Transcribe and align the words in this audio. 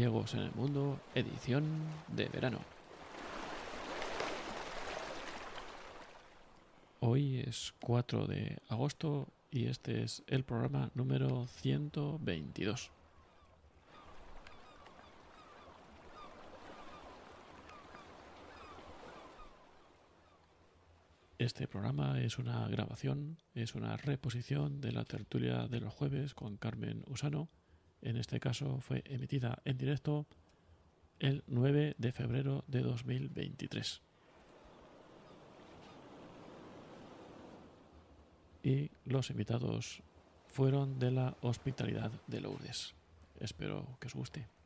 Ciegos 0.00 0.32
en 0.32 0.40
el 0.40 0.52
Mundo, 0.52 0.98
edición 1.14 1.62
de 2.08 2.26
verano. 2.30 2.60
Hoy 7.00 7.40
es 7.40 7.74
4 7.80 8.26
de 8.26 8.56
agosto 8.70 9.28
y 9.50 9.66
este 9.66 10.02
es 10.02 10.22
el 10.26 10.42
programa 10.44 10.90
número 10.94 11.46
122. 11.48 12.90
Este 21.36 21.68
programa 21.68 22.22
es 22.22 22.38
una 22.38 22.66
grabación, 22.68 23.36
es 23.52 23.74
una 23.74 23.98
reposición 23.98 24.80
de 24.80 24.92
la 24.92 25.04
tertulia 25.04 25.68
de 25.68 25.80
los 25.80 25.92
jueves 25.92 26.32
con 26.32 26.56
Carmen 26.56 27.04
Usano. 27.06 27.50
En 28.02 28.16
este 28.16 28.40
caso 28.40 28.80
fue 28.80 29.02
emitida 29.06 29.60
en 29.64 29.76
directo 29.76 30.26
el 31.18 31.44
9 31.46 31.96
de 31.98 32.12
febrero 32.12 32.64
de 32.66 32.80
2023. 32.80 34.00
Y 38.62 38.90
los 39.04 39.30
invitados 39.30 40.02
fueron 40.48 40.98
de 40.98 41.10
la 41.10 41.36
Hospitalidad 41.40 42.10
de 42.26 42.40
Lourdes. 42.40 42.94
Espero 43.38 43.86
que 44.00 44.08
os 44.08 44.14
guste. 44.14 44.59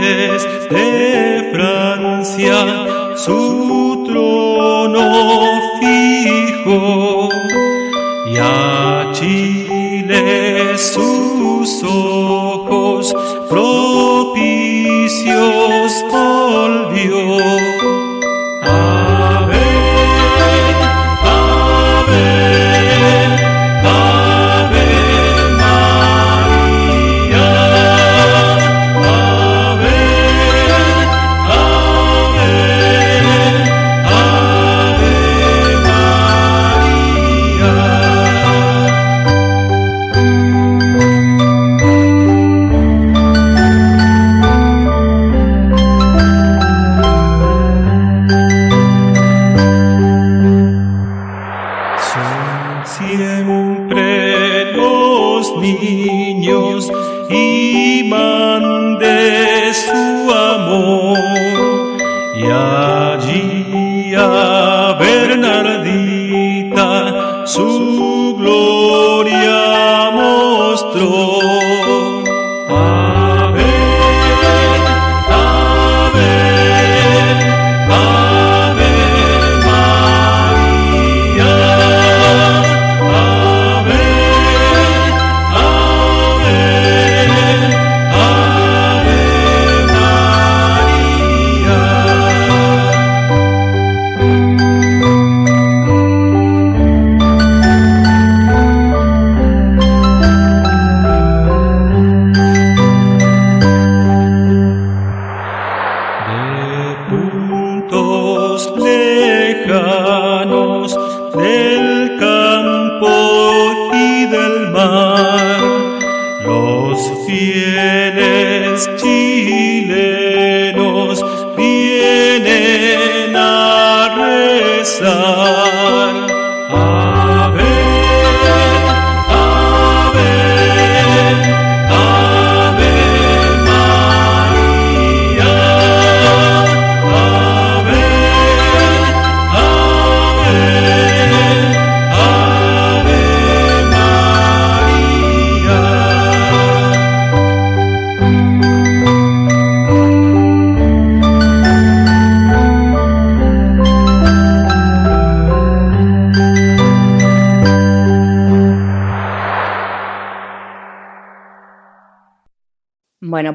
de 0.00 1.50
Francia. 1.52 3.16
Su 3.16 3.75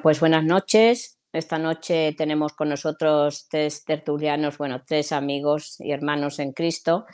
pues 0.02 0.20
buenas 0.20 0.44
noches. 0.44 1.18
Esta 1.34 1.58
noche 1.58 2.14
tenemos 2.18 2.54
con 2.54 2.70
nosotros 2.70 3.48
tres 3.50 3.86
tertulianos, 3.86 4.58
bueno, 4.58 4.84
tres 4.86 5.12
amigos 5.12 5.80
y 5.80 5.92
hermanos 5.92 6.40
en 6.40 6.52
Cristo 6.52 7.06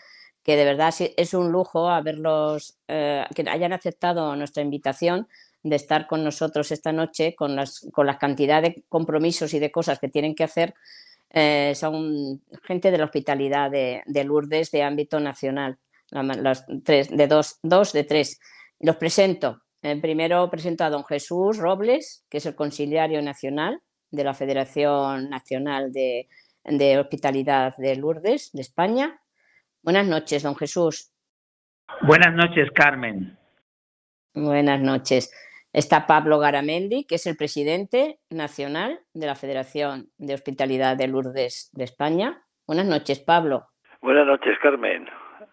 que 0.47 0.55
de 0.55 0.63
verdad 0.63 0.93
es 1.17 1.33
un 1.33 1.51
lujo 1.51 1.89
haberlos, 1.89 2.77
eh, 2.87 3.25
que 3.35 3.43
hayan 3.49 3.73
aceptado 3.73 4.33
nuestra 4.37 4.63
invitación 4.63 5.27
de 5.61 5.75
estar 5.75 6.07
con 6.07 6.23
nosotros 6.23 6.71
esta 6.71 6.93
noche 6.93 7.35
con 7.35 7.57
las, 7.57 7.85
con 7.91 8.07
la 8.07 8.17
cantidad 8.17 8.61
de 8.61 8.81
compromisos 8.87 9.53
y 9.53 9.59
de 9.59 9.71
cosas 9.71 9.99
que 9.99 10.07
tienen 10.07 10.35
que 10.35 10.45
hacer. 10.45 10.73
Eh, 11.31 11.73
son 11.75 12.41
gente 12.63 12.91
de 12.91 12.97
la 12.97 13.03
hospitalidad 13.03 13.69
de, 13.69 14.23
Lourdes 14.23 14.71
de 14.71 14.83
ámbito 14.83 15.19
nacional, 15.19 15.79
los 16.11 16.63
tres, 16.85 17.09
de 17.09 17.27
dos, 17.27 17.59
dos 17.61 17.91
de 17.91 18.05
tres. 18.05 18.39
Los 18.79 18.95
presento. 18.95 19.63
Eh, 19.81 19.99
primero 20.01 20.49
presento 20.49 20.83
a 20.83 20.89
don 20.89 21.05
Jesús 21.05 21.57
Robles, 21.57 22.25
que 22.29 22.37
es 22.37 22.45
el 22.45 22.55
conciliario 22.55 23.21
nacional 23.21 23.81
de 24.11 24.23
la 24.23 24.33
Federación 24.33 25.29
Nacional 25.29 25.91
de, 25.91 26.27
de 26.63 26.99
Hospitalidad 26.99 27.75
de 27.77 27.95
Lourdes 27.95 28.51
de 28.53 28.61
España. 28.61 29.19
Buenas 29.83 30.07
noches, 30.07 30.43
don 30.43 30.55
Jesús. 30.55 31.11
Buenas 32.01 32.33
noches, 32.33 32.69
Carmen. 32.73 33.37
Buenas 34.33 34.81
noches. 34.81 35.31
Está 35.73 36.07
Pablo 36.07 36.39
Garamendi, 36.39 37.05
que 37.05 37.15
es 37.15 37.27
el 37.27 37.37
presidente 37.37 38.19
nacional 38.29 38.99
de 39.13 39.27
la 39.27 39.35
Federación 39.35 40.09
de 40.17 40.33
Hospitalidad 40.33 40.97
de 40.97 41.07
Lourdes 41.07 41.69
de 41.73 41.83
España. 41.83 42.41
Buenas 42.65 42.85
noches, 42.85 43.19
Pablo. 43.19 43.67
Buenas 44.01 44.25
noches, 44.25 44.57
Carmen. 44.61 45.07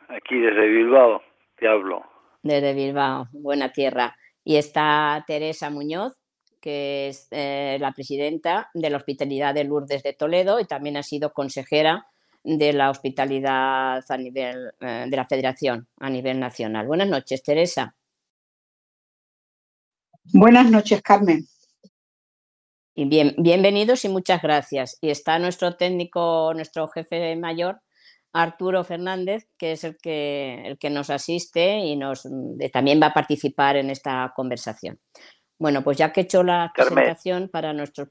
Aquí 0.09 0.39
desde 0.39 0.67
Bilbao 0.69 1.23
te 1.57 1.69
hablo. 1.69 2.14
Desde 2.45 2.75
Bilbao, 2.75 3.29
buena 3.33 3.73
tierra. 3.73 4.15
Y 4.45 4.57
está 4.57 5.25
Teresa 5.27 5.71
Muñoz, 5.71 6.13
que 6.61 7.09
es 7.09 7.27
eh, 7.31 7.79
la 7.81 7.93
presidenta 7.93 8.69
de 8.75 8.91
la 8.91 8.99
Hospitalidad 8.99 9.55
de 9.55 9.65
Lourdes 9.65 10.03
de 10.03 10.13
Toledo 10.13 10.61
y 10.61 10.67
también 10.67 10.99
ha 10.99 11.03
sido 11.03 11.33
consejera 11.33 12.07
de 12.43 12.75
la 12.75 12.91
hospitalidad 12.91 14.05
a 14.07 14.17
nivel 14.19 14.73
eh, 14.79 15.07
de 15.09 15.17
la 15.17 15.25
Federación 15.25 15.89
a 15.99 16.11
nivel 16.11 16.39
nacional. 16.39 16.87
Buenas 16.87 17.09
noches, 17.09 17.43
Teresa. 17.43 17.97
Buenas 20.35 20.71
noches, 20.71 21.01
Carmen. 21.01 21.47
Y 22.95 23.07
bien, 23.07 23.35
bienvenidos 23.39 24.05
y 24.05 24.11
muchas 24.11 24.43
gracias. 24.43 24.99
Y 25.01 25.09
está 25.09 25.39
nuestro 25.39 25.77
técnico, 25.77 26.53
nuestro 26.55 26.89
jefe 26.89 27.35
mayor, 27.37 27.81
Arturo 28.35 28.83
Fernández, 28.83 29.49
que 29.57 29.73
es 29.73 29.85
el 29.85 29.97
que, 29.97 30.67
el 30.67 30.79
que 30.79 30.91
nos 30.91 31.09
asiste 31.09 31.79
y 31.79 31.97
nos 31.97 32.29
también 32.73 33.01
va 33.01 33.07
a 33.07 33.15
participar 33.15 33.77
en 33.77 33.91
esta 33.91 34.33
conversación. 34.35 34.99
Bueno, 35.59 35.83
pues 35.83 35.97
ya 35.97 36.13
que 36.13 36.21
he 36.21 36.25
hecho 36.25 36.43
la 36.43 36.73
presentación 36.75 37.49
para 37.49 37.73
nuestro... 37.73 38.07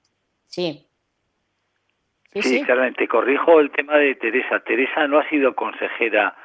Sí. 0.47 0.87
Sí, 2.33 2.63
Carmen, 2.63 2.95
te 2.95 3.07
corrijo 3.07 3.59
el 3.59 3.69
tema 3.71 3.97
de 3.97 4.15
Teresa. 4.15 4.59
Teresa 4.61 5.07
no 5.07 5.19
ha 5.19 5.29
sido 5.29 5.53
consejera 5.55 6.35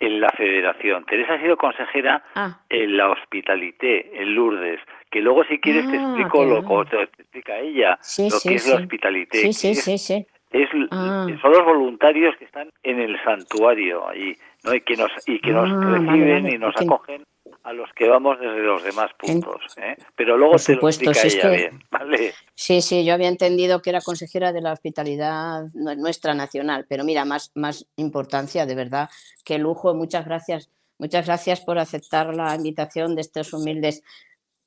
en 0.00 0.20
la 0.20 0.30
federación. 0.30 1.06
Teresa 1.06 1.34
ha 1.34 1.40
sido 1.40 1.56
consejera 1.56 2.24
ah. 2.34 2.60
en 2.68 2.96
la 2.96 3.08
hospitalité, 3.08 4.20
en 4.20 4.34
Lourdes, 4.34 4.80
que 5.10 5.20
luego 5.20 5.44
si 5.44 5.58
quieres 5.60 5.88
te 5.90 5.96
ah, 5.96 6.02
explico 6.02 6.44
lo 6.44 6.84
que 6.84 7.06
te 7.06 7.22
explica 7.22 7.58
ella, 7.58 7.98
lo 8.18 8.40
que 8.42 8.54
es 8.56 8.68
la 8.68 8.76
hospitalité. 8.76 9.52
Sí, 9.52 9.74
sí, 9.74 9.98
sí, 9.98 10.26
es, 10.50 10.68
ah. 10.90 11.26
son 11.42 11.52
los 11.52 11.64
voluntarios 11.64 12.34
que 12.38 12.44
están 12.44 12.70
en 12.82 13.00
el 13.00 13.22
santuario 13.22 14.08
allí, 14.08 14.36
¿no? 14.64 14.74
Y 14.74 14.80
que 14.80 14.96
nos, 14.96 15.10
y 15.26 15.40
que 15.40 15.50
nos 15.50 15.68
reciben 15.84 16.48
y 16.48 16.58
nos 16.58 16.74
acogen 16.76 17.24
a 17.64 17.72
los 17.72 17.92
que 17.92 18.08
vamos 18.08 18.38
desde 18.40 18.62
los 18.62 18.82
demás 18.82 19.10
puntos. 19.18 19.60
¿eh? 19.76 19.96
Pero 20.16 20.38
luego 20.38 20.56
te 20.56 20.76
lo 20.76 20.88
explica 20.88 21.22
ella 21.22 21.50
bien, 21.50 21.84
¿vale? 21.90 22.32
Sí, 22.54 22.80
sí, 22.80 23.04
yo 23.04 23.14
había 23.14 23.28
entendido 23.28 23.82
que 23.82 23.90
era 23.90 24.00
consejera 24.00 24.52
de 24.52 24.62
la 24.62 24.72
hospitalidad 24.72 25.64
nuestra 25.74 26.34
nacional, 26.34 26.86
pero 26.88 27.04
mira, 27.04 27.24
más, 27.24 27.52
más 27.54 27.86
importancia, 27.96 28.64
de 28.64 28.74
verdad, 28.74 29.10
qué 29.44 29.58
lujo, 29.58 29.94
muchas 29.94 30.24
gracias. 30.24 30.70
Muchas 30.98 31.26
gracias 31.26 31.60
por 31.60 31.78
aceptar 31.78 32.34
la 32.34 32.54
invitación 32.56 33.14
de 33.14 33.20
estos 33.20 33.52
humildes 33.52 34.02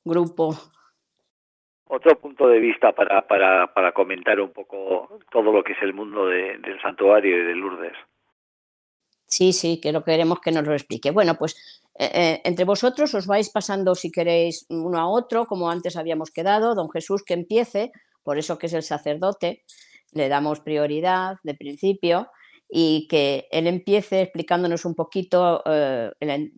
grupos. 0.04 0.70
Otro 1.88 2.18
punto 2.18 2.48
de 2.48 2.58
vista 2.58 2.92
para, 2.92 3.26
para, 3.26 3.72
para 3.74 3.92
comentar 3.92 4.40
un 4.40 4.52
poco 4.52 5.18
todo 5.30 5.52
lo 5.52 5.62
que 5.62 5.72
es 5.72 5.82
el 5.82 5.92
mundo 5.92 6.26
del 6.26 6.80
santuario 6.80 7.36
y 7.36 7.44
de 7.44 7.54
Lourdes. 7.54 7.96
Sí, 9.26 9.52
sí, 9.52 9.80
que 9.80 9.92
lo 9.92 10.04
queremos 10.04 10.40
que 10.40 10.52
nos 10.52 10.66
lo 10.66 10.74
explique. 10.74 11.10
Bueno, 11.10 11.36
pues 11.38 11.82
eh, 11.98 12.10
eh, 12.12 12.40
entre 12.44 12.64
vosotros 12.64 13.14
os 13.14 13.26
vais 13.26 13.50
pasando, 13.50 13.94
si 13.94 14.10
queréis, 14.10 14.66
uno 14.68 14.98
a 14.98 15.08
otro, 15.08 15.46
como 15.46 15.70
antes 15.70 15.96
habíamos 15.96 16.30
quedado. 16.30 16.74
Don 16.74 16.90
Jesús 16.90 17.22
que 17.24 17.34
empiece, 17.34 17.92
por 18.22 18.38
eso 18.38 18.58
que 18.58 18.66
es 18.66 18.72
el 18.74 18.82
sacerdote, 18.82 19.64
le 20.12 20.28
damos 20.28 20.60
prioridad 20.60 21.36
de 21.42 21.54
principio 21.54 22.28
y 22.74 23.06
que 23.06 23.48
él 23.50 23.66
empiece 23.66 24.22
explicándonos 24.22 24.86
un 24.86 24.94
poquito, 24.94 25.62
eh, 25.66 26.10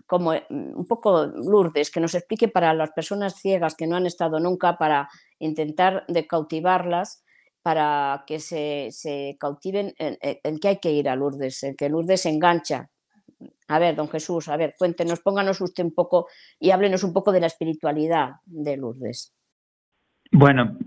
como, 0.06 0.30
un 0.48 0.86
poco 0.86 1.26
Lourdes, 1.26 1.90
que 1.90 1.98
nos 1.98 2.14
explique 2.14 2.46
para 2.46 2.72
las 2.72 2.92
personas 2.92 3.34
ciegas 3.34 3.74
que 3.74 3.88
no 3.88 3.96
han 3.96 4.06
estado 4.06 4.38
nunca, 4.38 4.78
para 4.78 5.08
intentar 5.40 6.04
de 6.06 6.24
cautivarlas, 6.28 7.24
para 7.62 8.22
que 8.28 8.38
se, 8.38 8.90
se 8.92 9.36
cautiven 9.40 9.92
en, 9.98 10.58
que 10.60 10.68
hay 10.68 10.78
que 10.78 10.92
ir 10.92 11.08
a 11.08 11.16
Lourdes, 11.16 11.64
en 11.64 11.74
que 11.74 11.88
Lourdes 11.88 12.26
engancha, 12.26 12.88
a 13.66 13.78
ver, 13.80 13.96
don 13.96 14.08
Jesús, 14.08 14.48
a 14.48 14.56
ver, 14.56 14.76
cuéntenos, 14.78 15.18
pónganos 15.18 15.60
usted 15.60 15.82
un 15.82 15.94
poco 15.94 16.28
y 16.60 16.70
háblenos 16.70 17.02
un 17.02 17.12
poco 17.12 17.32
de 17.32 17.40
la 17.40 17.48
espiritualidad 17.48 18.34
de 18.44 18.76
Lourdes. 18.76 19.34
Bueno, 20.30 20.78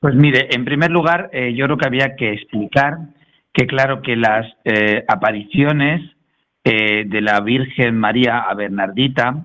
pues 0.00 0.14
mire, 0.14 0.48
en 0.50 0.64
primer 0.64 0.90
lugar, 0.90 1.28
eh, 1.30 1.52
yo 1.54 1.66
creo 1.66 1.76
que 1.76 1.86
había 1.86 2.16
que 2.16 2.32
explicar 2.32 3.19
que 3.52 3.66
claro 3.66 4.00
que 4.02 4.14
las 4.16 4.46
eh, 4.64 5.04
apariciones 5.08 6.02
eh, 6.64 7.04
de 7.06 7.20
la 7.20 7.40
Virgen 7.40 7.98
María 7.98 8.38
a 8.40 8.54
Bernardita 8.54 9.44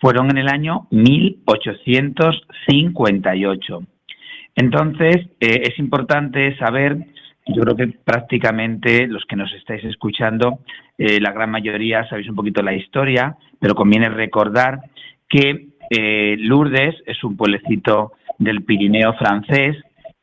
fueron 0.00 0.30
en 0.30 0.38
el 0.38 0.48
año 0.48 0.86
1858. 0.90 3.82
Entonces, 4.54 5.28
es 5.40 5.78
importante 5.78 6.56
saber 6.56 7.04
yo 7.48 7.62
creo 7.62 7.76
que 7.76 7.98
prácticamente 8.04 9.06
los 9.06 9.24
que 9.24 9.36
nos 9.36 9.52
estáis 9.54 9.82
escuchando, 9.84 10.60
eh, 10.98 11.18
la 11.20 11.32
gran 11.32 11.50
mayoría 11.50 12.06
sabéis 12.08 12.28
un 12.28 12.36
poquito 12.36 12.62
la 12.62 12.74
historia, 12.74 13.36
pero 13.58 13.74
conviene 13.74 14.10
recordar 14.10 14.80
que 15.28 15.68
eh, 15.90 16.36
Lourdes 16.38 16.94
es 17.06 17.24
un 17.24 17.36
pueblecito 17.36 18.12
del 18.38 18.62
Pirineo 18.64 19.14
francés 19.14 19.76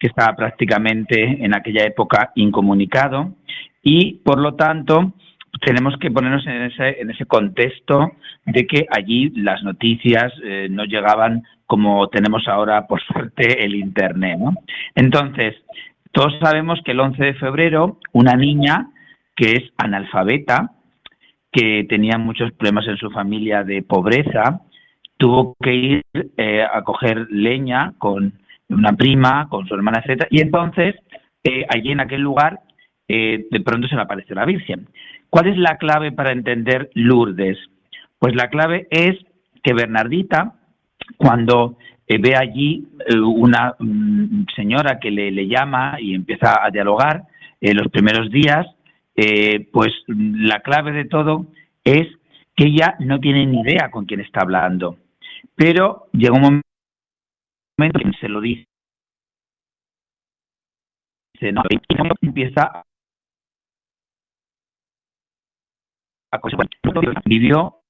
estaba 0.07 0.35
prácticamente 0.35 1.43
en 1.43 1.55
aquella 1.55 1.85
época 1.85 2.31
incomunicado 2.35 3.33
y 3.81 4.15
por 4.23 4.39
lo 4.39 4.55
tanto 4.55 5.13
tenemos 5.61 5.95
que 5.97 6.11
ponernos 6.11 6.45
en 6.47 6.63
ese, 6.63 7.01
en 7.01 7.09
ese 7.11 7.25
contexto 7.25 8.11
de 8.45 8.67
que 8.67 8.85
allí 8.89 9.31
las 9.35 9.63
noticias 9.63 10.33
eh, 10.43 10.67
no 10.69 10.85
llegaban 10.85 11.43
como 11.65 12.07
tenemos 12.09 12.47
ahora, 12.47 12.85
por 12.87 13.01
suerte, 13.01 13.63
el 13.65 13.75
Internet. 13.75 14.37
¿no? 14.39 14.53
Entonces, 14.93 15.55
todos 16.11 16.33
sabemos 16.39 16.79
que 16.83 16.91
el 16.91 16.99
11 16.99 17.23
de 17.23 17.33
febrero 17.35 17.99
una 18.13 18.33
niña 18.33 18.87
que 19.35 19.51
es 19.51 19.63
analfabeta, 19.77 20.71
que 21.51 21.85
tenía 21.89 22.17
muchos 22.17 22.51
problemas 22.53 22.87
en 22.87 22.97
su 22.97 23.09
familia 23.11 23.63
de 23.63 23.81
pobreza, 23.81 24.61
tuvo 25.17 25.55
que 25.61 25.73
ir 25.73 26.05
eh, 26.37 26.63
a 26.63 26.81
coger 26.83 27.27
leña 27.29 27.93
con 27.97 28.33
una 28.69 28.93
prima, 28.93 29.47
con 29.49 29.67
su 29.67 29.75
hermana, 29.75 30.03
etc. 30.05 30.25
Y 30.29 30.41
entonces, 30.41 30.95
eh, 31.43 31.65
allí 31.69 31.91
en 31.91 31.99
aquel 31.99 32.21
lugar, 32.21 32.61
eh, 33.07 33.45
de 33.49 33.61
pronto 33.61 33.87
se 33.87 33.95
le 33.95 34.01
apareció 34.01 34.35
la 34.35 34.45
Virgen. 34.45 34.87
¿Cuál 35.29 35.47
es 35.47 35.57
la 35.57 35.77
clave 35.77 36.11
para 36.11 36.31
entender 36.31 36.89
Lourdes? 36.93 37.57
Pues 38.19 38.35
la 38.35 38.49
clave 38.49 38.87
es 38.89 39.17
que 39.63 39.73
Bernardita, 39.73 40.53
cuando 41.17 41.77
eh, 42.07 42.17
ve 42.17 42.35
allí 42.35 42.87
una 43.21 43.75
mm, 43.77 44.45
señora 44.55 44.99
que 44.99 45.11
le, 45.11 45.47
llama 45.47 45.97
y 45.99 46.15
empieza 46.15 46.63
a 46.63 46.71
dialogar 46.71 47.23
en 47.61 47.77
los 47.77 47.87
primeros 47.89 48.31
días, 48.31 48.65
pues 49.71 49.93
la 50.07 50.59
clave 50.59 50.91
de 50.91 51.05
todo 51.05 51.45
es 51.85 52.07
que 52.55 52.65
ella 52.65 52.95
no 52.99 53.19
tiene 53.19 53.45
ni 53.45 53.61
idea 53.61 53.89
con 53.89 54.05
quién 54.05 54.19
está 54.19 54.41
hablando. 54.41 54.97
Pero 55.55 56.07
llega 56.11 56.35
un 56.35 56.41
momento 56.41 56.67
en 57.77 57.91
que 57.91 58.17
se 58.19 58.29
lo 58.29 58.41
dice, 58.41 58.67
no, 61.51 61.63
empieza 62.21 62.83
a 66.31 66.39
vivió 67.25 67.81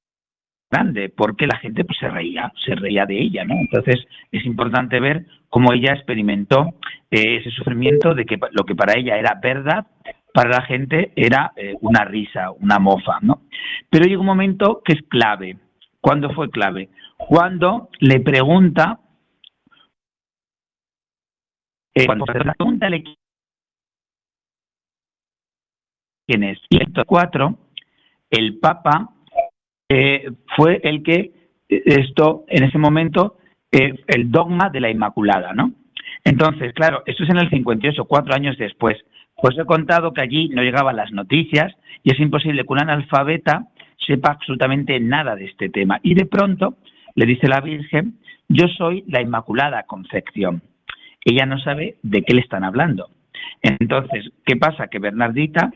grande, 0.71 1.09
porque 1.09 1.47
la 1.47 1.57
gente 1.57 1.85
pues, 1.85 1.97
se 1.99 2.09
reía, 2.09 2.51
se 2.65 2.75
reía 2.75 3.05
de 3.05 3.19
ella, 3.19 3.45
¿no? 3.45 3.55
Entonces 3.55 4.05
es 4.31 4.45
importante 4.45 4.99
ver 4.99 5.25
cómo 5.49 5.73
ella 5.73 5.93
experimentó 5.93 6.73
eh, 7.11 7.37
ese 7.37 7.51
sufrimiento 7.51 8.13
de 8.13 8.25
que 8.25 8.37
lo 8.51 8.63
que 8.63 8.75
para 8.75 8.97
ella 8.97 9.17
era 9.17 9.39
verdad, 9.41 9.85
para 10.33 10.49
la 10.49 10.61
gente 10.63 11.13
era 11.15 11.53
eh, 11.55 11.75
una 11.81 12.03
risa, 12.03 12.51
una 12.51 12.79
mofa, 12.79 13.19
¿no? 13.21 13.43
Pero 13.89 14.05
llega 14.05 14.19
un 14.19 14.25
momento 14.25 14.81
que 14.83 14.93
es 14.93 15.01
clave. 15.03 15.57
¿Cuándo 16.01 16.33
fue 16.33 16.49
clave? 16.49 16.89
Cuando 17.17 17.89
le 17.99 18.19
pregunta, 18.19 18.99
eh, 21.95 22.05
cuando 22.05 22.25
le 22.25 22.53
pregunta 22.53 22.87
quién 26.27 26.43
es, 26.43 26.59
y 26.69 26.79
cuatro, 27.05 27.57
el 28.29 28.59
Papa 28.59 29.09
eh, 29.89 30.31
fue 30.55 30.81
el 30.83 31.03
que 31.03 31.31
eh, 31.69 31.83
esto 31.85 32.45
en 32.47 32.63
ese 32.63 32.77
momento 32.77 33.37
eh, 33.71 34.03
el 34.07 34.31
dogma 34.31 34.69
de 34.69 34.81
la 34.81 34.89
Inmaculada, 34.89 35.53
¿no? 35.53 35.71
Entonces, 36.23 36.73
claro, 36.73 37.03
esto 37.05 37.23
es 37.23 37.29
en 37.29 37.37
el 37.37 37.49
58, 37.49 38.05
cuatro 38.05 38.33
años 38.33 38.57
después. 38.57 38.97
Pues 39.35 39.57
he 39.57 39.65
contado 39.65 40.13
que 40.13 40.21
allí 40.21 40.49
no 40.49 40.63
llegaban 40.63 40.95
las 40.95 41.11
noticias 41.11 41.73
y 42.03 42.11
es 42.11 42.19
imposible 42.19 42.63
que 42.63 42.73
un 42.73 42.81
analfabeta 42.81 43.67
sepa 44.05 44.31
absolutamente 44.31 44.99
nada 44.99 45.35
de 45.35 45.45
este 45.45 45.69
tema. 45.69 45.99
Y 46.03 46.15
de 46.15 46.25
pronto 46.25 46.77
le 47.15 47.25
dice 47.25 47.47
la 47.47 47.61
Virgen, 47.61 48.19
yo 48.47 48.67
soy 48.67 49.03
la 49.07 49.21
Inmaculada 49.21 49.83
Concepción. 49.83 50.61
Ella 51.25 51.45
no 51.45 51.59
sabe 51.59 51.97
de 52.03 52.21
qué 52.21 52.33
le 52.33 52.41
están 52.41 52.63
hablando. 52.63 53.09
Entonces, 53.61 54.31
¿qué 54.45 54.55
pasa? 54.55 54.87
Que 54.87 54.99
Bernardita 54.99 55.71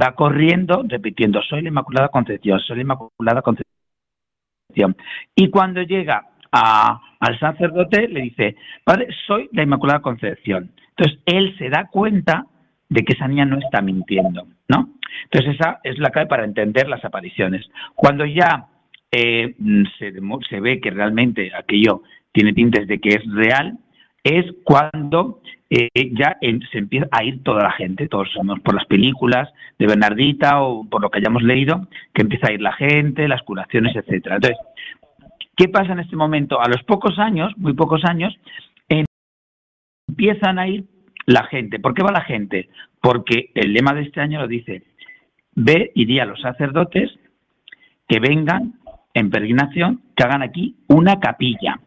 va 0.00 0.12
corriendo 0.14 0.84
repitiendo, 0.86 1.40
soy 1.42 1.62
la 1.62 1.68
Inmaculada 1.68 2.08
Concepción, 2.08 2.60
soy 2.60 2.76
la 2.76 2.82
Inmaculada 2.82 3.40
Concepción. 3.40 4.96
Y 5.34 5.48
cuando 5.48 5.82
llega 5.82 6.26
al 6.50 7.38
sacerdote, 7.38 8.08
le 8.08 8.22
dice, 8.22 8.56
Padre, 8.84 9.08
soy 9.26 9.48
la 9.52 9.62
Inmaculada 9.62 10.00
Concepción. 10.00 10.70
Entonces, 10.96 11.20
él 11.26 11.56
se 11.58 11.70
da 11.70 11.88
cuenta 11.90 12.46
de 12.88 13.04
que 13.04 13.14
esa 13.14 13.28
niña 13.28 13.44
no 13.44 13.58
está 13.58 13.80
mintiendo, 13.80 14.46
¿no? 14.68 14.90
Entonces, 15.24 15.54
esa 15.54 15.80
es 15.82 15.98
la 15.98 16.10
clave 16.10 16.28
para 16.28 16.44
entender 16.44 16.88
las 16.88 17.04
apariciones. 17.04 17.68
Cuando 17.94 18.24
ya 18.24 18.66
eh, 19.10 19.54
se, 19.98 20.12
se 20.48 20.60
ve 20.60 20.80
que 20.80 20.90
realmente 20.90 21.52
aquello 21.54 22.02
tiene 22.32 22.52
tintes 22.52 22.86
de 22.86 22.98
que 22.98 23.10
es 23.10 23.22
real, 23.32 23.78
es 24.24 24.46
cuando 24.64 25.42
eh, 25.68 25.88
ya 26.12 26.38
se 26.40 26.78
empieza 26.78 27.06
a 27.10 27.22
ir 27.22 27.42
toda 27.42 27.62
la 27.62 27.72
gente, 27.72 28.08
todos 28.08 28.30
somos 28.32 28.58
por 28.60 28.74
las 28.74 28.86
películas 28.86 29.52
de 29.78 29.86
Bernardita 29.86 30.62
o 30.62 30.88
por 30.88 31.02
lo 31.02 31.10
que 31.10 31.18
hayamos 31.18 31.42
leído, 31.42 31.86
que 32.14 32.22
empieza 32.22 32.48
a 32.48 32.52
ir 32.52 32.62
la 32.62 32.72
gente, 32.72 33.28
las 33.28 33.42
curaciones, 33.42 33.94
etcétera. 33.94 34.36
Entonces, 34.36 34.58
¿qué 35.56 35.68
pasa 35.68 35.92
en 35.92 36.00
este 36.00 36.16
momento? 36.16 36.60
A 36.60 36.68
los 36.68 36.82
pocos 36.84 37.18
años, 37.18 37.52
muy 37.58 37.74
pocos 37.74 38.04
años, 38.04 38.34
empiezan 40.08 40.58
a 40.58 40.68
ir 40.68 40.84
la 41.26 41.44
gente. 41.44 41.78
¿Por 41.78 41.94
qué 41.94 42.02
va 42.02 42.12
la 42.12 42.24
gente? 42.24 42.68
Porque 43.00 43.50
el 43.54 43.72
lema 43.72 43.92
de 43.94 44.02
este 44.02 44.20
año 44.20 44.40
lo 44.40 44.48
dice, 44.48 44.82
ve 45.54 45.92
y 45.94 46.06
di 46.06 46.18
a 46.18 46.24
los 46.24 46.40
sacerdotes 46.40 47.10
que 48.08 48.20
vengan 48.20 48.74
en 49.12 49.30
peregrinación, 49.30 50.02
que 50.16 50.24
hagan 50.24 50.42
aquí 50.42 50.76
una 50.88 51.20
capilla. 51.20 51.80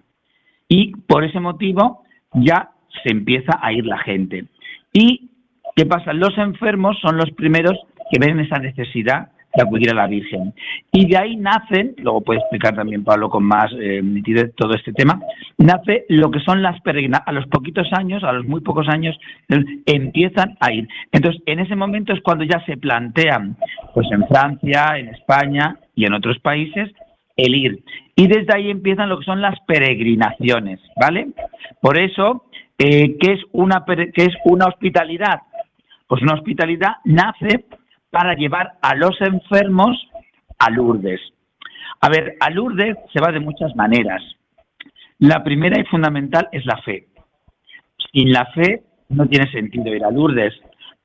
Y 0.67 0.96
por 0.96 1.24
ese 1.24 1.39
motivo 1.39 2.03
ya 2.34 2.70
se 3.04 3.12
empieza 3.12 3.60
a 3.62 3.72
ir 3.72 3.86
la 3.86 3.98
gente. 4.00 4.46
¿Y 4.94 5.30
qué 5.76 5.86
pasa? 5.86 6.14
Los 6.14 6.38
enfermos 6.38 6.98
son 7.02 7.18
los 7.18 7.32
primeros 7.32 7.78
que 8.12 8.20
ven 8.20 8.40
esa 8.40 8.58
necesidad 8.58 9.30
de 9.58 9.64
acudir 9.64 9.90
a 9.92 9.96
la 9.96 10.08
Virgen. 10.08 10.54
Y 10.92 11.08
de 11.08 11.18
ahí 11.18 11.36
nacen, 11.36 11.96
luego 11.98 12.22
puede 12.22 12.40
explicar 12.40 12.76
también 12.76 13.04
Pablo 13.04 13.30
con 13.30 13.44
más 13.44 13.72
eh, 13.80 14.02
nitidez 14.04 14.54
todo 14.56 14.74
este 14.76 14.94
tema, 14.94 15.20
nace 15.58 16.06
lo 16.10 16.30
que 16.30 16.40
son 16.42 16.62
las 16.62 16.80
peregrinaciones. 16.82 17.28
A 17.28 17.32
los 17.32 17.48
poquitos 17.48 17.88
años, 17.94 18.24
a 18.24 18.34
los 18.34 18.46
muy 18.46 18.62
pocos 18.62 18.88
años, 18.88 19.18
empiezan 19.86 20.58
a 20.60 20.72
ir. 20.72 20.88
Entonces, 21.12 21.42
en 21.46 21.60
ese 21.60 21.76
momento 21.76 22.14
es 22.14 22.22
cuando 22.22 22.44
ya 22.44 22.64
se 22.66 22.78
plantean, 22.78 23.58
pues 23.94 24.08
en 24.12 24.28
Francia, 24.28 24.98
en 24.98 25.10
España 25.10 25.78
y 25.96 26.06
en 26.06 26.14
otros 26.14 26.38
países, 26.40 26.92
el 27.38 27.56
ir. 27.56 27.84
Y 28.15 28.27
desde 28.27 28.56
ahí 28.56 28.70
empiezan 28.70 29.10
lo 29.10 29.20
que 29.20 29.25
son 29.25 29.41
las 29.41 29.60
peregrinaciones, 29.62 30.82
¿vale? 31.00 31.27
Por 31.82 31.98
eso, 32.00 32.46
eh, 32.77 33.15
¿qué, 33.20 33.34
es 33.34 33.41
una, 33.51 33.86
¿qué 33.86 34.25
es 34.25 34.34
una 34.44 34.65
hospitalidad? 34.65 35.41
Pues 36.08 36.22
una 36.24 36.34
hospitalidad 36.34 36.96
nace 37.06 37.65
para 38.10 38.34
llevar 38.34 38.74
a 38.82 38.96
los 38.96 39.20
enfermos 39.22 39.96
a 40.58 40.72
Lourdes. 40.72 41.22
A 42.01 42.10
ver, 42.10 42.36
a 42.39 42.50
Lourdes 42.50 42.98
se 43.13 43.22
va 43.22 43.32
de 43.32 43.39
muchas 43.39 43.75
maneras. 43.75 44.24
La 45.20 45.44
primera 45.44 45.79
y 45.79 45.86
fundamental 45.86 46.48
es 46.51 46.65
la 46.65 46.77
fe. 46.82 47.08
Sin 48.12 48.32
la 48.32 48.46
fe 48.48 48.84
no 49.10 49.27
tiene 49.27 49.51
sentido 49.51 49.94
ir 49.94 50.03
a 50.03 50.12
Lourdes, 50.12 50.53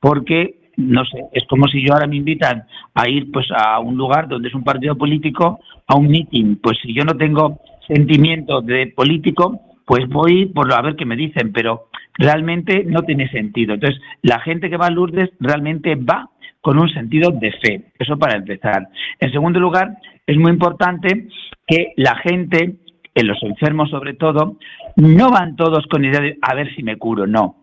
porque 0.01 0.62
no 0.77 1.05
sé, 1.05 1.25
es 1.33 1.45
como 1.49 1.69
si 1.69 1.85
yo 1.85 1.93
ahora 1.93 2.07
me 2.07 2.17
invitan 2.17 2.65
a 2.95 3.09
ir 3.09 3.31
pues 3.31 3.47
a 3.55 3.79
un 3.81 3.97
lugar 3.97 4.29
donde 4.29 4.49
es 4.49 4.55
un 4.55 4.65
partido 4.65 4.97
político, 4.97 5.61
a 5.87 5.97
un 5.97 6.09
meeting, 6.09 6.57
pues 6.57 6.79
si 6.83 6.95
yo 6.95 7.05
no 7.05 7.17
tengo 7.17 7.61
sentimiento 7.87 8.61
de 8.63 8.87
político, 8.89 9.61
pues 9.85 10.09
voy 10.09 10.47
por 10.47 10.73
a 10.73 10.81
ver 10.81 10.97
qué 10.97 11.05
me 11.05 11.17
dicen, 11.17 11.53
pero 11.53 11.89
realmente 12.15 12.85
no 12.85 13.03
tiene 13.03 13.29
sentido. 13.31 13.75
Entonces, 13.75 14.01
la 14.23 14.41
gente 14.41 14.71
que 14.71 14.77
va 14.77 14.87
a 14.87 14.91
Lourdes 14.91 15.31
realmente 15.41 15.97
va 15.97 16.31
con 16.61 16.79
un 16.79 16.89
sentido 16.89 17.31
de 17.33 17.53
fe, 17.53 17.85
eso 17.99 18.17
para 18.17 18.37
empezar. 18.37 18.89
En 19.19 19.33
segundo 19.33 19.59
lugar, 19.59 19.97
es 20.27 20.37
muy 20.37 20.53
importante 20.53 21.29
que 21.67 21.93
la 21.97 22.15
gente, 22.17 22.77
en 23.15 23.27
los 23.27 23.43
enfermos 23.43 23.91
sobre 23.91 24.15
todo, 24.15 24.57
no 24.97 25.31
van 25.31 25.57
todos 25.57 25.87
con 25.89 26.05
idea 26.05 26.21
de 26.21 26.39
a 26.41 26.55
ver 26.55 26.73
si 26.75 26.83
me 26.83 26.97
curo, 26.97 27.27
no 27.27 27.57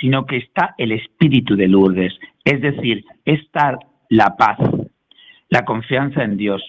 sino 0.00 0.26
que 0.26 0.36
está 0.36 0.74
el 0.78 0.92
espíritu 0.92 1.56
de 1.56 1.68
Lourdes, 1.68 2.12
es 2.46 2.60
decir, 2.60 3.04
está 3.24 3.76
la 4.08 4.36
paz, 4.36 4.56
la 5.48 5.64
confianza 5.64 6.22
en 6.22 6.36
Dios, 6.36 6.62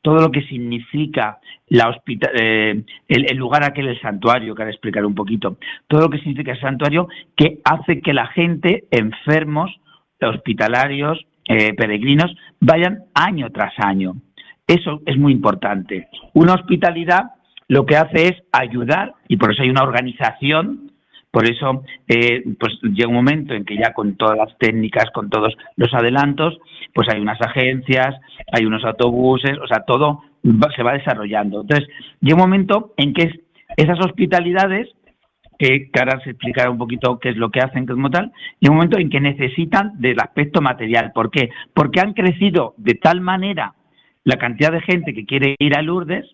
todo 0.00 0.20
lo 0.20 0.30
que 0.30 0.42
significa 0.42 1.40
la 1.66 2.00
eh, 2.06 2.84
el, 3.08 3.36
lugar 3.36 3.64
aquel, 3.64 3.88
el 3.88 4.00
santuario, 4.00 4.54
que 4.54 4.62
ahora 4.62 4.70
explicaré 4.70 5.04
un 5.04 5.16
poquito, 5.16 5.58
todo 5.88 6.02
lo 6.02 6.10
que 6.10 6.18
significa 6.18 6.52
el 6.52 6.60
santuario 6.60 7.08
que 7.36 7.58
hace 7.64 8.00
que 8.00 8.12
la 8.12 8.28
gente, 8.28 8.84
enfermos, 8.92 9.74
hospitalarios, 10.20 11.26
eh, 11.48 11.74
peregrinos, 11.74 12.32
vayan 12.60 13.00
año 13.12 13.50
tras 13.50 13.74
año. 13.78 14.14
Eso 14.68 15.02
es 15.06 15.18
muy 15.18 15.32
importante. 15.32 16.06
Una 16.34 16.54
hospitalidad 16.54 17.32
lo 17.66 17.84
que 17.84 17.96
hace 17.96 18.28
es 18.28 18.36
ayudar, 18.52 19.14
y 19.26 19.38
por 19.38 19.52
eso 19.52 19.62
hay 19.62 19.70
una 19.70 19.82
organización 19.82 20.92
por 21.36 21.46
eso, 21.46 21.84
eh, 22.08 22.42
pues 22.58 22.78
llega 22.80 23.10
un 23.10 23.14
momento 23.14 23.52
en 23.52 23.66
que 23.66 23.76
ya 23.76 23.92
con 23.92 24.16
todas 24.16 24.38
las 24.38 24.56
técnicas, 24.56 25.10
con 25.12 25.28
todos 25.28 25.54
los 25.76 25.92
adelantos, 25.92 26.56
pues 26.94 27.10
hay 27.12 27.20
unas 27.20 27.38
agencias, 27.42 28.14
hay 28.50 28.64
unos 28.64 28.82
autobuses, 28.86 29.58
o 29.62 29.66
sea, 29.66 29.80
todo 29.80 30.22
se 30.74 30.82
va 30.82 30.94
desarrollando. 30.94 31.60
Entonces, 31.60 31.86
llega 32.22 32.36
un 32.36 32.40
momento 32.40 32.94
en 32.96 33.12
que 33.12 33.30
esas 33.76 33.98
hospitalidades, 34.02 34.88
que, 35.58 35.90
ahora 35.98 36.18
se 36.24 36.30
explicará 36.30 36.70
un 36.70 36.78
poquito 36.78 37.18
qué 37.18 37.28
es 37.28 37.36
lo 37.36 37.50
que 37.50 37.60
hacen 37.60 37.84
como 37.84 38.08
tal, 38.08 38.32
llega 38.58 38.70
un 38.70 38.76
momento 38.76 38.98
en 38.98 39.10
que 39.10 39.20
necesitan 39.20 39.92
del 40.00 40.18
aspecto 40.18 40.62
material. 40.62 41.12
¿Por 41.14 41.30
qué? 41.30 41.50
Porque 41.74 42.00
han 42.00 42.14
crecido 42.14 42.72
de 42.78 42.94
tal 42.94 43.20
manera 43.20 43.74
la 44.24 44.38
cantidad 44.38 44.72
de 44.72 44.80
gente 44.80 45.12
que 45.12 45.26
quiere 45.26 45.54
ir 45.58 45.76
a 45.76 45.82
Lourdes 45.82 46.24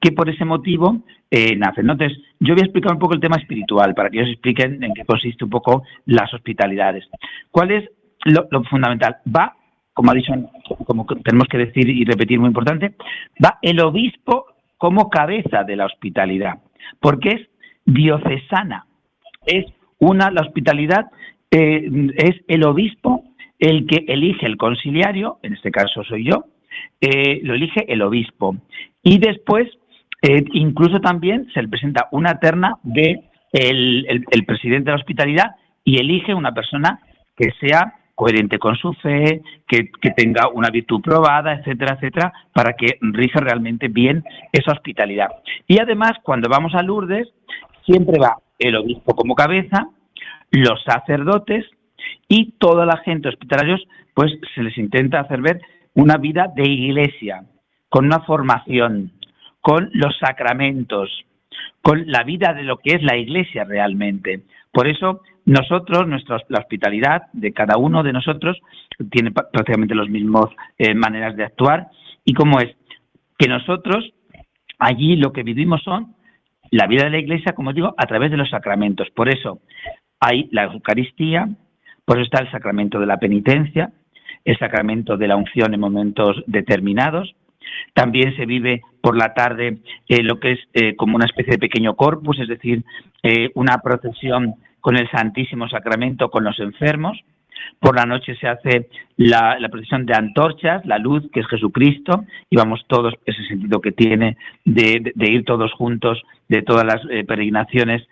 que 0.00 0.12
por 0.12 0.28
ese 0.28 0.44
motivo 0.44 1.02
eh, 1.30 1.56
nacen. 1.56 1.90
Entonces, 1.90 2.18
yo 2.40 2.54
voy 2.54 2.62
a 2.62 2.64
explicar 2.64 2.92
un 2.92 2.98
poco 2.98 3.14
el 3.14 3.20
tema 3.20 3.36
espiritual 3.36 3.94
para 3.94 4.10
que 4.10 4.18
ellos 4.18 4.32
expliquen 4.32 4.82
en 4.82 4.94
qué 4.94 5.04
consiste 5.04 5.44
un 5.44 5.50
poco 5.50 5.82
las 6.06 6.32
hospitalidades. 6.32 7.04
¿Cuál 7.50 7.72
es 7.72 7.90
lo, 8.24 8.46
fundamental? 8.64 9.16
Va, 9.34 9.54
como 9.92 10.10
ha 10.10 10.14
dicho, 10.14 10.32
como 10.86 11.06
tenemos 11.24 11.48
que 11.48 11.58
decir 11.58 11.88
y 11.88 12.04
repetir 12.04 12.38
muy 12.38 12.48
importante, 12.48 12.94
va 13.44 13.58
el 13.62 13.80
obispo 13.80 14.46
como 14.76 15.10
cabeza 15.10 15.64
de 15.64 15.76
la 15.76 15.86
hospitalidad, 15.86 16.54
porque 17.00 17.30
es 17.30 17.48
diocesana, 17.84 18.86
es 19.44 19.66
una, 19.98 20.30
la 20.30 20.42
hospitalidad 20.42 21.06
eh, 21.50 21.90
es 22.16 22.36
el 22.46 22.64
obispo 22.64 23.24
el 23.58 23.86
que 23.86 24.04
elige 24.06 24.46
el 24.46 24.56
conciliario, 24.56 25.38
en 25.42 25.54
este 25.54 25.70
caso 25.70 26.04
soy 26.04 26.24
yo, 26.24 26.44
eh, 27.00 27.40
lo 27.42 27.54
elige 27.54 27.92
el 27.92 28.02
obispo. 28.02 28.56
Y 29.02 29.18
después, 29.18 29.68
eh, 30.22 30.44
incluso 30.52 31.00
también 31.00 31.48
se 31.54 31.62
le 31.62 31.68
presenta 31.68 32.08
una 32.10 32.38
terna 32.38 32.76
de 32.82 33.24
el, 33.52 34.44
presidente 34.46 34.86
de 34.86 34.90
la 34.90 35.00
hospitalidad 35.00 35.56
y 35.84 35.98
elige 35.98 36.34
una 36.34 36.52
persona 36.52 37.00
que 37.36 37.50
sea 37.60 37.94
coherente 38.14 38.58
con 38.58 38.74
su 38.76 38.92
fe, 38.94 39.42
que, 39.66 39.90
que, 40.00 40.10
tenga 40.10 40.48
una 40.52 40.70
virtud 40.70 41.00
probada, 41.00 41.54
etcétera, 41.54 41.94
etcétera, 41.94 42.32
para 42.52 42.72
que 42.72 42.98
rija 43.00 43.38
realmente 43.38 43.86
bien 43.86 44.24
esa 44.52 44.72
hospitalidad. 44.72 45.28
Y 45.68 45.78
además, 45.78 46.12
cuando 46.24 46.48
vamos 46.48 46.74
a 46.74 46.82
Lourdes, 46.82 47.28
siempre 47.86 48.18
va 48.18 48.36
el 48.58 48.74
obispo 48.74 49.14
como 49.14 49.36
cabeza, 49.36 49.88
los 50.50 50.82
sacerdotes 50.82 51.64
y 52.28 52.52
toda 52.58 52.86
la 52.86 52.96
gente 52.98 53.28
hospitalarios, 53.28 53.86
pues 54.14 54.32
se 54.54 54.62
les 54.62 54.76
intenta 54.78 55.20
hacer 55.20 55.40
ver 55.40 55.60
una 55.94 56.16
vida 56.16 56.50
de 56.54 56.68
iglesia, 56.68 57.44
con 57.88 58.06
una 58.06 58.20
formación, 58.20 59.12
con 59.60 59.90
los 59.92 60.16
sacramentos, 60.18 61.24
con 61.82 62.10
la 62.10 62.22
vida 62.24 62.52
de 62.52 62.62
lo 62.62 62.78
que 62.78 62.96
es 62.96 63.02
la 63.02 63.16
iglesia 63.16 63.64
realmente. 63.64 64.42
Por 64.72 64.88
eso 64.88 65.22
nosotros, 65.44 66.06
nuestra, 66.06 66.38
la 66.48 66.60
hospitalidad 66.60 67.22
de 67.32 67.52
cada 67.52 67.78
uno 67.78 68.02
de 68.02 68.12
nosotros 68.12 68.58
tiene 69.10 69.30
prácticamente 69.32 69.94
las 69.94 70.08
mismas 70.08 70.46
eh, 70.76 70.94
maneras 70.94 71.36
de 71.36 71.44
actuar 71.44 71.88
y 72.24 72.34
como 72.34 72.60
es 72.60 72.76
que 73.38 73.48
nosotros 73.48 74.12
allí 74.78 75.16
lo 75.16 75.32
que 75.32 75.42
vivimos 75.42 75.82
son 75.82 76.14
la 76.70 76.86
vida 76.86 77.04
de 77.04 77.10
la 77.10 77.18
iglesia, 77.18 77.52
como 77.52 77.72
digo, 77.72 77.94
a 77.96 78.06
través 78.06 78.30
de 78.30 78.36
los 78.36 78.50
sacramentos. 78.50 79.08
Por 79.10 79.28
eso 79.28 79.60
hay 80.20 80.48
la 80.52 80.64
Eucaristía, 80.64 81.48
por 82.04 82.18
eso 82.18 82.24
está 82.24 82.42
el 82.42 82.50
sacramento 82.50 83.00
de 83.00 83.06
la 83.06 83.18
penitencia, 83.18 83.90
el 84.44 84.58
sacramento 84.58 85.16
de 85.16 85.28
la 85.28 85.36
unción 85.36 85.72
en 85.72 85.80
momentos 85.80 86.42
determinados. 86.46 87.34
También 87.94 88.36
se 88.36 88.46
vive 88.46 88.82
por 89.08 89.16
la 89.16 89.32
tarde 89.32 89.78
eh, 90.06 90.22
lo 90.22 90.38
que 90.38 90.52
es 90.52 90.58
eh, 90.74 90.94
como 90.94 91.16
una 91.16 91.24
especie 91.24 91.52
de 91.52 91.58
pequeño 91.58 91.96
corpus, 91.96 92.38
es 92.40 92.46
decir, 92.46 92.84
eh, 93.22 93.50
una 93.54 93.78
procesión 93.78 94.56
con 94.82 94.98
el 94.98 95.10
Santísimo 95.10 95.66
Sacramento 95.66 96.28
con 96.28 96.44
los 96.44 96.60
enfermos. 96.60 97.18
Por 97.80 97.96
la 97.96 98.04
noche 98.04 98.36
se 98.36 98.48
hace 98.48 98.90
la, 99.16 99.56
procesión 99.70 100.04
de 100.04 100.12
antorchas, 100.12 100.84
la 100.84 100.98
luz, 100.98 101.26
que 101.32 101.40
es 101.40 101.46
Jesucristo, 101.46 102.26
y 102.50 102.56
vamos 102.56 102.84
todos, 102.86 103.14
ese 103.24 103.42
sentido 103.44 103.80
que 103.80 103.92
tiene 103.92 104.36
de, 104.66 105.10
ir 105.16 105.46
todos 105.46 105.72
juntos 105.72 106.22
de 106.48 106.60
todas 106.60 106.84
las 106.84 107.00
peregrinaciones 107.26 108.06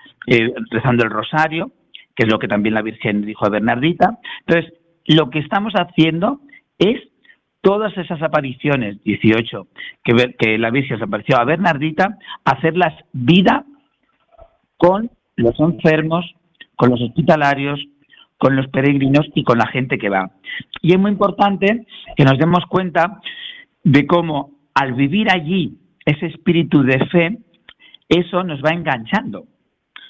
rezando 0.70 1.04
el 1.04 1.10
rosario, 1.10 1.72
que 2.14 2.22
es 2.22 2.32
lo 2.32 2.38
que 2.38 2.48
también 2.48 2.74
la 2.74 2.80
Virgen 2.80 3.20
dijo 3.20 3.44
a 3.44 3.50
Bernardita. 3.50 4.18
Entonces, 4.46 4.72
lo 5.04 5.28
que 5.28 5.40
estamos 5.40 5.74
haciendo 5.74 6.40
es 6.78 7.02
todas 7.66 7.98
esas 7.98 8.22
apariciones, 8.22 9.02
18, 9.02 9.66
que, 10.04 10.36
que 10.38 10.56
la 10.56 10.70
Virgen 10.70 10.98
se 10.98 11.04
apareció 11.04 11.36
a 11.36 11.44
Bernardita, 11.44 12.16
hacerlas 12.44 12.94
vida 13.12 13.64
con 14.76 15.10
los 15.34 15.58
enfermos, 15.58 16.24
con 16.76 16.90
los 16.90 17.02
hospitalarios, 17.02 17.84
con 18.38 18.54
los 18.54 18.68
peregrinos 18.68 19.26
y 19.34 19.42
con 19.42 19.58
la 19.58 19.66
gente 19.66 19.98
que 19.98 20.08
va. 20.08 20.30
Y 20.80 20.92
es 20.92 20.98
muy 21.00 21.10
importante 21.10 21.88
que 22.16 22.24
nos 22.24 22.38
demos 22.38 22.64
cuenta 22.66 23.20
de 23.82 24.06
cómo 24.06 24.52
al 24.72 24.92
vivir 24.92 25.28
allí 25.28 25.76
ese 26.04 26.26
espíritu 26.26 26.84
de 26.84 27.04
fe, 27.06 27.38
eso 28.08 28.44
nos 28.44 28.62
va 28.62 28.74
enganchando. 28.74 29.46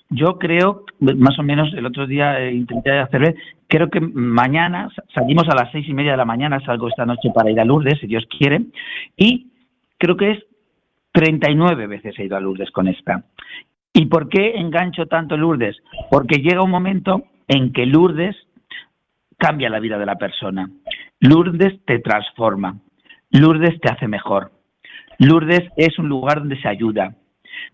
Yo 0.08 0.38
creo, 0.38 0.84
más 1.00 1.38
o 1.38 1.42
menos 1.42 1.72
el 1.74 1.84
otro 1.84 2.06
día 2.06 2.40
eh, 2.40 2.54
intenté 2.54 2.92
hacerlo, 2.92 3.28
creo 3.66 3.90
que 3.90 4.00
mañana 4.00 4.88
salimos 5.12 5.48
a 5.48 5.54
las 5.54 5.72
seis 5.72 5.88
y 5.88 5.94
media 5.94 6.12
de 6.12 6.16
la 6.16 6.24
mañana, 6.24 6.60
salgo 6.60 6.88
esta 6.88 7.04
noche 7.04 7.30
para 7.34 7.50
ir 7.50 7.58
a 7.58 7.64
Lourdes, 7.64 7.98
si 8.00 8.06
Dios 8.06 8.24
quiere, 8.38 8.62
y 9.16 9.48
creo 9.98 10.16
que 10.16 10.30
es 10.32 10.44
39 11.12 11.86
veces 11.86 12.18
he 12.18 12.24
ido 12.24 12.36
a 12.36 12.40
Lourdes 12.40 12.70
con 12.70 12.88
esta. 12.88 13.24
¿Y 13.92 14.06
por 14.06 14.28
qué 14.28 14.56
engancho 14.56 15.06
tanto 15.06 15.36
Lourdes? 15.36 15.76
Porque 16.10 16.36
llega 16.36 16.62
un 16.62 16.70
momento 16.70 17.24
en 17.48 17.72
que 17.72 17.86
Lourdes 17.86 18.36
cambia 19.38 19.70
la 19.70 19.80
vida 19.80 19.98
de 19.98 20.06
la 20.06 20.16
persona. 20.16 20.70
Lourdes 21.20 21.82
te 21.86 21.98
transforma. 22.00 22.78
Lourdes 23.30 23.80
te 23.80 23.90
hace 23.90 24.06
mejor. 24.06 24.52
Lourdes 25.18 25.62
es 25.76 25.98
un 25.98 26.08
lugar 26.08 26.40
donde 26.40 26.60
se 26.60 26.68
ayuda, 26.68 27.14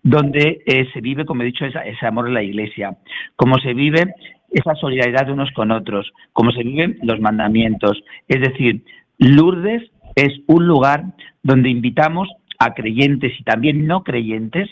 donde 0.01 0.63
eh, 0.65 0.87
se 0.93 1.01
vive, 1.01 1.25
como 1.25 1.41
he 1.41 1.45
dicho, 1.45 1.65
ese 1.65 2.05
amor 2.05 2.27
en 2.27 2.33
la 2.33 2.43
iglesia, 2.43 2.97
como 3.35 3.57
se 3.59 3.73
vive 3.73 4.13
esa 4.51 4.75
solidaridad 4.75 5.25
de 5.25 5.33
unos 5.33 5.51
con 5.51 5.71
otros, 5.71 6.11
como 6.31 6.51
se 6.51 6.63
viven 6.63 6.97
los 7.01 7.19
mandamientos. 7.19 8.03
Es 8.27 8.41
decir, 8.41 8.83
Lourdes 9.17 9.83
es 10.15 10.41
un 10.47 10.67
lugar 10.67 11.03
donde 11.41 11.69
invitamos 11.69 12.29
a 12.59 12.73
creyentes 12.73 13.33
y 13.39 13.43
también 13.43 13.87
no 13.87 14.03
creyentes 14.03 14.69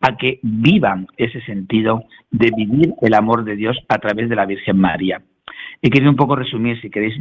a 0.00 0.16
que 0.16 0.40
vivan 0.42 1.06
ese 1.16 1.40
sentido 1.42 2.04
de 2.30 2.50
vivir 2.54 2.94
el 3.00 3.14
amor 3.14 3.44
de 3.44 3.56
Dios 3.56 3.78
a 3.88 3.98
través 3.98 4.28
de 4.28 4.36
la 4.36 4.46
Virgen 4.46 4.78
María. 4.78 5.22
He 5.80 5.90
querido 5.90 6.10
un 6.10 6.16
poco 6.16 6.36
resumir, 6.36 6.80
si 6.80 6.90
queréis 6.90 7.14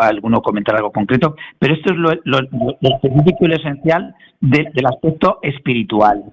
alguno 0.00 0.40
comentar 0.42 0.76
algo 0.76 0.92
concreto, 0.92 1.36
pero 1.58 1.74
esto 1.74 1.92
es 1.92 1.98
lo, 1.98 2.38
específico 2.80 3.38
y 3.40 3.48
lo 3.48 3.56
esencial 3.56 4.14
del 4.40 4.86
aspecto 4.86 5.38
espiritual. 5.42 6.24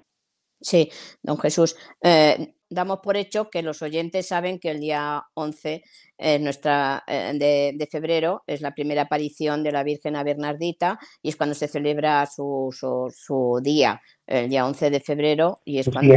Sí, 0.62 0.90
don 1.24 1.38
Jesús. 1.40 1.76
Eh, 2.02 2.54
damos 2.70 3.00
por 3.00 3.18
hecho 3.18 3.50
que 3.50 3.64
los 3.64 3.82
oyentes 3.82 4.28
saben 4.28 4.60
que 4.60 4.70
el 4.70 4.80
día 4.80 5.24
11 5.34 5.84
eh, 6.18 6.40
nuestra, 6.40 7.04
eh, 7.08 7.74
de, 7.76 7.88
febrero 7.88 8.44
es 8.46 8.62
la 8.62 8.74
primera 8.74 9.04
aparición 9.04 9.64
de 9.64 9.72
la 9.72 9.84
Virgen 9.84 10.16
a 10.16 10.24
Bernardita 10.24 11.00
y 11.22 11.30
es 11.30 11.36
cuando 11.36 11.56
se 11.56 11.68
celebra 11.68 12.26
su, 12.28 12.70
su, 12.72 13.60
día, 13.62 14.02
el 14.28 14.50
día 14.50 14.66
11 14.66 14.92
de 14.92 15.00
febrero, 15.00 15.60
y 15.66 15.80
es 15.80 15.90
cuando 15.90 16.16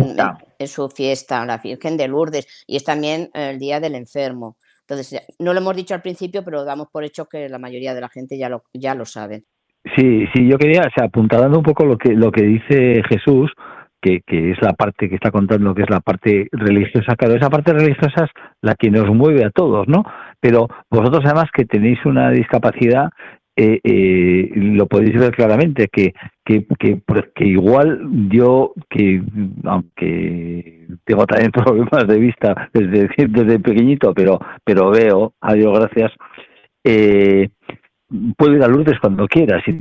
es 0.58 0.70
su 0.70 0.88
fiesta, 0.90 1.44
la 1.46 1.58
Virgen 1.58 1.96
de 1.96 2.06
Lourdes, 2.06 2.64
y 2.66 2.76
es 2.76 2.84
también 2.84 3.30
el 3.32 3.58
día 3.58 3.80
del 3.80 3.94
enfermo. 3.94 4.56
Entonces, 4.86 5.22
no 5.38 5.54
lo 5.54 5.60
hemos 5.60 5.74
dicho 5.74 5.94
al 5.94 6.02
principio, 6.02 6.44
pero 6.44 6.64
damos 6.64 6.88
por 6.92 7.04
hecho 7.04 7.24
que 7.24 7.48
la 7.48 7.58
mayoría 7.58 7.94
de 7.94 8.02
la 8.02 8.10
gente 8.10 8.36
ya 8.36 8.50
lo, 8.50 8.64
ya 8.74 8.94
lo 8.94 9.06
sabe. 9.06 9.44
Sí, 9.96 10.26
sí, 10.34 10.48
yo 10.48 10.58
quería, 10.58 10.82
o 10.82 10.90
sea, 10.94 11.06
apuntando 11.06 11.58
un 11.58 11.64
poco 11.64 11.84
lo 11.84 11.96
que, 11.96 12.10
lo 12.12 12.30
que 12.30 12.42
dice 12.42 13.02
Jesús, 13.08 13.50
que, 14.26 14.50
es 14.50 14.60
la 14.60 14.72
parte 14.74 15.08
que 15.08 15.14
está 15.14 15.30
contando, 15.30 15.74
que 15.74 15.82
es 15.82 15.90
la 15.90 16.00
parte 16.00 16.48
religiosa. 16.52 17.16
Claro, 17.16 17.34
esa 17.34 17.50
parte 17.50 17.72
religiosa 17.72 18.24
es 18.24 18.30
la 18.60 18.74
que 18.74 18.90
nos 18.90 19.08
mueve 19.08 19.44
a 19.44 19.50
todos, 19.50 19.88
¿no? 19.88 20.04
Pero 20.40 20.68
vosotros 20.90 21.22
además 21.24 21.50
que 21.52 21.64
tenéis 21.64 22.04
una 22.04 22.30
discapacidad, 22.30 23.10
eh, 23.56 23.80
eh, 23.82 24.50
lo 24.54 24.86
podéis 24.86 25.18
ver 25.18 25.30
claramente, 25.32 25.88
que, 25.88 26.12
que, 26.44 26.66
que, 26.78 27.00
que, 27.34 27.46
igual 27.46 28.28
yo, 28.28 28.72
que 28.90 29.22
aunque 29.64 30.88
tengo 31.04 31.24
también 31.26 31.52
problemas 31.52 32.06
de 32.06 32.18
vista 32.18 32.68
desde, 32.72 33.08
desde 33.28 33.58
pequeñito, 33.60 34.12
pero, 34.12 34.38
pero 34.64 34.90
veo, 34.90 35.32
a 35.40 35.54
Dios 35.54 35.78
gracias, 35.78 36.12
eh, 36.84 37.48
puedo 38.36 38.54
ir 38.54 38.62
a 38.62 38.68
Lourdes 38.68 38.98
cuando 39.00 39.26
quiera, 39.26 39.62
si 39.64 39.72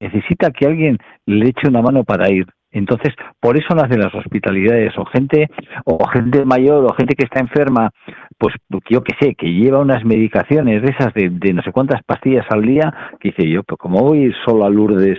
necesita 0.00 0.50
que 0.50 0.66
alguien 0.66 0.98
le 1.26 1.50
eche 1.50 1.68
una 1.68 1.82
mano 1.82 2.02
para 2.02 2.30
ir. 2.30 2.46
Entonces, 2.72 3.14
por 3.40 3.58
eso 3.58 3.74
nacen 3.74 4.00
las 4.00 4.14
hospitalidades, 4.14 4.96
o 4.96 5.04
gente, 5.06 5.48
o 5.84 5.98
gente 6.08 6.44
mayor, 6.44 6.84
o 6.84 6.94
gente 6.94 7.14
que 7.14 7.24
está 7.24 7.40
enferma, 7.40 7.90
pues 8.38 8.54
yo 8.88 9.02
que 9.02 9.14
sé, 9.20 9.34
que 9.34 9.52
lleva 9.52 9.80
unas 9.80 10.04
medicaciones 10.04 10.82
de 10.82 10.90
esas 10.90 11.12
de, 11.14 11.52
no 11.52 11.62
sé 11.62 11.72
cuántas 11.72 12.02
pastillas 12.04 12.46
al 12.50 12.62
día, 12.62 12.92
que 13.18 13.30
dice 13.30 13.48
yo, 13.48 13.62
pues 13.64 13.78
como 13.78 14.00
voy 14.00 14.32
solo 14.44 14.64
a 14.64 14.70
Lourdes, 14.70 15.18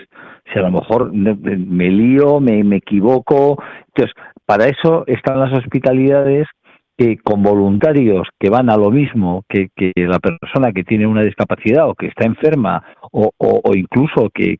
si 0.51 0.59
a 0.59 0.63
lo 0.63 0.71
mejor 0.71 1.13
me 1.13 1.89
lío, 1.89 2.39
me, 2.39 2.63
me 2.63 2.77
equivoco, 2.77 3.61
entonces, 3.87 4.13
para 4.45 4.65
eso 4.65 5.03
están 5.07 5.39
las 5.39 5.53
hospitalidades 5.53 6.47
con 7.23 7.43
voluntarios 7.43 8.27
que 8.39 8.49
van 8.49 8.69
a 8.69 8.77
lo 8.77 8.91
mismo 8.91 9.43
que, 9.47 9.69
la 9.95 10.19
persona 10.19 10.71
que 10.71 10.83
tiene 10.83 11.07
una 11.07 11.23
discapacidad 11.23 11.87
o 11.87 11.95
que 11.95 12.07
está 12.07 12.25
enferma 12.25 12.83
o, 13.11 13.31
incluso 13.75 14.29
que, 14.33 14.57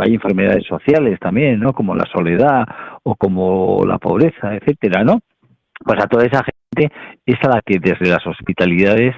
hay 0.00 0.14
enfermedades 0.14 0.66
sociales 0.66 1.18
también, 1.20 1.60
¿no? 1.60 1.72
Como 1.72 1.94
la 1.94 2.06
soledad 2.12 2.66
o 3.02 3.14
como 3.16 3.84
la 3.86 3.98
pobreza, 3.98 4.54
etcétera, 4.54 5.04
¿no? 5.04 5.20
Pues 5.84 6.02
a 6.02 6.06
toda 6.06 6.24
esa 6.24 6.42
gente 6.44 6.94
es 7.26 7.36
a 7.42 7.48
la 7.48 7.62
que 7.64 7.78
desde 7.78 8.10
las 8.10 8.26
hospitalidades 8.26 9.14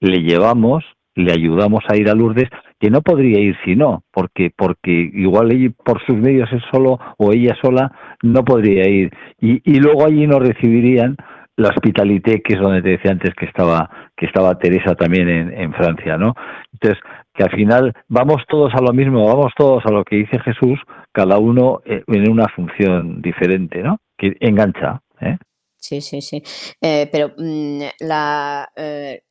le 0.00 0.22
llevamos, 0.22 0.84
le 1.14 1.32
ayudamos 1.32 1.84
a 1.88 1.96
ir 1.96 2.08
a 2.08 2.14
Lourdes, 2.14 2.48
que 2.80 2.90
no 2.90 3.02
podría 3.02 3.40
ir 3.40 3.56
si 3.64 3.76
no, 3.76 4.02
porque 4.10 4.50
porque 4.56 5.10
igual 5.12 5.52
ella 5.52 5.70
por 5.84 6.04
sus 6.06 6.16
medios 6.16 6.50
es 6.52 6.62
solo 6.72 6.98
o 7.18 7.32
ella 7.32 7.54
sola 7.60 7.92
no 8.22 8.42
podría 8.42 8.88
ir 8.88 9.10
y, 9.38 9.60
y 9.70 9.80
luego 9.80 10.06
allí 10.06 10.26
nos 10.26 10.40
recibirían 10.40 11.16
la 11.56 11.68
hospitalité, 11.68 12.40
que 12.42 12.54
es 12.54 12.60
donde 12.60 12.82
te 12.82 12.90
decía 12.90 13.10
antes 13.10 13.34
que 13.34 13.46
estaba, 13.46 14.10
que 14.16 14.26
estaba 14.26 14.58
Teresa 14.58 14.94
también 14.94 15.28
en, 15.28 15.72
Francia, 15.74 16.16
¿no? 16.16 16.34
Entonces, 16.72 17.02
que 17.34 17.42
al 17.42 17.50
final 17.50 17.92
vamos 18.08 18.42
todos 18.48 18.72
a 18.74 18.80
lo 18.80 18.92
mismo, 18.92 19.26
vamos 19.26 19.52
todos 19.56 19.84
a 19.84 19.90
lo 19.90 20.04
que 20.04 20.16
dice 20.16 20.38
Jesús, 20.40 20.78
cada 21.12 21.38
uno 21.38 21.80
eh, 21.84 22.02
en 22.06 22.30
una 22.30 22.46
función 22.48 23.20
diferente, 23.20 23.82
¿no? 23.82 23.98
Que 24.16 24.36
engancha, 24.40 25.00
¿eh? 25.20 25.36
Sí, 25.80 26.02
sí, 26.02 26.20
sí. 26.20 26.42
Eh, 26.80 27.08
pero 27.10 27.32
mm, 27.36 27.82
la, 28.00 28.70
eh, 28.76 29.22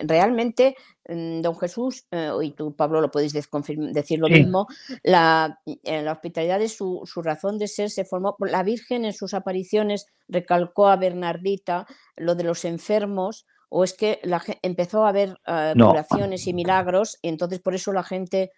realmente, 0.00 0.74
don 1.08 1.56
Jesús, 1.56 2.06
eh, 2.10 2.30
y 2.42 2.50
tú, 2.50 2.76
Pablo, 2.76 3.00
lo 3.00 3.10
podéis 3.10 3.32
decir 3.32 4.18
lo 4.18 4.28
mismo, 4.28 4.66
la, 5.02 5.58
la 5.84 6.12
hospitalidad 6.12 6.58
de 6.58 6.68
su, 6.68 7.02
su, 7.06 7.22
razón 7.22 7.58
de 7.58 7.66
ser 7.66 7.88
se 7.88 8.04
formó, 8.04 8.36
la 8.40 8.62
Virgen 8.62 9.06
en 9.06 9.14
sus 9.14 9.32
apariciones 9.32 10.06
recalcó 10.28 10.88
a 10.88 10.96
Bernardita 10.96 11.86
lo 12.16 12.34
de 12.34 12.44
los 12.44 12.66
enfermos, 12.66 13.46
o 13.70 13.84
es 13.84 13.94
que 13.94 14.20
la, 14.22 14.42
empezó 14.62 15.06
a 15.06 15.10
haber 15.10 15.38
curaciones 15.74 16.46
y 16.46 16.52
milagros, 16.52 17.18
y 17.22 17.28
entonces 17.28 17.60
por 17.60 17.74
eso 17.74 17.92
la 17.92 18.02
gente 18.02 18.50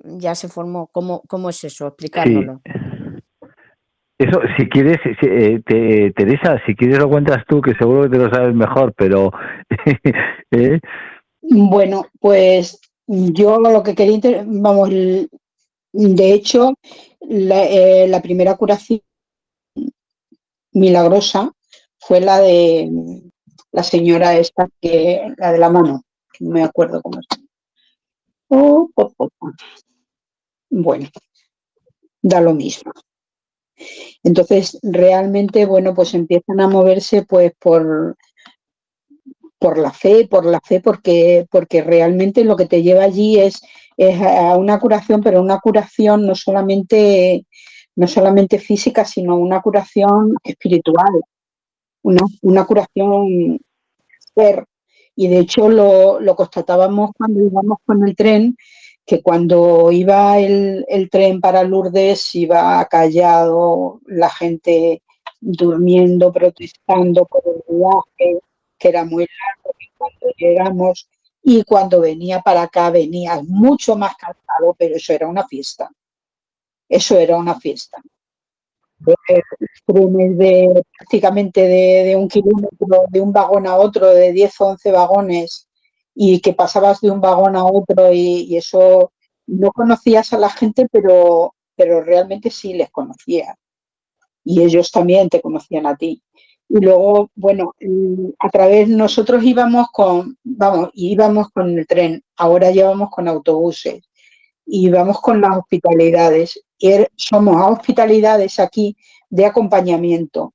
ya 0.00 0.34
se 0.34 0.48
formó. 0.48 0.88
¿Cómo, 0.88 1.22
cómo 1.26 1.50
es 1.50 1.62
eso? 1.64 1.88
Explicárnoslo. 1.88 2.60
Eso, 4.18 4.40
si 4.56 4.66
quieres, 4.68 4.96
eh, 5.04 5.60
te, 5.64 6.10
Teresa, 6.12 6.58
si 6.64 6.74
quieres 6.74 6.98
lo 6.98 7.08
cuentas 7.08 7.44
tú, 7.46 7.60
que 7.60 7.74
seguro 7.74 8.04
que 8.04 8.08
te 8.08 8.18
lo 8.18 8.30
sabes 8.30 8.54
mejor, 8.54 8.94
pero... 8.96 9.30
Bueno, 11.48 12.06
pues 12.20 12.80
yo 13.06 13.58
lo 13.60 13.82
que 13.82 13.94
quería, 13.94 14.44
vamos, 14.46 14.90
de 14.90 16.32
hecho, 16.32 16.74
la, 17.20 17.64
eh, 17.64 18.08
la, 18.08 18.20
primera 18.20 18.56
curación 18.56 19.00
milagrosa 20.72 21.52
fue 21.98 22.20
la 22.20 22.40
de 22.40 22.90
la 23.72 23.82
señora 23.82 24.36
esta, 24.36 24.68
que 24.80 25.32
la 25.36 25.52
de 25.52 25.58
la 25.58 25.70
mano, 25.70 26.02
no 26.40 26.50
me 26.50 26.64
acuerdo 26.64 27.00
cómo 27.00 27.20
es. 27.20 27.26
Oh, 28.48 28.90
oh, 28.94 29.12
oh, 29.18 29.28
bueno, 30.70 31.08
da 32.22 32.40
lo 32.40 32.54
mismo. 32.54 32.92
Entonces, 34.22 34.78
realmente, 34.82 35.64
bueno, 35.66 35.94
pues 35.94 36.14
empiezan 36.14 36.60
a 36.60 36.68
moverse 36.68 37.22
pues 37.22 37.52
por, 37.58 38.16
por 39.58 39.78
la 39.78 39.92
fe, 39.92 40.26
por 40.28 40.44
la 40.44 40.60
fe, 40.60 40.80
porque, 40.80 41.46
porque 41.50 41.82
realmente 41.82 42.44
lo 42.44 42.56
que 42.56 42.66
te 42.66 42.82
lleva 42.82 43.04
allí 43.04 43.38
es, 43.38 43.62
es 43.96 44.20
a 44.20 44.56
una 44.56 44.78
curación, 44.78 45.22
pero 45.22 45.40
una 45.40 45.58
curación 45.60 46.26
no 46.26 46.34
solamente, 46.34 47.46
no 47.96 48.06
solamente 48.06 48.58
física, 48.58 49.04
sino 49.04 49.36
una 49.36 49.60
curación 49.62 50.34
espiritual, 50.44 51.22
una, 52.02 52.22
una 52.42 52.64
curación 52.66 53.58
ser. 54.34 54.66
Y 55.14 55.28
de 55.28 55.38
hecho 55.38 55.68
lo, 55.68 56.20
lo 56.20 56.36
constatábamos 56.36 57.10
cuando 57.16 57.40
íbamos 57.42 57.78
con 57.86 58.06
el 58.06 58.14
tren, 58.14 58.56
que 59.06 59.22
cuando 59.22 59.90
iba 59.92 60.38
el, 60.38 60.84
el, 60.88 61.08
tren 61.08 61.40
para 61.40 61.62
Lourdes 61.62 62.34
iba 62.34 62.84
callado, 62.86 64.00
la 64.06 64.28
gente 64.28 65.02
durmiendo, 65.40 66.32
protestando 66.32 67.24
por 67.24 67.42
el 67.46 67.76
viaje, 67.76 68.40
que 68.78 68.88
era 68.88 69.04
muy 69.04 69.26
largo, 69.26 69.74
y 69.78 69.88
cuando 69.96 70.26
llegamos 70.36 71.08
y 71.42 71.62
cuando 71.64 72.00
venía 72.00 72.40
para 72.40 72.62
acá 72.62 72.90
venía 72.90 73.40
mucho 73.42 73.96
más 73.96 74.16
cansado, 74.16 74.74
pero 74.78 74.96
eso 74.96 75.12
era 75.12 75.28
una 75.28 75.46
fiesta. 75.46 75.90
Eso 76.88 77.18
era 77.18 77.36
una 77.36 77.58
fiesta. 77.60 78.02
Trenes 79.86 80.38
de 80.38 80.82
prácticamente 80.98 81.60
de, 81.60 82.04
de, 82.04 82.16
un 82.16 82.28
kilómetro, 82.28 83.04
de 83.08 83.20
un 83.20 83.32
vagón 83.32 83.66
a 83.66 83.76
otro, 83.76 84.08
de 84.08 84.32
10 84.32 84.60
o 84.60 84.66
11 84.66 84.90
vagones, 84.90 85.68
y 86.14 86.40
que 86.40 86.54
pasabas 86.54 87.00
de 87.00 87.10
un 87.10 87.20
vagón 87.20 87.56
a 87.56 87.64
otro 87.64 88.12
y, 88.12 88.46
y 88.48 88.56
eso 88.56 89.12
no 89.46 89.70
conocías 89.72 90.32
a 90.32 90.38
la 90.38 90.50
gente, 90.50 90.88
pero, 90.90 91.54
pero 91.76 92.02
realmente 92.02 92.50
sí 92.50 92.74
les 92.74 92.90
conocías. 92.90 93.56
Y 94.42 94.62
ellos 94.62 94.90
también 94.90 95.28
te 95.28 95.40
conocían 95.40 95.86
a 95.86 95.96
ti. 95.96 96.22
Y 96.68 96.80
luego, 96.80 97.30
bueno, 97.36 97.74
a 98.38 98.50
través 98.50 98.88
nosotros 98.88 99.42
íbamos 99.44 99.86
con, 99.92 100.36
vamos, 100.42 100.90
íbamos 100.94 101.50
con 101.50 101.78
el 101.78 101.86
tren, 101.86 102.24
ahora 102.36 102.70
llevamos 102.70 103.10
con 103.10 103.28
autobuses 103.28 104.02
y 104.64 104.90
vamos 104.90 105.20
con 105.20 105.40
las 105.40 105.56
hospitalidades. 105.56 106.60
Y 106.78 106.90
er, 106.90 107.10
somos 107.14 107.56
hospitalidades 107.70 108.58
aquí 108.58 108.96
de 109.30 109.46
acompañamiento, 109.46 110.54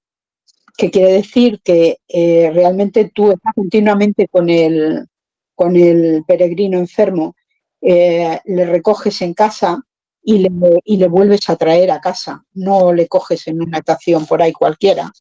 que 0.77 0.91
quiere 0.91 1.13
decir 1.13 1.61
que 1.63 1.97
eh, 2.07 2.51
realmente 2.53 3.11
tú 3.13 3.31
estás 3.31 3.53
continuamente 3.55 4.27
con 4.27 4.49
el, 4.49 5.07
con 5.55 5.75
el 5.77 6.23
peregrino 6.27 6.77
enfermo, 6.77 7.35
eh, 7.81 8.39
le 8.45 8.65
recoges 8.65 9.21
en 9.21 9.33
casa 9.33 9.81
y 10.23 10.39
le, 10.39 10.49
y 10.83 10.97
le 10.97 11.07
vuelves 11.07 11.49
a 11.49 11.55
traer 11.55 11.89
a 11.89 12.01
casa, 12.01 12.43
no 12.53 12.93
le 12.93 13.07
coges 13.07 13.47
en 13.47 13.61
una 13.61 13.79
estación 13.79 14.25
por 14.25 14.41
ahí 14.41 14.51
cualquiera 14.51 15.11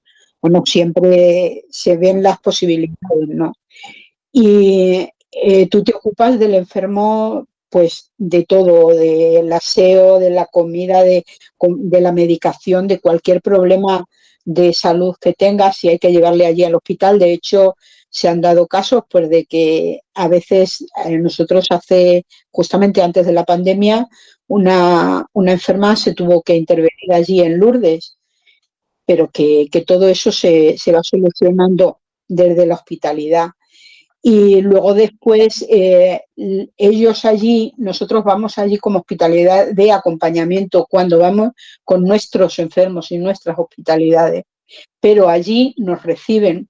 bueno, 0.40 0.62
siempre 0.64 1.64
se 1.70 1.96
ven 1.96 2.22
las 2.22 2.40
posibilidades, 2.40 3.28
¿no? 3.28 3.52
Y 4.32 5.08
eh, 5.32 5.68
tú 5.68 5.84
te 5.84 5.94
ocupas 5.94 6.38
del 6.38 6.54
enfermo, 6.54 7.46
pues 7.68 8.10
de 8.18 8.44
todo, 8.44 8.88
del 8.88 9.52
aseo, 9.52 10.18
de 10.18 10.30
la 10.30 10.46
comida, 10.46 11.02
de, 11.02 11.24
de 11.60 12.00
la 12.00 12.12
medicación, 12.12 12.88
de 12.88 13.00
cualquier 13.00 13.42
problema 13.42 14.04
de 14.44 14.72
salud 14.72 15.14
que 15.20 15.34
tenga, 15.34 15.72
si 15.72 15.88
hay 15.88 15.98
que 15.98 16.12
llevarle 16.12 16.46
allí 16.46 16.64
al 16.64 16.74
hospital. 16.74 17.18
De 17.18 17.32
hecho, 17.32 17.76
se 18.08 18.28
han 18.28 18.40
dado 18.40 18.66
casos 18.66 19.04
pues 19.08 19.30
de 19.30 19.44
que 19.44 20.00
a 20.14 20.28
veces 20.28 20.84
eh, 21.04 21.18
nosotros 21.18 21.66
hace 21.70 22.26
justamente 22.50 23.02
antes 23.02 23.24
de 23.24 23.32
la 23.32 23.44
pandemia 23.44 24.08
una, 24.48 25.26
una 25.32 25.52
enferma 25.52 25.94
se 25.94 26.14
tuvo 26.14 26.42
que 26.42 26.56
intervenir 26.56 27.12
allí 27.12 27.40
en 27.40 27.58
Lourdes 27.58 28.18
pero 29.04 29.30
que, 29.30 29.68
todo 29.86 30.08
eso 30.08 30.30
se, 30.32 30.76
va 30.92 31.02
solucionando 31.02 32.00
desde 32.28 32.66
la 32.66 32.74
hospitalidad. 32.74 33.50
Y 34.22 34.60
luego 34.60 34.92
después 34.92 35.64
eh, 35.68 36.22
ellos 36.76 37.24
allí, 37.24 37.72
nosotros 37.78 38.22
vamos 38.22 38.58
allí 38.58 38.76
como 38.76 38.98
hospitalidad 38.98 39.72
de 39.72 39.92
acompañamiento 39.92 40.86
cuando 40.88 41.18
vamos 41.18 41.52
con 41.84 42.04
nuestros 42.04 42.58
enfermos 42.58 43.10
y 43.12 43.18
nuestras 43.18 43.58
hospitalidades. 43.58 44.44
Pero 45.00 45.28
allí 45.28 45.74
nos 45.78 46.02
reciben 46.02 46.68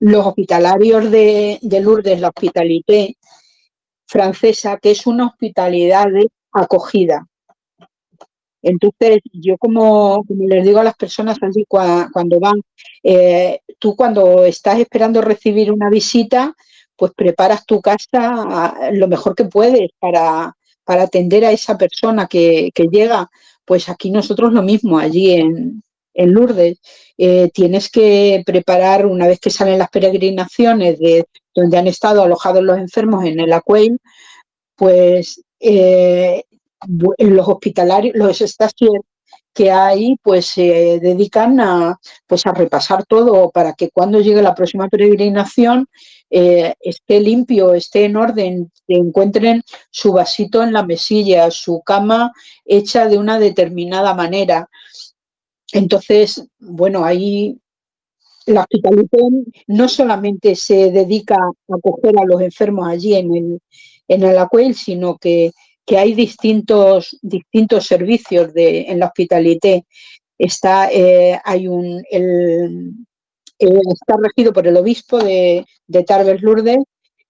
los 0.00 0.26
hospitalarios 0.26 1.10
de, 1.12 1.60
de 1.62 1.80
Lourdes, 1.80 2.20
la 2.20 2.28
hospitalité 2.28 3.16
francesa, 4.12 4.76
que 4.76 4.90
es 4.90 5.06
una 5.06 5.26
hospitalidad 5.26 6.08
de 6.08 6.28
acogida. 6.52 7.26
Entonces, 8.62 9.20
yo 9.32 9.58
como, 9.58 10.24
les 10.28 10.64
digo 10.64 10.78
a 10.78 10.84
las 10.84 10.94
personas 10.96 11.38
así 11.42 11.64
cuando 11.68 12.40
van, 12.40 12.62
eh, 13.02 13.60
tú 13.78 13.96
cuando 13.96 14.44
estás 14.44 14.78
esperando 14.78 15.20
recibir 15.20 15.72
una 15.72 15.90
visita, 15.90 16.54
pues 16.96 17.12
preparas 17.16 17.66
tu 17.66 17.80
casa 17.80 18.74
lo 18.92 19.08
mejor 19.08 19.34
que 19.34 19.44
puedes 19.44 19.90
para, 19.98 20.56
para 20.84 21.02
atender 21.04 21.44
a 21.44 21.52
esa 21.52 21.76
persona 21.76 22.26
que, 22.26 22.70
llega. 22.90 23.28
Pues 23.64 23.88
aquí 23.88 24.10
nosotros 24.10 24.52
lo 24.52 24.62
mismo, 24.62 24.98
allí 24.98 25.32
en, 25.32 25.82
en 26.14 26.32
Lourdes. 26.32 26.80
Eh, 27.18 27.50
tienes 27.52 27.90
que 27.90 28.42
preparar, 28.46 29.06
una 29.06 29.26
vez 29.26 29.40
que 29.40 29.50
salen 29.50 29.78
las 29.78 29.90
peregrinaciones 29.90 30.98
de 30.98 31.26
donde 31.54 31.78
han 31.78 31.86
estado 31.86 32.22
alojados 32.22 32.62
los 32.62 32.78
enfermos 32.78 33.24
en 33.24 33.40
el 33.40 33.52
Acueil, 33.52 33.98
pues 34.76 35.42
eh, 35.60 36.44
los 37.18 37.48
hospitalarios, 37.48 38.14
los 38.16 38.40
estaciones 38.40 39.02
que 39.54 39.70
hay, 39.70 40.16
pues 40.22 40.46
se 40.46 40.98
dedican 41.00 41.60
a, 41.60 41.98
pues 42.26 42.46
a 42.46 42.52
repasar 42.52 43.04
todo 43.04 43.50
para 43.50 43.74
que 43.74 43.90
cuando 43.90 44.20
llegue 44.20 44.42
la 44.42 44.54
próxima 44.54 44.88
peregrinación 44.88 45.86
eh, 46.30 46.74
esté 46.80 47.20
limpio, 47.20 47.74
esté 47.74 48.06
en 48.06 48.16
orden, 48.16 48.72
encuentren 48.88 49.62
su 49.90 50.12
vasito 50.12 50.62
en 50.62 50.72
la 50.72 50.82
mesilla, 50.82 51.50
su 51.50 51.82
cama 51.82 52.32
hecha 52.64 53.06
de 53.06 53.18
una 53.18 53.38
determinada 53.38 54.14
manera. 54.14 54.68
Entonces, 55.72 56.46
bueno, 56.58 57.04
ahí 57.04 57.58
la 58.46 58.62
hospitalización 58.62 59.44
no 59.66 59.88
solamente 59.88 60.56
se 60.56 60.90
dedica 60.90 61.36
a 61.36 61.74
acoger 61.74 62.18
a 62.18 62.24
los 62.24 62.40
enfermos 62.40 62.88
allí 62.88 63.14
en 63.14 63.34
el, 63.34 63.60
en 64.08 64.22
el 64.24 64.74
sino 64.74 65.16
que 65.18 65.52
que 65.92 65.98
hay 65.98 66.14
distintos, 66.14 67.18
distintos 67.20 67.84
servicios 67.86 68.54
de, 68.54 68.86
en 68.88 68.98
la 68.98 69.08
hospitalité. 69.08 69.84
Está, 70.38 70.90
eh, 70.90 71.38
hay 71.44 71.68
un, 71.68 72.02
el, 72.10 72.94
está 73.58 74.16
regido 74.16 74.54
por 74.54 74.66
el 74.66 74.78
obispo 74.78 75.18
de, 75.18 75.66
de 75.86 76.02
Tarbes 76.04 76.40
Lourdes, 76.40 76.78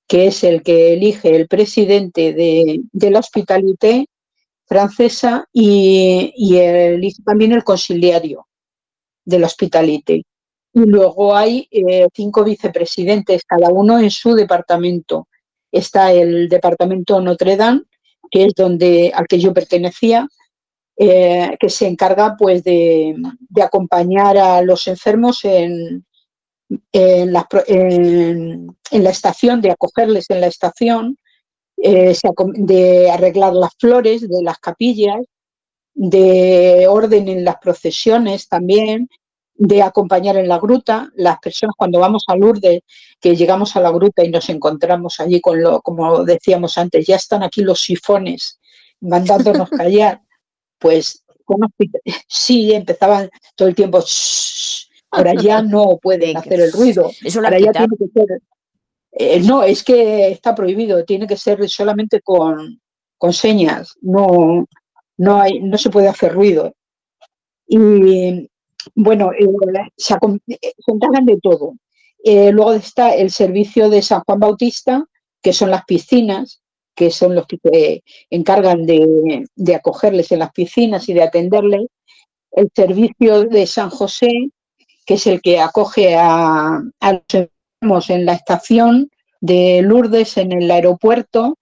que 0.06 0.28
es 0.28 0.44
el 0.44 0.62
que 0.62 0.92
elige 0.92 1.34
el 1.34 1.48
presidente 1.48 2.32
de, 2.34 2.82
de 2.92 3.10
la 3.10 3.18
hospitalité 3.18 4.06
francesa 4.64 5.44
y, 5.52 6.32
y 6.36 6.58
elige 6.58 7.20
también 7.26 7.50
el 7.50 7.64
conciliario 7.64 8.46
de 9.24 9.40
la 9.40 9.46
hospitalité. 9.46 10.22
Y 10.72 10.80
luego 10.86 11.34
hay 11.34 11.66
eh, 11.68 12.06
cinco 12.14 12.44
vicepresidentes, 12.44 13.42
cada 13.44 13.70
uno 13.70 13.98
en 13.98 14.12
su 14.12 14.34
departamento. 14.36 15.26
Está 15.72 16.12
el 16.12 16.48
departamento 16.48 17.20
Notre 17.20 17.56
Dame, 17.56 17.82
que 18.32 18.46
es 18.46 18.54
donde, 18.56 19.12
al 19.14 19.28
que 19.28 19.38
yo 19.38 19.52
pertenecía, 19.52 20.26
eh, 20.96 21.56
que 21.60 21.68
se 21.68 21.86
encarga 21.86 22.34
pues 22.36 22.64
de, 22.64 23.14
acompañar 23.62 24.38
a 24.38 24.62
los 24.62 24.88
enfermos 24.88 25.44
en, 25.44 26.04
en, 26.92 27.32
la, 27.32 27.46
estación, 28.90 29.60
de 29.60 29.70
acogerles 29.70 30.30
en 30.30 30.40
la 30.40 30.46
estación, 30.46 31.18
eh, 31.76 32.16
de 32.54 33.10
arreglar 33.10 33.52
las 33.52 33.74
flores 33.78 34.22
de 34.22 34.42
las 34.42 34.58
capillas, 34.58 35.20
de 35.94 36.86
orden 36.88 37.28
en 37.28 37.44
las 37.44 37.56
procesiones 37.58 38.48
también, 38.48 39.08
de 39.64 39.80
acompañar 39.80 40.36
en 40.36 40.48
la 40.48 40.58
gruta. 40.58 41.08
Las 41.14 41.38
personas 41.38 41.76
cuando 41.76 42.00
vamos 42.00 42.24
a 42.26 42.36
Lourdes, 42.36 42.80
que 43.20 43.36
llegamos 43.36 43.76
a 43.76 43.80
la 43.80 43.90
gruta 43.90 44.24
y 44.24 44.30
nos 44.30 44.48
encontramos 44.48 45.20
allí 45.20 45.40
con 45.40 45.62
lo, 45.62 45.80
como 45.82 46.24
decíamos 46.24 46.76
antes, 46.78 47.06
ya 47.06 47.16
están 47.16 47.44
aquí 47.44 47.62
los 47.62 47.80
sifones 47.80 48.58
mandándonos 49.00 49.70
callar, 49.70 50.20
pues 50.78 51.24
sí, 52.26 52.72
empezaban 52.72 53.30
todo 53.54 53.68
el 53.68 53.74
tiempo, 53.76 54.02
ahora 55.12 55.34
ya 55.34 55.62
no 55.62 55.98
pueden 56.02 56.36
hacer 56.36 56.60
el 56.60 56.72
ruido. 56.72 57.10
ahora 57.36 57.60
ya 57.60 57.72
tiene 57.72 57.96
que 57.96 58.06
ser, 58.12 58.42
eh, 59.12 59.40
no, 59.40 59.62
es 59.62 59.84
que 59.84 60.28
está 60.32 60.54
prohibido, 60.56 61.04
tiene 61.04 61.28
que 61.28 61.36
ser 61.36 61.68
solamente 61.68 62.20
con, 62.20 62.80
con 63.16 63.32
señas, 63.32 63.94
no, 64.00 64.66
no, 65.18 65.40
hay, 65.40 65.60
no 65.60 65.78
se 65.78 65.90
puede 65.90 66.08
hacer 66.08 66.32
ruido. 66.32 66.74
Y, 67.68 68.48
bueno, 68.94 69.32
eh, 69.32 69.46
se, 69.96 70.14
encargan 70.86 71.26
de 71.26 71.38
todo. 71.40 71.74
Eh, 72.24 72.52
luego 72.52 72.74
está 72.74 73.14
el 73.14 73.30
servicio 73.30 73.90
de 73.90 74.02
San 74.02 74.22
Juan 74.26 74.40
Bautista, 74.40 75.04
que 75.42 75.52
son 75.52 75.70
las 75.70 75.84
piscinas, 75.84 76.62
que 76.94 77.10
son 77.10 77.34
los 77.34 77.46
que 77.46 77.58
se 77.62 78.04
encargan 78.30 78.86
de, 78.86 79.44
acogerles 79.74 80.30
en 80.32 80.40
las 80.40 80.52
piscinas 80.52 81.08
y 81.08 81.14
de 81.14 81.22
atenderles. 81.22 81.86
El 82.52 82.70
servicio 82.74 83.44
de 83.44 83.66
San 83.66 83.90
José, 83.90 84.50
que 85.06 85.14
es 85.14 85.26
el 85.26 85.40
que 85.40 85.58
acoge 85.58 86.14
a, 86.16 86.82
los 87.80 88.10
en 88.10 88.26
la 88.26 88.34
estación 88.34 89.10
de 89.40 89.82
Lourdes 89.82 90.36
en 90.36 90.52
el 90.52 90.70
aeropuerto 90.70 91.58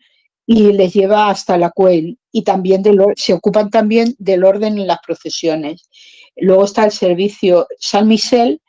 y 0.46 0.72
les 0.72 0.92
lleva 0.92 1.30
hasta 1.30 1.56
la 1.56 1.70
Cuel 1.70 2.18
y 2.32 2.42
también 2.42 2.82
se 3.16 3.32
ocupan 3.32 3.70
también 3.70 4.14
del 4.18 4.44
orden 4.44 4.78
en 4.78 4.86
las 4.86 4.98
procesiones. 4.98 5.88
Luego 6.40 6.64
está 6.64 6.84
el 6.84 6.92
servicio 6.92 7.66
San 7.78 8.08
Michel, 8.08 8.60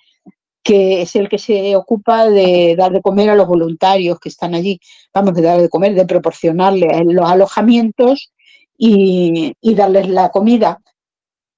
que 0.63 1.01
es 1.01 1.15
el 1.15 1.29
que 1.29 1.37
se 1.37 1.75
ocupa 1.75 2.29
de 2.29 2.75
dar 2.77 2.91
de 2.91 3.01
comer 3.01 3.29
a 3.29 3.35
los 3.35 3.47
voluntarios 3.47 4.19
que 4.19 4.29
están 4.29 4.53
allí, 4.53 4.79
vamos, 5.13 5.33
de 5.33 5.41
dar 5.41 5.59
de 5.59 5.69
comer, 5.69 5.95
de 5.95 6.05
proporcionarles 6.05 7.03
los 7.05 7.29
alojamientos 7.29 8.31
y, 8.77 9.55
darles 9.61 10.07
la 10.07 10.29
comida 10.29 10.79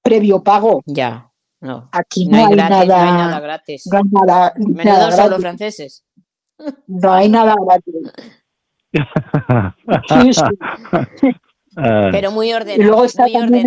previo 0.02 0.42
pago. 0.42 0.82
Ya, 0.86 1.30
no. 1.60 1.88
Aquí 1.92 2.26
no, 2.26 2.36
hay, 2.36 2.54
nada, 2.54 2.84
no 2.84 2.94
hay 2.94 3.10
nada 3.10 3.40
gratis. 3.40 3.86
No 3.90 3.98
hay 3.98 4.84
nada, 4.84 5.28
los 5.28 5.40
franceses. 5.40 6.04
No 6.86 7.12
hay 7.12 7.28
nada 7.28 7.54
gratis. 7.60 7.94
Ah. 11.76 12.08
Pero 12.12 12.30
muy 12.30 12.52
ordenados. 12.52 12.86
luego 12.86 13.04
está 13.04 13.26
muy, 13.26 13.64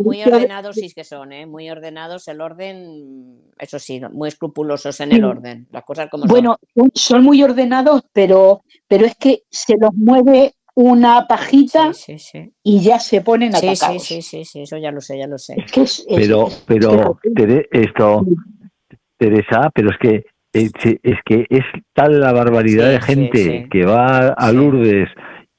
muy 0.00 0.22
ordenados, 0.22 0.76
sí 0.76 0.90
que 0.94 1.04
son, 1.04 1.32
¿eh? 1.32 1.46
muy 1.46 1.70
ordenados 1.70 2.28
el 2.28 2.40
orden, 2.40 3.40
eso 3.58 3.78
sí, 3.78 4.00
muy 4.12 4.28
escrupulosos 4.28 5.00
en 5.00 5.12
el 5.12 5.24
orden, 5.24 5.66
las 5.70 5.84
cosas 5.84 6.08
como 6.10 6.24
bueno, 6.24 6.58
son. 6.94 7.22
muy 7.22 7.42
ordenados, 7.42 8.02
pero, 8.12 8.62
pero 8.88 9.06
es 9.06 9.16
que 9.16 9.42
se 9.50 9.76
los 9.78 9.92
mueve 9.94 10.54
una 10.74 11.26
pajita 11.26 11.92
y 12.62 12.80
ya 12.80 12.98
se 12.98 13.20
ponen 13.20 13.54
atacados. 13.54 14.02
Sí, 14.02 14.22
sí, 14.22 14.44
sí, 14.44 14.62
eso 14.62 14.78
ya 14.78 14.90
lo 14.90 15.00
sé, 15.00 15.18
ya 15.18 15.26
lo 15.26 15.38
sé. 15.38 15.56
pero, 16.08 16.48
pero, 16.66 17.18
esto, 17.70 18.24
Teresa, 19.18 19.70
pero 19.74 19.90
es 19.90 19.98
que 19.98 20.24
es, 20.52 20.72
que 21.24 21.46
es 21.48 21.64
tal 21.94 22.20
la 22.20 22.32
barbaridad 22.32 22.90
de 22.90 23.00
gente 23.00 23.66
que 23.70 23.84
va 23.84 24.28
a 24.28 24.52
Lourdes 24.52 25.08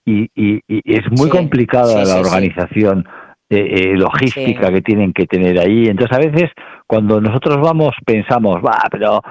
y, 0.05 0.29
y, 0.35 0.61
es 0.67 1.03
muy 1.11 1.29
complicada 1.29 2.03
la 2.03 2.19
organización 2.19 3.05
eh, 3.49 3.91
eh, 3.91 3.97
logística 3.97 4.71
que 4.71 4.81
tienen 4.81 5.13
que 5.13 5.27
tener 5.27 5.59
ahí. 5.59 5.85
Entonces, 5.85 6.17
a 6.17 6.19
veces, 6.19 6.49
cuando 6.87 7.21
nosotros 7.21 7.57
vamos, 7.61 7.91
pensamos, 8.03 8.55
va, 8.65 8.81
pero 8.89 9.21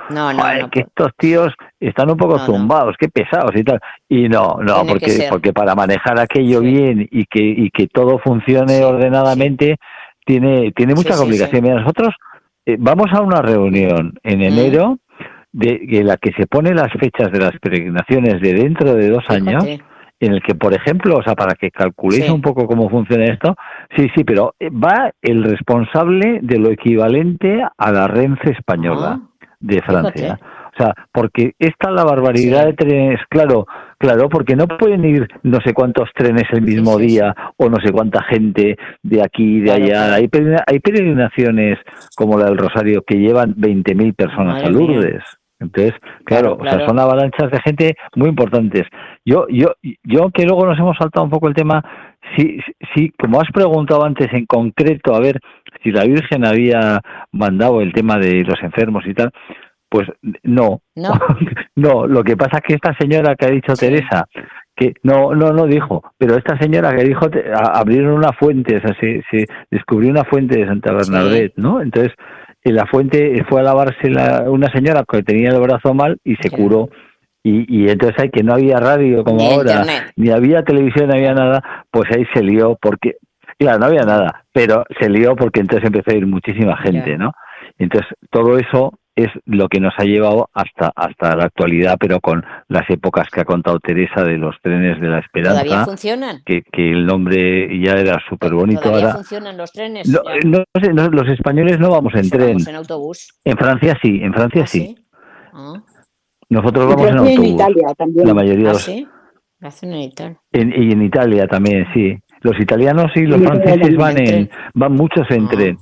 que 0.70 0.80
estos 0.80 1.10
tíos 1.16 1.52
están 1.80 2.10
un 2.10 2.16
poco 2.16 2.38
zumbados, 2.38 2.94
qué 2.98 3.08
pesados 3.08 3.50
y 3.56 3.64
tal. 3.64 3.80
Y 4.08 4.28
no, 4.28 4.58
no, 4.62 4.86
porque, 4.86 5.26
porque 5.28 5.52
para 5.52 5.74
manejar 5.74 6.20
aquello 6.20 6.60
bien 6.60 7.08
y 7.10 7.24
que, 7.24 7.42
y 7.42 7.70
que 7.70 7.88
todo 7.88 8.18
funcione 8.18 8.84
ordenadamente, 8.84 9.78
tiene, 10.24 10.70
tiene 10.70 10.94
mucha 10.94 11.16
complicación. 11.16 11.62
Mira, 11.64 11.80
nosotros 11.80 12.14
eh, 12.64 12.76
vamos 12.78 13.06
a 13.12 13.22
una 13.22 13.42
reunión 13.42 14.14
en 14.22 14.38
mm. 14.38 14.42
enero 14.42 14.98
de, 15.52 16.02
la 16.04 16.16
que 16.16 16.32
se 16.32 16.46
pone 16.46 16.74
las 16.74 16.92
fechas 16.92 17.32
de 17.32 17.40
las 17.40 17.58
peregrinaciones 17.60 18.40
de 18.40 18.54
dentro 18.54 18.94
de 18.94 19.08
dos 19.08 19.24
años 19.28 19.64
en 20.22 20.34
el 20.34 20.42
que, 20.42 20.54
por 20.54 20.72
ejemplo, 20.72 21.16
o 21.16 21.22
sea, 21.22 21.34
para 21.34 21.54
que 21.54 21.72
calculéis 21.72 22.30
un 22.30 22.40
poco 22.40 22.66
cómo 22.68 22.88
funciona 22.88 23.24
esto, 23.24 23.56
sí, 23.96 24.08
sí, 24.14 24.22
pero 24.22 24.54
va 24.60 25.10
el 25.20 25.42
responsable 25.42 26.38
de 26.42 26.58
lo 26.60 26.70
equivalente 26.70 27.60
a 27.76 27.92
la 27.92 28.06
Renfe 28.06 28.52
española 28.52 29.20
ah, 29.20 29.46
de 29.58 29.82
Francia. 29.82 30.38
O 30.74 30.76
sea, 30.78 30.94
porque 31.10 31.54
esta 31.58 31.90
la 31.90 32.04
barbaridad 32.04 32.66
de 32.66 32.74
trenes, 32.74 33.20
claro, 33.28 33.66
claro, 33.98 34.28
porque 34.28 34.54
no 34.54 34.68
pueden 34.68 35.04
ir 35.04 35.26
no 35.42 35.58
sé 35.60 35.74
cuántos 35.74 36.08
trenes 36.14 36.44
el 36.52 36.62
mismo 36.62 36.96
día 36.98 37.34
o 37.56 37.68
no 37.68 37.76
sé 37.84 37.92
cuánta 37.92 38.22
gente 38.22 38.76
de 39.02 39.22
aquí 39.22 39.56
y 39.56 39.60
de 39.60 39.72
allá. 39.72 40.14
Hay, 40.14 40.30
hay 40.66 40.78
peregrinaciones 40.78 41.78
como 42.16 42.38
la 42.38 42.46
del 42.46 42.58
Rosario 42.58 43.02
que 43.02 43.16
llevan 43.16 43.56
20.000 43.56 44.14
personas 44.14 44.62
a 44.62 44.70
Lourdes. 44.70 45.24
Entonces, 45.62 45.94
claro, 46.24 46.58
O 46.60 46.64
sea, 46.64 46.84
son 46.86 46.98
avalanchas 46.98 47.50
de 47.50 47.60
gente 47.60 47.96
muy 48.16 48.28
importantes. 48.28 48.82
Yo, 49.24 49.46
yo, 49.48 49.74
yo 50.02 50.30
que 50.30 50.44
luego 50.44 50.66
nos 50.66 50.78
hemos 50.78 50.96
saltado 50.96 51.24
un 51.24 51.30
poco 51.30 51.48
el 51.48 51.54
tema, 51.54 51.82
sí, 52.36 52.58
sí, 52.94 53.12
como 53.18 53.40
has 53.40 53.50
preguntado 53.52 54.04
antes 54.04 54.32
en 54.32 54.46
concreto, 54.46 55.14
a 55.14 55.20
ver 55.20 55.38
si 55.82 55.90
la 55.90 56.04
Virgen 56.04 56.44
había 56.44 57.00
mandado 57.30 57.80
el 57.80 57.92
tema 57.92 58.18
de 58.18 58.42
los 58.44 58.60
enfermos 58.62 59.04
y 59.06 59.14
tal, 59.14 59.30
pues 59.88 60.08
no, 60.42 60.80
no, 60.96 61.12
no 61.76 62.06
lo 62.06 62.24
que 62.24 62.36
pasa 62.36 62.58
es 62.58 62.62
que 62.62 62.74
esta 62.74 62.96
señora 62.98 63.36
que 63.36 63.46
ha 63.46 63.50
dicho 63.50 63.74
Teresa, 63.74 64.26
que 64.74 64.94
no, 65.02 65.34
no, 65.34 65.52
no 65.52 65.66
dijo, 65.66 66.02
pero 66.18 66.36
esta 66.36 66.58
señora 66.58 66.94
que 66.94 67.04
dijo, 67.04 67.26
abrieron 67.54 68.14
una 68.14 68.32
fuente, 68.32 68.78
o 68.78 68.80
sea, 68.80 68.96
se, 68.98 69.22
se 69.30 69.46
descubrió 69.70 70.10
una 70.10 70.24
fuente 70.24 70.58
de 70.58 70.66
Santa 70.66 70.92
Bernadette, 70.92 71.54
¿no? 71.56 71.82
Entonces, 71.82 72.12
en 72.64 72.76
la 72.76 72.86
fuente 72.86 73.44
fue 73.48 73.60
a 73.60 73.64
lavarse 73.64 74.08
una 74.46 74.70
señora 74.72 75.04
que 75.08 75.22
tenía 75.22 75.50
el 75.50 75.60
brazo 75.60 75.94
mal 75.94 76.18
y 76.24 76.36
se 76.36 76.50
curó. 76.50 76.88
Y, 77.44 77.66
y 77.68 77.88
entonces 77.88 78.16
hay 78.20 78.30
que 78.30 78.44
no 78.44 78.54
había 78.54 78.76
radio 78.76 79.24
como 79.24 79.40
ahora, 79.42 79.84
ni 80.14 80.30
había 80.30 80.62
televisión, 80.62 81.08
ni 81.08 81.16
había 81.16 81.34
nada, 81.34 81.84
pues 81.90 82.08
ahí 82.14 82.24
se 82.32 82.40
lió 82.40 82.78
porque, 82.80 83.16
claro, 83.58 83.80
no 83.80 83.86
había 83.86 84.02
nada, 84.02 84.44
pero 84.52 84.84
se 85.00 85.08
lió 85.10 85.34
porque 85.34 85.60
entonces 85.60 85.86
empezó 85.86 86.12
a 86.12 86.18
ir 86.18 86.26
muchísima 86.26 86.76
gente, 86.76 87.18
¿no? 87.18 87.32
Entonces 87.78 88.08
todo 88.30 88.58
eso 88.58 88.92
es 89.14 89.28
lo 89.44 89.68
que 89.68 89.80
nos 89.80 89.92
ha 89.98 90.04
llevado 90.04 90.48
hasta 90.54 90.92
hasta 90.94 91.36
la 91.36 91.44
actualidad, 91.44 91.96
pero 92.00 92.20
con 92.20 92.44
las 92.68 92.88
épocas 92.88 93.28
que 93.30 93.40
ha 93.40 93.44
contado 93.44 93.78
Teresa 93.78 94.24
de 94.24 94.38
los 94.38 94.56
trenes 94.62 95.00
de 95.00 95.08
la 95.08 95.18
esperanza. 95.18 95.62
¿Todavía 95.62 95.84
funcionan? 95.84 96.42
Que, 96.44 96.62
que 96.62 96.90
el 96.90 97.06
nombre 97.06 97.68
ya 97.78 97.92
era 97.92 98.18
súper 98.28 98.54
bonito. 98.54 98.80
¿Todavía 98.80 99.12
funcionan 99.12 99.56
los 99.56 99.72
trenes? 99.72 100.08
No, 100.08 100.20
no, 100.44 101.08
los 101.10 101.28
españoles 101.28 101.78
no 101.78 101.90
vamos 101.90 102.14
en 102.14 102.30
tren. 102.30 102.48
Vamos 102.48 102.68
en 102.68 102.76
autobús? 102.76 103.34
En 103.44 103.56
Francia 103.56 103.98
sí, 104.02 104.20
en 104.22 104.32
Francia 104.32 104.62
¿Ah, 104.64 104.66
sí. 104.66 104.96
Ah. 105.52 105.82
Nosotros 106.48 106.86
vamos 106.86 107.08
en 107.08 107.18
autobús. 107.18 107.38
En 107.38 107.44
Italia 107.44 107.94
también. 107.96 108.26
La 108.26 108.34
mayoría 108.34 108.70
¿Ah, 108.70 108.74
sí? 108.74 109.06
hacen 109.60 109.92
en 109.92 110.00
Italia. 110.00 110.40
y 110.52 110.92
en 110.92 111.02
Italia 111.02 111.46
también, 111.46 111.86
sí. 111.94 112.16
Los 112.40 112.58
italianos 112.58 113.12
y 113.14 113.22
los 113.22 113.40
franceses 113.40 113.96
van 113.96 114.18
en, 114.18 114.50
van 114.74 114.92
muchos 114.92 115.30
en 115.30 115.48
tren. 115.48 115.78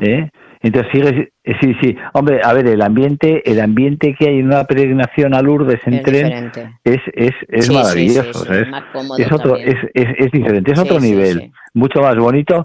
¿eh? 0.00 0.30
Entonces 0.60 0.90
sigue, 0.92 1.32
sí, 1.60 1.74
sí, 1.80 1.96
hombre, 2.14 2.40
a 2.42 2.52
ver, 2.52 2.66
el 2.66 2.82
ambiente, 2.82 3.48
el 3.48 3.60
ambiente 3.60 4.14
que 4.18 4.28
hay 4.28 4.38
en 4.40 4.46
una 4.46 4.64
peregrinación 4.64 5.34
a 5.34 5.42
Lourdes 5.42 5.80
en 5.86 6.02
tren 6.02 6.50
es, 6.84 7.00
es, 7.14 7.32
es 7.48 7.70
maravilloso, 7.70 8.44
es, 8.52 9.32
otro, 9.32 9.56
es, 9.56 9.76
es, 9.94 10.32
diferente, 10.32 10.72
es 10.72 10.78
otro 10.78 10.98
nivel, 10.98 11.52
mucho 11.74 12.00
más 12.00 12.16
bonito, 12.16 12.64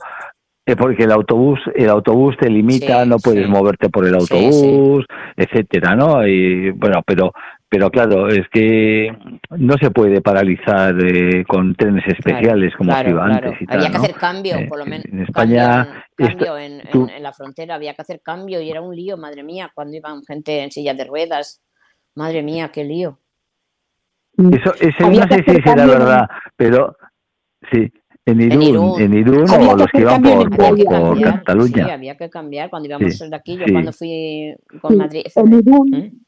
eh, 0.65 0.75
porque 0.75 1.03
el 1.03 1.12
autobús, 1.12 1.60
el 1.75 1.89
autobús 1.89 2.36
te 2.39 2.49
limita, 2.49 3.06
no 3.06 3.17
puedes 3.19 3.49
moverte 3.49 3.89
por 3.89 4.08
el 4.08 4.15
autobús, 4.15 5.06
etcétera, 5.36 5.95
¿no? 5.95 6.25
Y 6.25 6.71
bueno, 6.71 7.01
pero 7.06 7.34
pero 7.73 7.89
claro, 7.89 8.29
es 8.29 8.47
que 8.49 9.12
no 9.57 9.73
se 9.81 9.89
puede 9.89 10.21
paralizar 10.21 10.93
eh, 11.03 11.43
con 11.43 11.73
trenes 11.73 12.03
especiales 12.07 12.71
como 12.77 12.95
se 12.95 13.09
iba 13.09 13.25
antes. 13.25 13.53
Y 13.62 13.65
había 13.67 13.89
que 13.89 13.97
hacer 13.97 14.13
cambio, 14.13 14.57
por 14.69 14.77
lo 14.77 14.86
menos. 14.86 15.05
En 15.05 15.23
España. 15.23 16.05
Cambio, 16.15 16.59
en, 16.59 16.83
la 17.19 17.33
frontera, 17.33 17.73
había 17.73 17.95
que 17.95 18.03
hacer 18.03 18.21
cambio 18.21 18.62
y 18.62 18.69
era 18.69 18.79
un 18.79 18.95
lío, 18.95 19.17
madre 19.17 19.41
mía, 19.41 19.71
cuando 19.73 19.97
iban 19.97 20.23
gente 20.23 20.62
en 20.62 20.69
sillas 20.69 20.95
de 20.95 21.05
ruedas. 21.05 21.63
Madre 22.13 22.43
mía, 22.43 22.69
qué 22.71 22.83
lío. 22.83 23.17
Eso, 24.38 24.75
ese 24.75 25.09
no 25.09 25.27
sé 25.27 25.43
si 25.43 25.62
será 25.63 25.88
verdad, 25.88 26.27
pero 26.55 26.95
sí, 27.71 27.91
en 28.27 28.39
Irún, 28.62 29.01
en 29.01 29.13
Irún, 29.15 29.49
o 29.49 29.75
los 29.75 29.88
que 29.88 30.01
iban 30.01 30.21
por, 30.21 30.47
por, 30.55 31.19
Cataluña. 31.19 31.86
Sí, 31.86 31.91
había 31.91 32.17
que 32.17 32.29
cambiar 32.29 32.69
cuando 32.69 32.88
íbamos 32.88 33.17
de 33.17 33.36
aquí, 33.36 33.57
yo 33.57 33.65
cuando 33.71 33.91
fui 33.91 34.55
con 34.79 34.95
Madrid. 34.95 35.23
En 35.36 36.22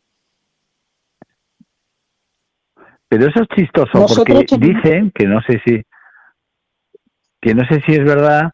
Pero 3.15 3.29
eso 3.29 3.43
es 3.43 3.47
chistoso 3.55 4.05
porque 4.13 4.45
dicen 4.57 5.09
que 5.15 5.25
no 5.25 5.41
sé 5.43 5.61
si 5.65 5.81
que 7.39 7.55
no 7.55 7.63
sé 7.65 7.81
si 7.85 7.93
es 7.93 8.03
verdad 8.03 8.51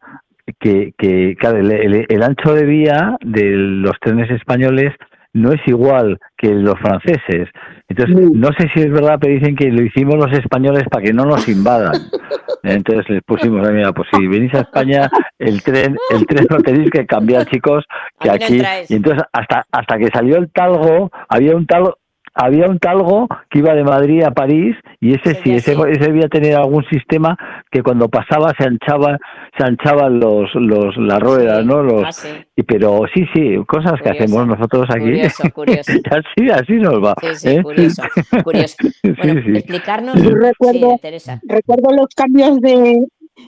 que, 0.60 0.92
que 0.96 1.36
el, 1.40 2.22
ancho 2.22 2.54
de 2.54 2.64
vía 2.64 3.16
de 3.22 3.50
los 3.56 3.98
trenes 4.00 4.30
españoles 4.30 4.92
no 5.32 5.50
es 5.50 5.60
igual 5.66 6.18
que 6.36 6.50
los 6.50 6.78
franceses. 6.78 7.48
Entonces, 7.88 8.30
no 8.32 8.50
sé 8.56 8.68
si 8.72 8.82
es 8.82 8.92
verdad, 8.92 9.18
pero 9.20 9.34
dicen 9.34 9.56
que 9.56 9.68
lo 9.72 9.82
hicimos 9.82 10.14
los 10.14 10.30
españoles 10.38 10.84
para 10.88 11.02
que 11.02 11.12
no 11.12 11.24
nos 11.24 11.48
invadan. 11.48 11.94
Entonces 12.62 13.08
les 13.08 13.22
pusimos, 13.24 13.68
mira, 13.72 13.92
pues 13.92 14.08
si 14.12 14.28
venís 14.28 14.54
a 14.54 14.60
España, 14.60 15.10
el 15.40 15.60
tren, 15.64 15.96
el 16.10 16.24
tren 16.26 16.46
lo 16.48 16.58
tenéis 16.58 16.90
que 16.90 17.04
cambiar, 17.06 17.46
chicos, 17.46 17.84
que 18.20 18.30
aquí. 18.30 18.62
Y 18.88 18.94
entonces 18.94 19.24
hasta 19.32 19.66
hasta 19.72 19.98
que 19.98 20.06
salió 20.08 20.36
el 20.36 20.52
talgo, 20.52 21.10
había 21.28 21.56
un 21.56 21.66
talgo, 21.66 21.98
había 22.34 22.66
un 22.66 22.78
talgo 22.78 23.28
que 23.50 23.58
iba 23.58 23.74
de 23.74 23.84
Madrid 23.84 24.22
a 24.22 24.30
París 24.30 24.76
y 25.00 25.14
ese 25.14 25.34
sí, 25.42 25.52
ese, 25.52 25.72
ese, 25.72 26.06
debía 26.06 26.28
tener 26.28 26.56
algún 26.56 26.84
sistema 26.84 27.36
que 27.70 27.82
cuando 27.82 28.08
pasaba 28.08 28.52
se 28.56 28.64
anchaba, 28.64 29.18
se 29.58 29.64
anchaban 29.64 30.18
los, 30.18 30.48
los 30.54 30.96
las 30.96 31.20
ruedas, 31.20 31.64
¿no? 31.64 31.82
Los, 31.82 32.24
ah, 32.24 32.28
y, 32.56 32.62
pero 32.62 33.02
sí, 33.14 33.24
sí, 33.34 33.56
cosas 33.66 34.00
que 34.02 34.10
hacemos 34.10 34.46
nosotros 34.46 34.88
aquí. 34.90 35.20
así, 35.20 36.50
así 36.50 36.72
nos 36.74 37.04
va. 37.04 37.14
Sí, 37.20 37.28
sí, 37.34 37.48
¿eh? 37.48 37.62
curioso, 37.62 38.02
curioso. 38.42 38.76
Bueno, 39.22 39.40
explicarnos. 39.56 40.14
recuerdo, 40.22 40.98
recuerdo 41.42 41.90
los 41.92 42.08
cambios 42.14 42.60
de, 42.60 43.06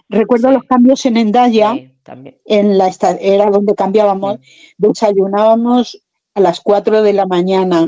recuerdo 0.08 0.50
los 0.50 0.64
cambios 0.64 1.04
en 1.06 1.16
Endaya. 1.16 1.74
En 2.44 2.76
la 2.76 2.90
era 3.18 3.46
donde 3.46 3.74
cambiábamos, 3.74 4.38
desayunábamos 4.76 6.03
a 6.34 6.40
las 6.40 6.60
4 6.60 7.02
de 7.02 7.12
la 7.12 7.26
mañana 7.26 7.86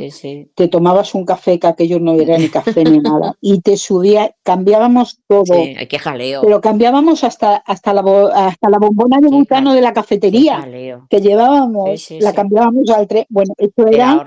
te 0.54 0.68
tomabas 0.68 1.14
un 1.14 1.24
café, 1.24 1.58
que 1.58 1.66
aquello 1.66 1.98
no 1.98 2.14
era 2.14 2.38
ni 2.38 2.48
café 2.48 2.84
ni 2.84 2.98
nada, 3.00 3.34
y 3.40 3.60
te 3.60 3.76
subía, 3.76 4.34
cambiábamos 4.42 5.18
todo. 5.26 5.44
Sí, 5.44 5.74
qué 5.88 5.98
jaleo. 5.98 6.42
Pero 6.42 6.60
cambiábamos 6.60 7.24
hasta, 7.24 7.56
hasta, 7.56 7.92
la, 7.92 8.02
hasta 8.34 8.70
la 8.70 8.78
bombona 8.78 9.18
de 9.20 9.28
butano 9.28 9.74
de 9.74 9.80
la 9.80 9.92
cafetería 9.92 10.66
que 11.10 11.20
llevábamos, 11.20 12.10
la 12.20 12.32
cambiábamos 12.32 12.88
al 12.90 13.08
tren. 13.08 13.26
Bueno, 13.28 13.54
esto 13.58 13.86
era, 13.88 14.24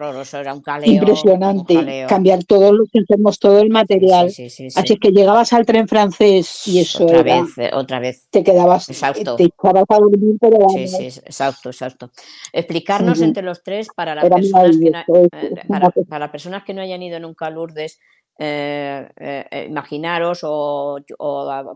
impresionante, 0.84 2.06
cambiar 2.08 2.44
todos 2.44 2.74
los 2.74 2.90
enfermos, 2.94 3.40
todo 3.40 3.60
el 3.60 3.70
material. 3.70 4.28
Así 4.28 4.98
que 4.98 5.12
llegabas 5.12 5.54
al 5.54 5.66
tren 5.66 5.88
francés 5.88 6.68
y 6.68 6.80
eso 6.80 7.06
otra 7.06 7.20
era, 7.20 7.42
Vez, 7.42 7.58
eh, 7.58 7.72
otra 7.74 8.00
vez. 8.00 8.28
Te 8.30 8.44
quedabas, 8.44 8.90
exhausto. 8.90 9.36
te 9.36 9.46
echabas 9.46 9.86
a 9.88 9.98
dormir, 9.98 10.36
pero 10.40 10.58
Sí, 10.70 10.88
sí, 10.88 11.06
exacto, 11.06 11.70
exacto. 11.70 12.12
Explicarnos 12.54 13.22
entre 13.22 13.44
los 13.44 13.64
tres 13.64 13.88
para 13.96 14.09
las 14.16 14.30
personas 14.30 14.78
que 14.78 14.92
no, 14.92 15.00
eh, 15.08 16.04
para, 16.08 16.32
personas 16.32 16.64
que 16.64 16.74
no 16.74 16.82
hayan 16.82 17.02
ido 17.02 17.20
nunca 17.20 17.48
a 17.48 17.50
Lourdes, 17.50 18.00
eh, 18.42 19.10
eh, 19.18 19.66
imaginaros 19.68 20.40
o, 20.44 21.00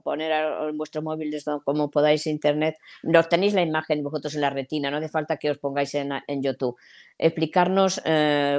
poner 0.04 0.32
en 0.70 0.78
vuestro 0.78 1.02
móvil 1.02 1.36
como 1.66 1.92
podáis 1.92 2.26
internet, 2.28 2.78
los 3.02 3.28
tenéis 3.28 3.54
la 3.54 3.62
imagen 3.62 4.02
vosotros 4.04 4.36
en 4.36 4.42
la 4.42 4.50
retina, 4.50 4.90
no 4.90 4.98
hace 4.98 5.10
falta 5.10 5.38
que 5.38 5.52
os 5.52 5.58
pongáis 5.58 5.94
en, 5.96 6.42
YouTube. 6.42 6.78
Explicarnos 7.18 8.02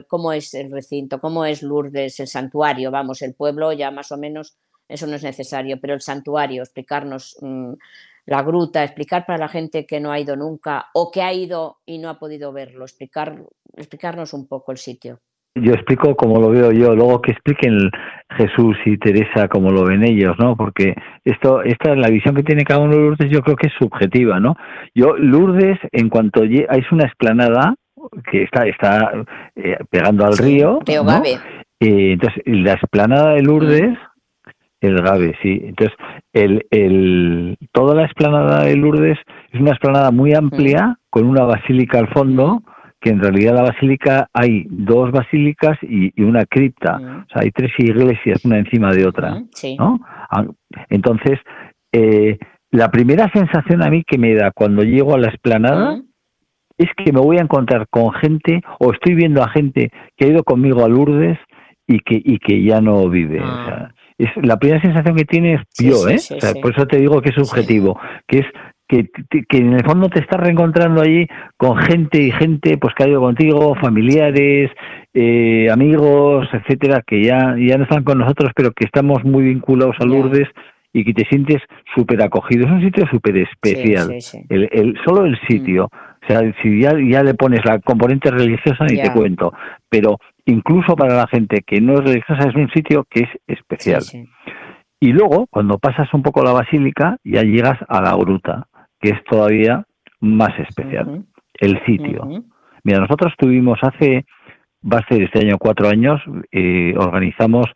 cómo 0.07 0.33
es 0.33 0.53
el 0.55 0.71
recinto, 0.71 1.19
cómo 1.21 1.45
es 1.47 1.63
Lourdes, 1.63 2.21
el 2.21 2.29
santuario, 2.29 2.91
vamos, 2.91 3.23
el 3.23 3.35
pueblo 3.35 3.73
ya 3.73 3.91
más 3.91 4.13
o 4.13 4.19
menos, 4.19 4.57
eso 4.87 5.07
no 5.07 5.17
es 5.17 5.23
necesario, 5.23 5.81
pero 5.81 5.95
el 5.95 6.03
santuario, 6.03 6.63
explicarnos 6.63 7.39
mm, 7.41 7.73
la 8.27 8.43
gruta, 8.43 8.85
explicar 8.85 9.27
para 9.27 9.39
la 9.39 9.49
gente 9.49 9.87
que 9.87 10.01
no 10.01 10.11
ha 10.11 10.19
ido 10.19 10.37
nunca 10.37 10.87
o 10.95 11.11
que 11.11 11.23
ha 11.23 11.33
ido 11.33 11.79
y 11.85 11.99
no 11.99 12.09
ha 12.09 12.19
podido 12.19 12.53
verlo, 12.53 12.85
explicar, 12.85 13.37
explicarnos 13.77 14.33
un 14.35 14.49
poco 14.49 14.73
el 14.73 14.79
sitio. 14.79 15.21
Yo 15.57 15.73
explico 15.73 16.17
como 16.17 16.41
lo 16.41 16.51
veo 16.51 16.73
yo, 16.73 16.97
luego 16.97 17.23
que 17.23 17.31
expliquen 17.31 17.91
Jesús 18.37 18.77
y 18.87 18.99
Teresa 18.99 19.47
como 19.47 19.71
lo 19.71 19.85
ven 19.85 20.03
ellos, 20.03 20.35
¿no? 20.37 20.57
Porque 20.57 20.97
esto, 21.25 21.63
esta 21.63 21.93
es 21.93 21.99
la 21.99 22.09
visión 22.09 22.35
que 22.35 22.43
tiene 22.43 22.65
cada 22.65 22.81
uno 22.81 22.97
de 22.97 23.03
Lourdes, 23.03 23.31
yo 23.31 23.41
creo 23.41 23.55
que 23.55 23.69
es 23.69 23.73
subjetiva, 23.79 24.41
¿no? 24.41 24.57
Yo, 24.97 25.17
Lourdes, 25.17 25.79
en 25.93 26.09
cuanto 26.09 26.43
es 26.43 26.91
una 26.91 27.07
esplanada 27.07 27.77
que 28.31 28.43
está, 28.43 28.67
está 28.67 29.13
eh, 29.55 29.77
pegando 29.89 30.27
al 30.27 30.37
río, 30.37 30.81
¿no? 30.85 31.23
Eh, 31.81 32.13
entonces, 32.13 32.43
la 32.47 32.73
esplanada 32.75 33.35
de 33.35 33.43
Lourdes, 33.43 33.93
mm. 33.93 34.14
El 34.85 35.01
Gabe, 35.01 35.35
sí. 35.43 35.63
Entonces, 35.65 35.97
el, 36.33 36.67
el, 36.71 37.57
toda 37.73 37.95
la 37.95 38.05
esplanada 38.05 38.65
de 38.65 38.77
Lourdes 38.77 39.19
es 39.53 39.61
una 39.61 39.73
esplanada 39.73 40.11
muy 40.11 40.35
amplia, 40.35 40.99
con 41.11 41.27
una 41.27 41.45
basílica 41.45 41.99
al 41.99 42.09
fondo, 42.09 42.63
que 43.01 43.11
en 43.11 43.21
realidad 43.21 43.55
la 43.55 43.63
basílica 43.63 44.29
hay 44.33 44.67
dos 44.69 45.11
basílicas 45.11 45.79
y, 45.83 46.11
una 46.23 46.45
cripta. 46.45 46.97
O 46.97 47.33
sea, 47.33 47.43
hay 47.43 47.51
tres 47.51 47.73
iglesias, 47.79 48.45
una 48.45 48.59
encima 48.59 48.93
de 48.93 49.07
otra. 49.07 49.43
¿no? 49.79 50.01
Ah, 50.31 50.45
entonces, 50.91 51.39
eh, 51.93 52.39
la 52.71 52.91
primera 52.91 53.31
sensación 53.33 53.83
a 53.83 53.91
mí 53.91 54.03
que 54.05 54.19
me 54.19 54.35
da 54.35 54.51
cuando 54.53 54.83
llego 54.83 55.15
a 55.15 55.19
la 55.19 55.29
esplanada 55.29 56.01
es 56.77 56.89
que 56.97 57.13
me 57.13 57.21
voy 57.21 57.39
a 57.39 57.43
encontrar 57.43 57.87
con 57.89 58.13
gente, 58.13 58.61
o 58.81 58.93
estoy 58.93 59.15
viendo 59.15 59.43
a 59.43 59.49
gente 59.49 59.91
que 60.17 60.25
ha 60.25 60.29
ido 60.29 60.43
conmigo 60.43 60.85
a 60.85 60.89
Lourdes 60.89 61.39
y 61.87 62.01
que, 62.01 62.21
y 62.23 62.39
que 62.39 62.63
ya 62.63 62.81
no 62.81 63.09
vive. 63.09 63.41
O 63.41 63.45
ah. 63.45 63.65
sea, 63.67 63.95
es 64.19 64.31
la 64.43 64.59
primera 64.59 64.81
sensación 64.81 65.17
que 65.17 65.25
tienes 65.25 65.61
yo, 65.79 66.09
¿eh? 66.09 66.19
por 66.63 66.73
eso 66.73 66.87
te 66.87 66.99
digo 66.99 67.21
que 67.21 67.31
es 67.31 67.35
subjetivo, 67.35 67.99
que 68.27 68.41
es 68.41 68.47
que, 68.87 69.09
que, 69.49 69.59
en 69.59 69.73
el 69.73 69.85
fondo 69.85 70.09
te 70.09 70.21
estás 70.21 70.39
reencontrando 70.39 71.01
allí 71.01 71.27
con 71.57 71.77
gente 71.79 72.21
y 72.21 72.31
gente 72.31 72.77
pues 72.77 72.95
que 72.95 73.05
ha 73.05 73.09
ido 73.09 73.21
contigo, 73.21 73.75
familiares, 73.77 74.71
eh, 75.15 75.69
amigos, 75.71 76.47
etcétera, 76.53 77.03
que 77.07 77.25
ya, 77.25 77.57
ya 77.59 77.79
no 77.79 77.85
están 77.85 78.05
con 78.05 78.19
nosotros, 78.19 78.53
pero 78.55 78.73
que 78.73 78.85
estamos 78.85 79.25
muy 79.25 79.45
vinculados 79.45 79.97
a 80.01 80.05
Lourdes 80.05 80.49
y 80.93 81.05
que 81.05 81.15
te 81.15 81.25
sientes 81.29 81.63
súper 81.95 82.23
acogido. 82.23 82.67
Es 82.67 82.73
un 82.73 82.83
sitio 82.83 83.07
súper 83.11 83.39
especial. 83.39 84.11
el, 84.49 84.69
el, 84.71 84.99
solo 85.05 85.25
el 85.25 85.33
mm. 85.33 85.47
sitio. 85.49 85.85
O 85.87 86.27
sea, 86.27 86.41
si 86.63 86.81
ya, 86.81 86.95
ya 86.99 87.23
le 87.23 87.35
pones 87.35 87.65
la 87.65 87.79
componente 87.81 88.31
religiosa, 88.31 88.85
ni 88.85 89.01
te 89.01 89.13
cuento. 89.13 89.53
Pero 89.89 90.19
incluso 90.47 90.97
para 90.97 91.15
la 91.15 91.27
gente 91.27 91.63
que 91.67 91.81
no 91.81 91.95
es 91.95 92.01
religiosa, 92.01 92.49
es 92.49 92.55
un 92.55 92.71
sitio 92.71 93.05
que 93.09 93.21
es 93.21 93.31
especial. 93.47 94.03
Y 95.01 95.13
luego, 95.13 95.47
cuando 95.51 95.79
pasas 95.79 96.13
un 96.15 96.23
poco 96.23 96.43
la 96.43 96.53
basílica, 96.53 97.19
ya 97.25 97.43
llegas 97.43 97.79
a 97.89 98.01
la 98.01 98.15
gruta, 98.15 98.69
que 99.01 99.11
es 99.11 99.25
todavía 99.25 99.85
más 100.21 100.59
especial. 100.59 101.25
El 101.55 101.85
sitio. 101.85 102.27
Mira, 102.83 103.01
nosotros 103.01 103.33
tuvimos 103.39 103.79
hace, 103.83 104.27
va 104.83 104.99
a 104.99 105.09
ser 105.09 105.23
este 105.23 105.41
año 105.41 105.59
cuatro 105.59 105.89
años, 105.89 106.21
eh, 106.51 106.95
organizamos 106.97 107.67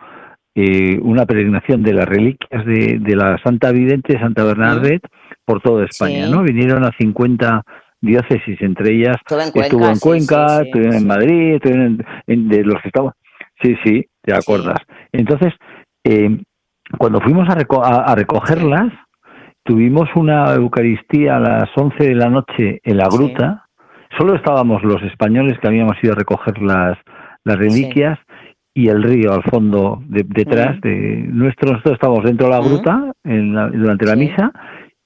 eh, 0.55 0.99
una 1.01 1.25
peregrinación 1.25 1.83
de 1.83 1.93
las 1.93 2.07
reliquias 2.07 2.65
de, 2.67 2.99
de 2.99 3.17
la 3.17 3.39
Santa 3.45 3.71
Vidente, 3.73 4.19
Santa 4.19 4.43
Bernadette, 4.45 5.07
por 5.45 5.61
toda 5.63 5.85
España, 5.85 6.29
¿no? 6.29 6.43
Vinieron 6.43 6.85
a 6.85 6.91
50 6.99 7.63
diócesis, 8.01 8.61
entre 8.61 8.95
ellas 8.95 9.17
estuvo 9.55 9.87
en 9.87 9.99
Cuenca, 9.99 10.63
estuvo 10.63 10.93
en 10.93 11.07
Madrid, 11.07 11.55
estuvo 11.55 11.75
en, 11.75 12.49
de 12.49 12.65
los 12.65 12.81
que 12.83 12.89
estaban. 12.89 13.13
Sí, 13.63 13.77
sí, 13.85 14.07
te 14.23 14.35
acuerdas. 14.35 14.79
Entonces, 15.13 15.53
eh, 16.05 16.41
cuando 16.97 17.21
fuimos 17.21 17.49
a, 17.49 17.55
a, 17.55 18.15
recogerlas, 18.15 18.93
tuvimos 19.65 20.09
una 20.15 20.55
Eucaristía 20.55 21.37
a 21.37 21.41
las 21.41 21.69
11 21.77 22.05
de 22.05 22.15
la 22.15 22.29
noche 22.29 22.81
en 22.83 22.97
la 22.97 23.09
gruta. 23.09 23.67
Solo 24.17 24.35
estábamos 24.37 24.83
los 24.85 25.03
españoles 25.03 25.59
que 25.61 25.67
habíamos 25.67 25.97
ido 26.03 26.13
a 26.13 26.17
recoger 26.17 26.63
las, 26.63 26.97
las 27.45 27.57
reliquias 27.57 28.19
y 28.75 28.89
el 28.89 29.03
río 29.03 29.33
al 29.33 29.43
fondo 29.43 30.01
detrás 30.07 30.81
de 30.81 31.25
nuestro. 31.29 31.73
Nosotros 31.73 31.95
estábamos 31.95 32.25
dentro 32.25 32.47
de 32.47 32.53
la 32.53 32.61
gruta 32.61 33.13
en 33.25 33.53
durante 33.53 34.07
la 34.07 34.17
misa 34.17 34.53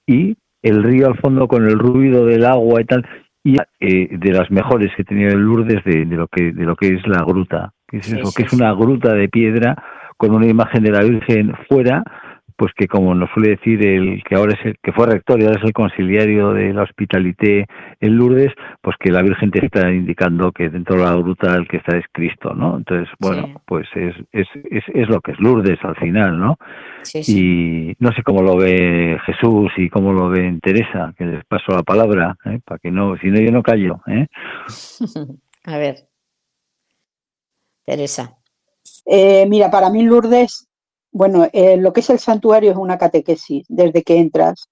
y 0.07 0.37
el 0.63 0.83
río 0.83 1.09
al 1.09 1.19
fondo 1.19 1.49
con 1.49 1.65
el 1.65 1.79
ruido 1.79 2.25
del 2.25 2.45
agua 2.45 2.81
y 2.81 2.85
tal, 2.85 3.07
y 3.45 3.57
eh, 3.81 4.09
de 4.11 4.33
las 4.33 4.51
mejores 4.51 4.93
que 4.95 5.03
he 5.03 5.05
tenido 5.05 5.31
en 5.31 5.43
Lourdes 5.43 5.83
de, 5.85 6.05
lo 6.05 6.29
que 6.29 6.53
de 6.53 6.65
lo 6.65 6.77
que 6.77 6.95
es 6.95 7.07
la 7.07 7.25
gruta, 7.25 7.73
que 7.89 7.99
es 7.99 8.13
eso, 8.13 8.33
que 8.35 8.45
es 8.45 8.53
una 8.53 8.73
gruta 8.73 9.13
de 9.15 9.29
piedra 9.29 9.77
con 10.17 10.35
una 10.35 10.47
imagen 10.47 10.85
de 10.85 10.93
la 10.93 11.03
Virgen 11.03 11.53
fuera 11.69 12.05
pues 12.57 12.73
que 12.77 12.87
como 12.87 13.15
nos 13.15 13.31
suele 13.31 13.51
decir 13.51 13.85
el 13.87 14.23
que 14.25 14.35
ahora 14.35 14.55
es 14.55 14.67
el 14.67 14.77
que 14.83 14.93
fue 14.93 15.07
rector 15.07 15.41
y 15.41 15.45
ahora 15.45 15.59
es 15.59 15.65
el 15.65 15.73
conciliario 15.73 16.53
de 16.53 16.73
la 16.73 16.83
hospitalité 16.83 17.67
en 18.01 18.17
Lourdes, 18.17 18.53
pues 18.81 18.97
que 18.99 19.11
la 19.11 19.23
Virgen 19.23 19.51
te 19.51 19.65
está 19.65 19.91
indicando 19.91 20.53
que 20.53 20.69
dentro 20.69 20.97
de 20.97 21.05
la 21.05 21.15
gruta 21.15 21.55
el 21.55 21.69
que 21.69 21.79
está 21.79 21.97
es 21.97 22.05
Cristo, 22.13 22.55
¿no? 22.55 22.77
Entonces, 22.77 23.09
bueno, 23.19 23.61
pues 23.67 23.87
es, 23.95 24.15
es, 24.33 24.49
es, 24.71 24.85
es, 24.95 25.09
lo 25.09 25.21
que 25.21 25.33
es 25.33 25.41
Lourdes 25.41 25.79
al 25.83 25.97
final, 25.97 26.39
¿no? 26.39 26.57
y 27.15 27.95
no 27.99 28.13
sé 28.13 28.23
cómo 28.23 28.43
lo 28.43 28.57
ve 28.57 29.19
Jesús 29.27 29.73
y 29.77 29.89
cómo 29.89 30.13
lo 30.13 30.29
ve 30.29 30.59
Teresa, 30.63 31.13
que 31.17 31.25
les 31.25 31.45
paso 31.45 31.73
la 31.73 31.83
palabra, 31.83 32.37
¿eh? 32.45 32.61
para 32.65 32.79
que 32.79 32.91
no, 32.91 33.17
si 33.19 33.29
no 33.29 33.41
yo 33.41 33.51
no 33.51 33.63
callo, 33.63 34.01
¿eh? 34.07 34.27
A 35.65 35.79
ver, 35.79 36.09
Teresa. 37.85 38.37
Eh, 39.07 39.47
mira, 39.49 39.71
para 39.71 39.91
mí 39.91 40.03
Lourdes 40.05 40.69
bueno, 41.13 41.47
eh, 41.53 41.77
lo 41.77 41.93
que 41.93 42.01
es 42.01 42.11
el 42.11 42.19
santuario 42.19 42.71
es 42.73 42.77
una 42.77 42.99
catequesis 42.99 43.67
desde 43.69 44.03
que 44.03 44.19
entras. 44.19 44.69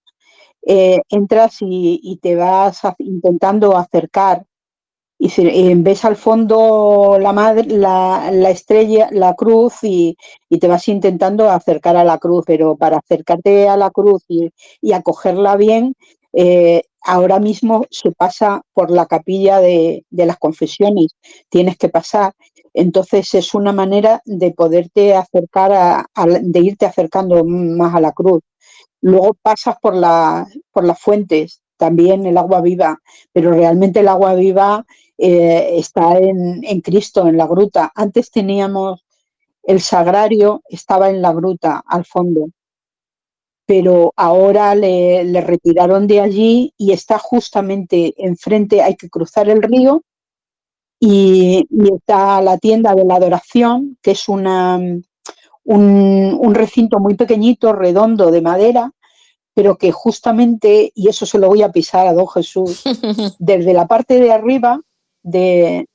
Eh, 0.63 1.01
entras 1.09 1.57
y, 1.61 2.19
te 2.23 2.37
vas 2.37 2.81
intentando 2.99 3.77
acercar 3.77 4.45
y 5.19 5.31
eh, 5.41 5.75
ves 5.77 6.05
al 6.05 6.17
fondo 6.17 7.19
la, 7.21 7.33
madre, 7.33 7.65
la, 7.67 8.31
estrella, 8.51 9.09
la 9.13 9.35
cruz 9.35 9.83
y, 9.83 10.17
te 10.61 10.69
vas 10.69 10.89
intentando 10.89 11.51
acercar 11.51 11.97
a 11.97 12.05
la 12.05 12.19
cruz, 12.19 12.45
pero 12.47 12.77
para 12.77 12.99
acercarte 12.99 13.69
a 13.69 13.77
la 13.77 13.91
cruz 13.91 14.25
y, 14.29 14.51
y 14.81 14.93
acogerla 14.93 15.57
bien, 15.57 15.95
ahora 17.03 17.39
mismo 17.39 17.87
se 17.91 18.13
pasa 18.13 18.63
por 18.73 18.91
la 18.91 19.07
capilla 19.07 19.61
de, 19.61 20.05
las 20.11 20.39
confesiones, 20.39 21.17
tienes 21.49 21.77
que 21.77 21.89
pasar. 21.89 22.35
Entonces 22.75 23.35
es 23.35 23.55
una 23.55 23.73
manera 23.73 24.23
de 24.25 24.53
poderte 24.53 25.15
acercar, 25.15 25.73
a, 25.73 26.07
de 26.41 26.61
irte 26.61 26.87
acercando 26.87 27.45
más 27.45 27.95
a 27.95 28.01
la 28.01 28.13
cruz. 28.13 28.43
Luego 29.01 29.35
pasas 29.43 29.77
por, 29.81 29.95
la, 29.95 30.47
por 30.73 30.85
las 30.85 31.01
fuentes, 31.01 31.63
también 31.77 32.27
el 32.27 32.37
agua 32.37 32.61
viva, 32.61 32.99
pero 33.33 33.51
realmente 33.53 34.01
el 34.01 34.09
agua 34.09 34.35
viva 34.35 34.85
eh, 35.19 35.79
está 35.79 36.19
en, 36.19 36.63
en 36.65 36.81
Cristo, 36.81 37.27
en 37.27 37.37
la 37.37 37.47
gruta. 37.47 37.91
Antes 37.95 38.31
teníamos 38.31 39.05
el 39.63 39.81
sagrario, 39.81 40.63
estaba 40.69 41.11
en 41.11 41.23
la 41.23 41.33
gruta, 41.33 41.83
al 41.87 42.05
fondo 42.05 42.49
pero 43.71 44.13
ahora 44.17 44.75
le, 44.75 45.41
retiraron 45.43 46.09
de 46.09 46.19
allí 46.19 46.75
y 46.77 46.91
está 46.91 47.21
justamente 47.21 48.15
enfrente, 48.17 48.83
hay 48.83 48.97
que 48.97 49.09
cruzar 49.09 49.49
el 49.49 49.63
río 49.63 50.03
y, 51.01 51.67
está 51.97 52.43
la 52.43 52.59
tienda 52.59 52.95
de 52.95 53.05
la 53.05 53.17
adoración, 53.17 53.97
que 54.03 54.13
es 54.13 54.29
una, 54.29 54.79
un, 55.65 56.55
recinto 56.55 57.01
muy 57.01 57.15
pequeñito, 57.15 57.73
redondo, 57.73 58.31
de 58.31 58.43
madera, 58.43 58.93
pero 59.55 59.77
que 59.77 59.91
justamente, 59.91 60.93
y 60.95 61.09
eso 61.09 61.25
se 61.25 61.39
lo 61.39 61.49
voy 61.49 61.63
a 61.63 61.73
pisar 61.73 62.07
a 62.07 62.13
don 62.13 62.29
Jesús, 62.29 62.85
desde 63.39 63.73
la 63.73 63.87
parte 63.87 64.21
de 64.21 64.31
arriba 64.31 64.81
de, 65.23 65.87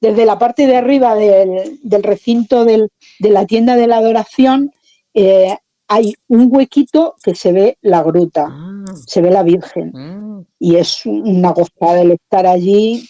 desde 0.00 0.26
la 0.26 0.38
parte 0.38 0.66
de 0.66 0.76
arriba 0.76 1.14
del, 1.14 2.02
recinto 2.02 2.64
de 2.64 2.88
la 3.20 3.46
tienda 3.46 3.76
de 3.76 3.86
la 3.86 3.98
adoración, 3.98 4.72
eh, 5.14 5.56
hay 5.88 6.14
un 6.28 6.48
huequito 6.50 7.14
que 7.22 7.34
se 7.34 7.52
ve 7.52 7.78
la 7.80 8.02
gruta, 8.02 8.48
ah. 8.50 8.84
se 9.06 9.22
ve 9.22 9.30
la 9.30 9.42
Virgen. 9.42 9.90
Mm. 9.94 10.46
Y 10.60 10.76
es 10.76 11.06
una 11.06 11.52
gozada 11.52 12.02
el 12.02 12.12
estar 12.12 12.46
allí, 12.46 13.08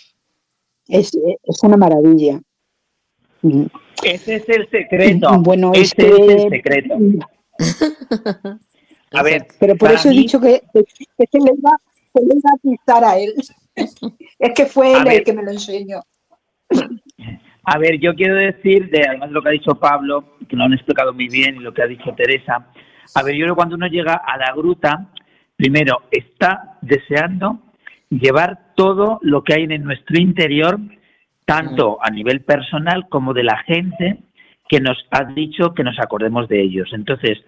es, 0.89 1.13
una 1.63 1.77
maravilla. 1.77 2.41
Ese 4.03 4.37
es 4.37 4.49
el 4.49 4.69
secreto. 4.71 5.39
Bueno, 5.41 5.73
Ese 5.75 6.09
es 6.09 6.45
el 6.45 6.51
secreto. 6.51 6.97
a 9.13 9.23
ver, 9.23 9.47
pero 9.59 9.77
por 9.77 9.93
eso 9.93 10.09
he 10.09 10.13
dicho 10.13 10.41
que, 10.41 10.63
se, 10.73 11.39
le 11.39 11.53
va, 11.65 11.73
a 11.73 12.57
pisar 12.63 13.05
a 13.05 13.19
él. 13.19 13.35
es 14.39 14.53
que 14.55 14.67
fue 14.67 14.93
él 14.93 15.07
el 15.09 15.25
que 15.25 15.33
me 15.33 15.43
lo 15.43 15.51
enseñó. 15.51 16.01
A 17.65 17.79
ver, 17.79 17.99
yo 18.01 18.15
quiero 18.15 18.37
decir, 18.37 18.89
de, 18.91 19.05
además 19.07 19.29
de 19.29 19.35
lo 19.35 19.43
que 19.43 19.49
ha 19.49 19.53
dicho 19.53 19.75
Pablo, 19.75 20.37
que 20.49 20.57
lo 20.57 20.65
han 20.65 20.73
explicado 20.73 21.13
muy 21.13 21.29
bien, 21.29 21.57
y 21.57 21.59
lo 21.59 21.75
que 21.75 21.83
ha 21.83 21.87
dicho 21.87 22.15
Teresa, 22.17 22.67
a 23.15 23.23
ver, 23.23 23.35
yo 23.35 23.45
creo 23.45 23.55
que 23.55 23.57
cuando 23.57 23.77
uno 23.77 23.87
llega 23.87 24.15
a 24.15 24.37
la 24.39 24.53
gruta, 24.55 25.13
primero 25.57 26.03
está 26.11 26.79
deseando 26.81 27.61
llevar 28.11 28.68
todo 28.79 29.19
lo 29.23 29.43
que 29.43 29.55
hay 29.55 29.65
en 29.65 29.83
nuestro 29.83 30.21
interior, 30.21 30.79
tanto 31.45 31.99
a 32.01 32.11
nivel 32.11 32.43
personal 32.43 33.09
como 33.09 33.35
de 33.35 33.43
la 33.43 33.59
gente 33.65 34.19
que 34.69 34.79
nos 34.79 34.97
ha 35.11 35.25
dicho 35.25 35.75
que 35.75 35.83
nos 35.83 35.99
acordemos 35.99 36.49
de 36.49 36.63
ellos. 36.63 36.89
Entonces, 36.93 37.39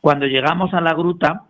cuando 0.00 0.26
llegamos 0.26 0.72
a 0.74 0.80
la 0.80 0.94
gruta, 0.94 1.42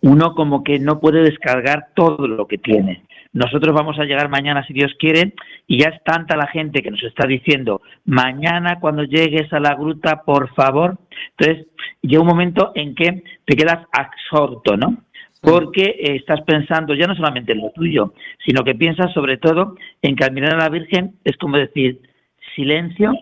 uno 0.00 0.34
como 0.34 0.64
que 0.64 0.80
no 0.80 0.98
puede 0.98 1.22
descargar 1.22 1.90
todo 1.94 2.26
lo 2.26 2.48
que 2.48 2.58
tiene. 2.58 3.04
Nosotros 3.32 3.72
vamos 3.72 4.00
a 4.00 4.04
llegar 4.04 4.28
mañana 4.28 4.66
si 4.66 4.72
Dios 4.72 4.92
quiere 4.98 5.32
y 5.68 5.78
ya 5.78 5.90
es 5.90 6.02
tanta 6.02 6.36
la 6.36 6.48
gente 6.48 6.82
que 6.82 6.90
nos 6.90 7.04
está 7.04 7.24
diciendo, 7.24 7.82
mañana 8.04 8.80
cuando 8.80 9.04
llegues 9.04 9.52
a 9.52 9.60
la 9.60 9.76
gruta, 9.76 10.22
por 10.24 10.52
favor. 10.54 10.98
Entonces, 11.38 11.68
llega 12.00 12.20
un 12.20 12.26
momento 12.26 12.72
en 12.74 12.96
que 12.96 13.22
te 13.44 13.56
quedas 13.56 13.86
absorto, 13.92 14.76
¿no? 14.76 15.04
Porque 15.42 15.82
eh, 15.82 16.16
estás 16.16 16.40
pensando 16.42 16.94
ya 16.94 17.06
no 17.06 17.14
solamente 17.14 17.52
en 17.52 17.58
lo 17.58 17.70
tuyo, 17.70 18.14
sino 18.46 18.64
que 18.64 18.74
piensas 18.74 19.12
sobre 19.12 19.36
todo 19.36 19.76
en 20.00 20.16
que 20.16 20.24
al 20.24 20.32
mirar 20.32 20.54
a 20.54 20.58
la 20.58 20.68
Virgen 20.70 21.16
es 21.24 21.36
como 21.36 21.58
decir, 21.58 22.00
silencio, 22.54 23.12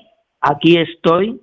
aquí 0.40 0.76
estoy 0.76 1.40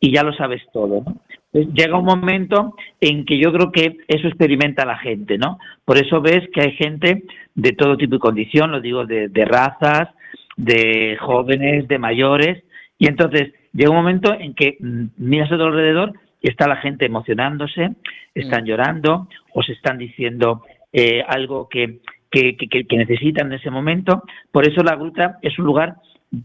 y 0.00 0.12
ya 0.12 0.22
lo 0.22 0.32
sabes 0.32 0.62
todo, 0.72 1.02
¿no? 1.04 1.20
llega 1.52 1.98
un 1.98 2.04
momento 2.04 2.74
en 3.00 3.24
que 3.24 3.38
yo 3.38 3.52
creo 3.52 3.70
que 3.72 3.98
eso 4.08 4.26
experimenta 4.26 4.86
la 4.86 4.96
gente, 4.96 5.36
¿no? 5.38 5.58
Por 5.84 5.98
eso 5.98 6.20
ves 6.20 6.48
que 6.52 6.62
hay 6.62 6.72
gente 6.72 7.24
de 7.54 7.72
todo 7.72 7.96
tipo 7.96 8.16
y 8.16 8.18
condición, 8.18 8.72
lo 8.72 8.80
digo, 8.80 9.04
de, 9.04 9.44
razas, 9.44 10.08
de 10.56 11.16
jóvenes, 11.20 11.88
de 11.88 11.98
mayores, 11.98 12.64
y 12.98 13.06
entonces 13.06 13.52
llega 13.72 13.90
un 13.90 13.96
momento 13.96 14.32
en 14.32 14.54
que 14.54 14.76
mm, 14.80 15.04
miras 15.18 15.52
a 15.52 15.56
tu 15.56 15.62
alrededor 15.62 16.12
y 16.42 16.50
está 16.50 16.66
la 16.66 16.76
gente 16.76 17.06
emocionándose, 17.06 17.92
están 18.34 18.64
mm. 18.64 18.66
llorando 18.66 19.28
o 19.54 19.62
se 19.62 19.72
están 19.72 19.96
diciendo 19.96 20.62
eh, 20.92 21.22
algo 21.26 21.68
que, 21.68 22.00
que, 22.30 22.56
que, 22.56 22.96
necesitan 22.96 23.46
en 23.46 23.58
ese 23.58 23.70
momento. 23.70 24.22
Por 24.50 24.66
eso 24.66 24.82
la 24.82 24.96
gruta 24.96 25.38
es 25.40 25.58
un 25.58 25.66
lugar 25.66 25.96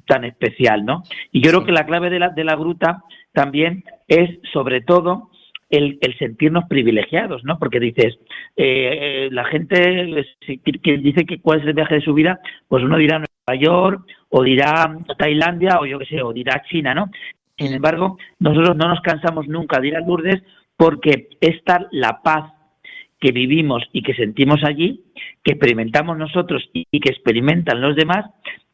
tan 0.05 0.23
especial, 0.25 0.85
¿no? 0.85 1.03
Y 1.31 1.41
yo 1.41 1.51
creo 1.51 1.65
que 1.65 1.71
la 1.71 1.85
clave 1.85 2.09
de 2.09 2.19
la, 2.19 2.29
de 2.29 2.43
la 2.43 2.55
gruta 2.55 3.03
también 3.33 3.83
es 4.07 4.39
sobre 4.53 4.81
todo 4.81 5.31
el, 5.69 5.99
sentirnos 6.17 6.65
privilegiados, 6.65 7.43
¿no? 7.43 7.57
Porque 7.59 7.79
dices, 7.79 8.17
eh, 8.55 9.25
eh, 9.25 9.29
la 9.31 9.45
gente 9.45 10.25
que 10.61 10.97
dice 10.97 11.25
que 11.25 11.41
cuál 11.41 11.61
es 11.61 11.67
el 11.67 11.73
viaje 11.73 11.95
de 11.95 12.01
su 12.01 12.13
vida, 12.13 12.39
pues 12.67 12.83
uno 12.83 12.97
dirá 12.97 13.19
Nueva 13.19 13.61
York, 13.61 14.05
o 14.29 14.43
dirá 14.43 14.97
Tailandia, 15.17 15.79
o 15.79 15.85
yo 15.85 15.99
qué 15.99 16.05
sé, 16.05 16.21
o 16.21 16.33
dirá 16.33 16.61
China, 16.69 16.93
¿no? 16.93 17.09
Sin 17.57 17.73
embargo, 17.73 18.17
nosotros 18.39 18.75
no 18.75 18.87
nos 18.87 19.01
cansamos 19.01 19.47
nunca 19.47 19.79
de 19.79 19.89
ir 19.89 19.95
a 19.95 20.01
Lourdes 20.01 20.41
porque 20.75 21.29
es 21.41 21.63
tal 21.63 21.87
la 21.91 22.21
paz 22.21 22.53
que 23.19 23.31
vivimos 23.31 23.83
y 23.93 24.03
que 24.03 24.13
sentimos 24.13 24.63
allí, 24.63 25.03
que 25.43 25.53
experimentamos 25.53 26.17
nosotros 26.17 26.69
y 26.73 26.99
que 26.99 27.09
experimentan 27.09 27.81
los 27.81 27.95
demás, 27.95 28.25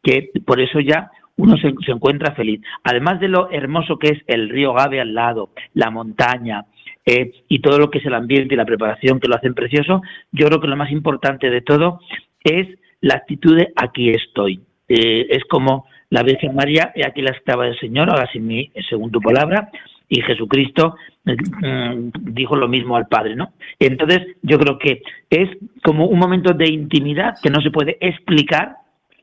que 0.01 0.31
por 0.45 0.59
eso 0.59 0.81
ya 0.81 1.11
uno 1.37 1.57
se, 1.57 1.73
encuentra 1.91 2.35
feliz. 2.35 2.61
Además 2.83 3.19
de 3.19 3.27
lo 3.27 3.49
hermoso 3.51 3.97
que 3.97 4.09
es 4.09 4.19
el 4.27 4.49
río 4.49 4.73
Gave 4.73 5.01
al 5.01 5.13
lado, 5.13 5.49
la 5.73 5.89
montaña 5.89 6.65
eh, 7.05 7.31
y 7.47 7.59
todo 7.59 7.79
lo 7.79 7.89
que 7.89 7.99
es 7.99 8.05
el 8.05 8.13
ambiente 8.13 8.53
y 8.53 8.57
la 8.57 8.65
preparación 8.65 9.19
que 9.19 9.27
lo 9.27 9.35
hacen 9.35 9.53
precioso, 9.53 10.01
yo 10.31 10.47
creo 10.47 10.61
que 10.61 10.67
lo 10.67 10.75
más 10.75 10.91
importante 10.91 11.49
de 11.49 11.61
todo 11.61 11.99
es 12.43 12.67
la 13.01 13.15
actitud 13.15 13.57
de 13.57 13.73
aquí 13.75 14.09
estoy. 14.09 14.61
Eh, 14.87 15.27
es 15.29 15.43
como 15.45 15.85
la 16.13 16.21
Virgen 16.21 16.53
María, 16.53 16.91
y 16.93 17.01
aquí 17.01 17.23
la 17.23 17.31
estaba 17.31 17.65
del 17.65 17.79
Señor, 17.79 18.07
mí, 18.39 18.71
según 18.87 19.09
tu 19.09 19.19
palabra, 19.19 19.71
y 20.07 20.21
Jesucristo 20.21 20.95
mm, 21.25 22.09
dijo 22.35 22.55
lo 22.55 22.67
mismo 22.67 22.95
al 22.95 23.07
Padre, 23.07 23.35
¿no? 23.35 23.53
Entonces, 23.79 24.21
yo 24.43 24.59
creo 24.59 24.77
que 24.77 25.01
es 25.31 25.49
como 25.83 26.05
un 26.05 26.19
momento 26.19 26.53
de 26.53 26.71
intimidad 26.71 27.33
que 27.41 27.49
no 27.49 27.61
se 27.61 27.71
puede 27.71 27.97
explicar 27.99 28.75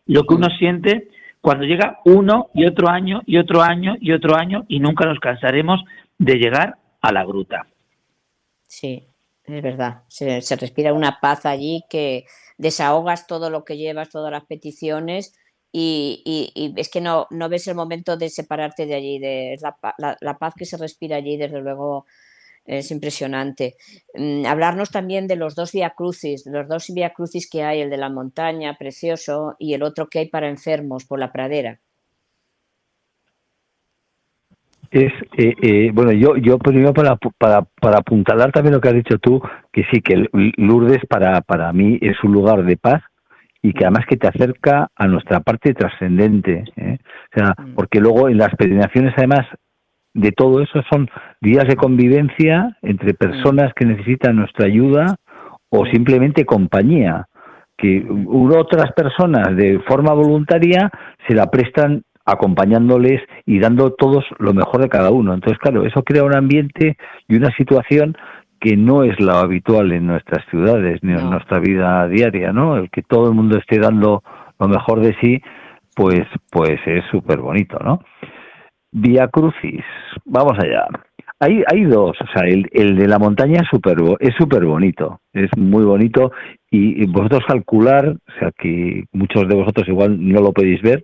lo 0.07 0.25
que 0.25 0.35
uno 0.35 0.49
siente 0.59 1.07
cuando 1.41 1.65
llega 1.65 2.01
uno 2.07 2.51
y 2.55 2.67
otro 2.67 2.89
año 2.89 3.23
y 3.25 3.37
otro 3.37 3.63
año 3.63 3.95
y 4.01 4.11
otro 4.11 4.35
año 4.35 4.65
y 4.67 4.81
nunca 4.81 5.07
nos 5.07 5.21
cansaremos 5.21 5.81
de 6.19 6.35
llegar 6.39 6.75
a 7.03 7.13
la 7.13 7.25
gruta. 7.25 7.69
Sí, 8.67 9.05
es 9.45 9.63
verdad. 9.63 10.03
Se, 10.09 10.41
respira 10.57 10.93
una 10.93 11.21
paz 11.21 11.47
allí 11.47 11.85
que 11.89 12.25
desahogas 12.59 13.29
todo 13.29 13.49
lo 13.49 13.65
que 13.65 13.77
llevas, 13.77 14.11
todas 14.11 14.33
las 14.33 14.45
peticiones 14.45 15.40
y, 15.73 16.75
es 16.77 16.89
que 16.89 17.01
no, 17.01 17.27
no 17.31 17.49
ves 17.49 17.69
el 17.69 17.75
momento 17.75 18.17
de 18.17 18.31
separarte 18.31 18.87
de 18.87 18.95
allí. 18.95 19.19
De, 19.19 19.57
la, 19.99 20.17
la 20.21 20.39
paz 20.39 20.55
que 20.57 20.65
se 20.65 20.77
respira 20.77 21.17
allí, 21.17 21.37
desde 21.37 21.61
luego, 21.61 22.07
es 22.65 22.91
impresionante. 22.91 23.77
Mm, 24.15 24.47
hablarnos 24.47 24.91
también 24.91 25.27
de 25.27 25.37
los 25.37 25.55
dos 25.55 25.73
vía 25.73 25.91
crucis, 25.91 26.47
los 26.47 26.69
dos 26.69 26.93
vía 26.95 27.11
crucis 27.11 27.49
que 27.49 27.63
hay, 27.63 27.81
el 27.81 27.91
de 27.91 27.97
la 27.97 28.09
montaña, 28.09 28.77
precioso, 28.79 29.57
y 29.59 29.75
el 29.75 29.83
otro 29.83 30.09
que 30.09 30.21
hay 30.21 30.29
para 30.29 30.49
enfermos 30.49 31.05
por 31.05 31.19
la 31.19 31.33
pradera. 31.33 31.81
Es, 34.91 35.13
eh, 35.39 35.55
eh, 35.63 35.91
bueno, 35.93 36.11
yo, 36.13 36.37
yo 36.37 36.59
primero 36.59 36.93
para, 36.93 37.17
para, 37.39 37.63
para 37.63 37.99
apuntalar 37.99 38.51
también 38.51 38.75
lo 38.75 38.81
que 38.81 38.89
has 38.89 38.95
dicho 38.95 39.19
tú, 39.19 39.41
que 39.73 39.85
sí, 39.91 40.01
que 40.01 40.29
Lourdes 40.57 41.05
para, 41.09 41.41
para 41.43 41.73
mí 41.73 41.99
es 42.01 42.17
un 42.25 42.33
lugar 42.33 42.65
de 42.65 42.77
paz 42.77 43.01
y 43.63 43.73
que 43.73 43.85
además 43.85 44.07
que 44.09 44.17
te 44.17 44.29
acerca 44.29 44.89
a 44.95 45.07
nuestra 45.07 45.41
parte 45.41 45.75
trascendente. 45.75 46.65
¿eh? 46.77 46.99
O 47.01 47.39
sea, 47.39 47.55
mm. 47.57 47.75
porque 47.75 48.01
luego 48.01 48.29
en 48.29 48.39
las 48.39 48.55
peregrinaciones 48.57 49.15
además 49.17 49.47
de 50.15 50.33
todo 50.33 50.61
eso 50.61 50.83
son 50.91 51.09
días 51.41 51.67
de 51.69 51.77
convivencia 51.77 52.77
entre 52.83 53.15
personas 53.15 53.73
que 53.75 53.87
necesitan 53.87 54.37
nuestra 54.37 54.67
ayuda 54.67 55.17
o 55.69 55.87
simplemente 55.87 56.45
compañía, 56.45 57.27
que 57.77 58.05
otras 58.29 58.93
personas 58.93 59.57
de 59.57 59.79
forma 59.87 60.13
voluntaria 60.13 60.91
se 61.29 61.35
la 61.35 61.47
prestan 61.47 62.03
acompañándoles 62.25 63.23
y 63.47 63.59
dando 63.59 63.93
todos 63.93 64.25
lo 64.39 64.53
mejor 64.53 64.83
de 64.83 64.89
cada 64.89 65.11
uno. 65.11 65.33
Entonces, 65.33 65.59
claro, 65.59 65.85
eso 65.85 66.03
crea 66.03 66.25
un 66.25 66.35
ambiente 66.35 66.97
y 67.29 67.37
una 67.37 67.51
situación 67.57 68.17
que 68.61 68.77
no 68.77 69.03
es 69.05 69.19
lo 69.19 69.33
habitual 69.33 69.91
en 69.93 70.07
nuestras 70.07 70.45
ciudades 70.51 71.01
ni 71.03 71.13
en 71.13 71.31
nuestra 71.31 71.59
vida 71.59 72.07
diaria, 72.09 72.53
¿no? 72.53 72.77
El 72.77 72.91
que 72.91 73.03
todo 73.03 73.31
el 73.31 73.35
mundo 73.35 73.57
esté 73.57 73.79
dando 73.79 74.23
lo 74.59 74.69
mejor 74.69 75.01
de 75.01 75.17
sí, 75.21 75.41
pues, 75.97 76.27
pues 76.51 76.79
es 76.87 77.05
súper 77.11 77.39
bonito, 77.39 77.79
¿no? 77.83 78.01
Vía 78.93 79.29
Crucis, 79.29 79.85
vamos 80.25 80.59
allá. 80.59 80.87
Hay, 81.39 81.63
hay 81.73 81.85
dos, 81.85 82.17
o 82.21 82.27
sea, 82.35 82.47
el, 82.47 82.69
el 82.73 82.97
de 82.97 83.09
la 83.09 83.19
montaña 83.19 83.63
es 83.63 83.69
súper 83.71 83.97
es 84.19 84.35
super 84.37 84.63
bonito, 84.67 85.21
es 85.33 85.49
muy 85.57 85.85
bonito 85.85 86.33
y, 86.71 87.07
vosotros 87.07 87.41
calcular, 87.49 88.09
o 88.09 88.39
sea, 88.39 88.51
que 88.59 89.05
muchos 89.13 89.49
de 89.49 89.55
vosotros 89.55 89.89
igual 89.89 90.19
no 90.21 90.41
lo 90.43 90.53
podéis 90.53 90.83
ver, 90.83 91.03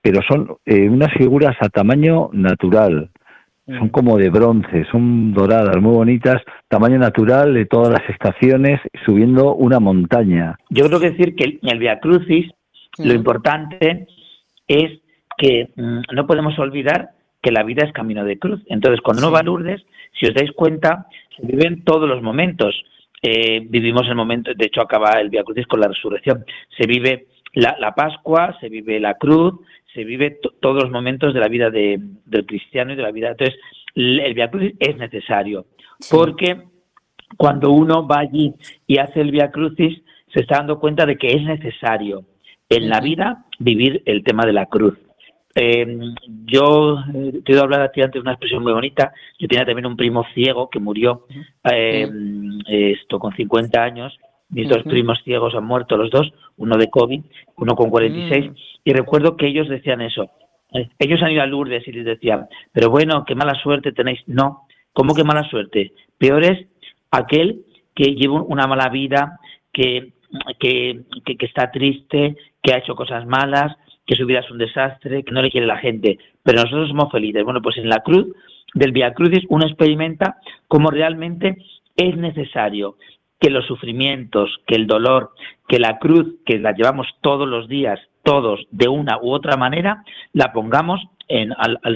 pero 0.00 0.20
son 0.26 0.56
eh, 0.64 0.88
unas 0.88 1.12
figuras 1.12 1.54
a 1.60 1.68
tamaño 1.68 2.30
natural, 2.32 3.10
son 3.66 3.86
mm. 3.86 3.90
como 3.90 4.18
de 4.18 4.30
bronce, 4.30 4.84
son 4.90 5.32
doradas, 5.32 5.76
muy 5.80 5.92
bonitas, 5.92 6.42
tamaño 6.68 6.98
natural 6.98 7.54
de 7.54 7.66
todas 7.66 7.92
las 7.92 8.08
estaciones, 8.10 8.80
subiendo 9.04 9.54
una 9.54 9.80
montaña. 9.80 10.56
Yo 10.70 10.86
creo 10.86 11.00
que 11.00 11.10
decir 11.10 11.34
que 11.34 11.58
el 11.62 11.78
Via 11.78 11.98
Crucis, 12.00 12.50
lo 12.98 13.14
importante 13.14 14.06
es 14.68 15.00
que 15.36 15.70
mm, 15.76 16.14
no 16.14 16.26
podemos 16.26 16.58
olvidar 16.58 17.10
que 17.42 17.52
la 17.52 17.62
vida 17.62 17.84
es 17.86 17.92
camino 17.92 18.24
de 18.24 18.38
cruz. 18.38 18.60
Entonces, 18.66 19.00
cuando 19.00 19.22
uno 19.22 19.32
va 19.32 19.40
a 19.40 19.42
Lourdes, 19.42 19.82
si 20.18 20.26
os 20.26 20.34
dais 20.34 20.52
cuenta, 20.52 21.06
se 21.36 21.46
viven 21.46 21.84
todos 21.84 22.08
los 22.08 22.22
momentos. 22.22 22.74
Eh, 23.22 23.60
vivimos 23.68 24.06
el 24.08 24.14
momento, 24.14 24.52
de 24.54 24.66
hecho 24.66 24.80
acaba 24.80 25.20
el 25.20 25.30
Via 25.30 25.44
Crucis 25.44 25.66
con 25.66 25.80
la 25.80 25.88
resurrección. 25.88 26.44
Se 26.76 26.86
vive 26.86 27.26
la, 27.54 27.94
Pascua, 27.94 28.56
se 28.60 28.68
vive 28.68 29.00
la 29.00 29.14
cruz, 29.14 29.54
se 29.94 30.04
vive 30.04 30.38
todos 30.60 30.82
los 30.82 30.90
momentos 30.90 31.32
de 31.32 31.40
la 31.40 31.48
vida 31.48 31.70
del 31.70 32.46
cristiano 32.46 32.92
y 32.92 32.96
de 32.96 33.02
la 33.02 33.12
vida. 33.12 33.30
Entonces, 33.30 33.58
el 33.94 34.34
Via 34.34 34.50
Crucis 34.50 34.74
es 34.80 34.96
necesario, 34.96 35.66
porque 36.10 36.62
cuando 37.36 37.70
uno 37.70 38.06
va 38.06 38.18
allí 38.18 38.54
y 38.86 38.98
hace 38.98 39.20
el 39.20 39.30
Via 39.30 39.50
Crucis, 39.50 40.02
se 40.32 40.40
está 40.40 40.58
dando 40.58 40.80
cuenta 40.80 41.06
de 41.06 41.16
que 41.16 41.28
es 41.28 41.42
necesario 41.42 42.24
en 42.68 42.88
la 42.88 43.00
vida 43.00 43.44
vivir 43.58 44.02
el 44.04 44.24
tema 44.24 44.44
de 44.44 44.52
la 44.52 44.66
cruz. 44.66 44.98
Eh, 45.54 45.86
yo 46.46 46.98
eh, 47.14 47.40
te 47.44 47.52
he 47.52 47.58
hablar 47.60 47.82
a 47.82 47.92
ti 47.92 48.00
antes 48.00 48.14
de 48.14 48.20
una 48.20 48.32
expresión 48.32 48.62
muy 48.62 48.72
bonita. 48.72 49.12
Yo 49.38 49.46
tenía 49.46 49.64
también 49.64 49.86
un 49.86 49.96
primo 49.96 50.24
ciego 50.34 50.68
que 50.68 50.80
murió 50.80 51.26
eh, 51.70 52.08
esto 52.66 53.20
con 53.20 53.34
50 53.36 53.80
años. 53.80 54.18
Mis 54.54 54.68
dos 54.68 54.82
primos 54.84 55.20
ciegos 55.24 55.54
han 55.54 55.64
muerto 55.64 55.96
los 55.96 56.10
dos, 56.10 56.32
uno 56.56 56.76
de 56.76 56.88
COVID, 56.88 57.20
uno 57.56 57.74
con 57.74 57.90
46. 57.90 58.50
Mm. 58.50 58.54
Y 58.84 58.92
recuerdo 58.92 59.36
que 59.36 59.46
ellos 59.46 59.68
decían 59.68 60.00
eso. 60.00 60.30
Ellos 60.98 61.22
han 61.22 61.32
ido 61.32 61.42
a 61.42 61.46
Lourdes 61.46 61.86
y 61.86 61.92
les 61.92 62.04
decían, 62.04 62.48
pero 62.72 62.90
bueno, 62.90 63.24
qué 63.24 63.34
mala 63.34 63.54
suerte 63.54 63.92
tenéis. 63.92 64.20
No, 64.26 64.62
¿cómo 64.92 65.14
que 65.14 65.22
mala 65.22 65.48
suerte? 65.48 65.92
Peor 66.18 66.44
es 66.44 66.66
aquel 67.10 67.62
que 67.94 68.14
lleva 68.14 68.42
una 68.42 68.66
mala 68.66 68.88
vida, 68.88 69.38
que, 69.72 70.14
que, 70.58 71.02
que 71.24 71.46
está 71.46 71.70
triste, 71.70 72.36
que 72.62 72.72
ha 72.72 72.78
hecho 72.78 72.96
cosas 72.96 73.26
malas, 73.26 73.76
que 74.06 74.16
su 74.16 74.26
vida 74.26 74.40
es 74.40 74.50
un 74.50 74.58
desastre, 74.58 75.22
que 75.22 75.32
no 75.32 75.42
le 75.42 75.50
quiere 75.50 75.66
la 75.66 75.78
gente, 75.78 76.18
pero 76.42 76.62
nosotros 76.62 76.88
somos 76.88 77.10
felices. 77.10 77.44
Bueno, 77.44 77.62
pues 77.62 77.76
en 77.78 77.88
la 77.88 78.00
cruz 78.00 78.26
del 78.74 78.92
Via 78.92 79.14
Crucis 79.14 79.44
uno 79.48 79.66
experimenta 79.66 80.36
cómo 80.68 80.90
realmente 80.90 81.56
es 81.96 82.16
necesario 82.16 82.96
que 83.44 83.50
los 83.50 83.66
sufrimientos, 83.66 84.58
que 84.66 84.74
el 84.74 84.86
dolor, 84.86 85.32
que 85.68 85.78
la 85.78 85.98
cruz, 85.98 86.36
que 86.46 86.58
la 86.58 86.72
llevamos 86.72 87.06
todos 87.20 87.46
los 87.46 87.68
días, 87.68 88.00
todos 88.22 88.66
de 88.70 88.88
una 88.88 89.18
u 89.20 89.34
otra 89.34 89.58
manera, 89.58 90.02
la 90.32 90.50
pongamos 90.50 91.02
en, 91.28 91.52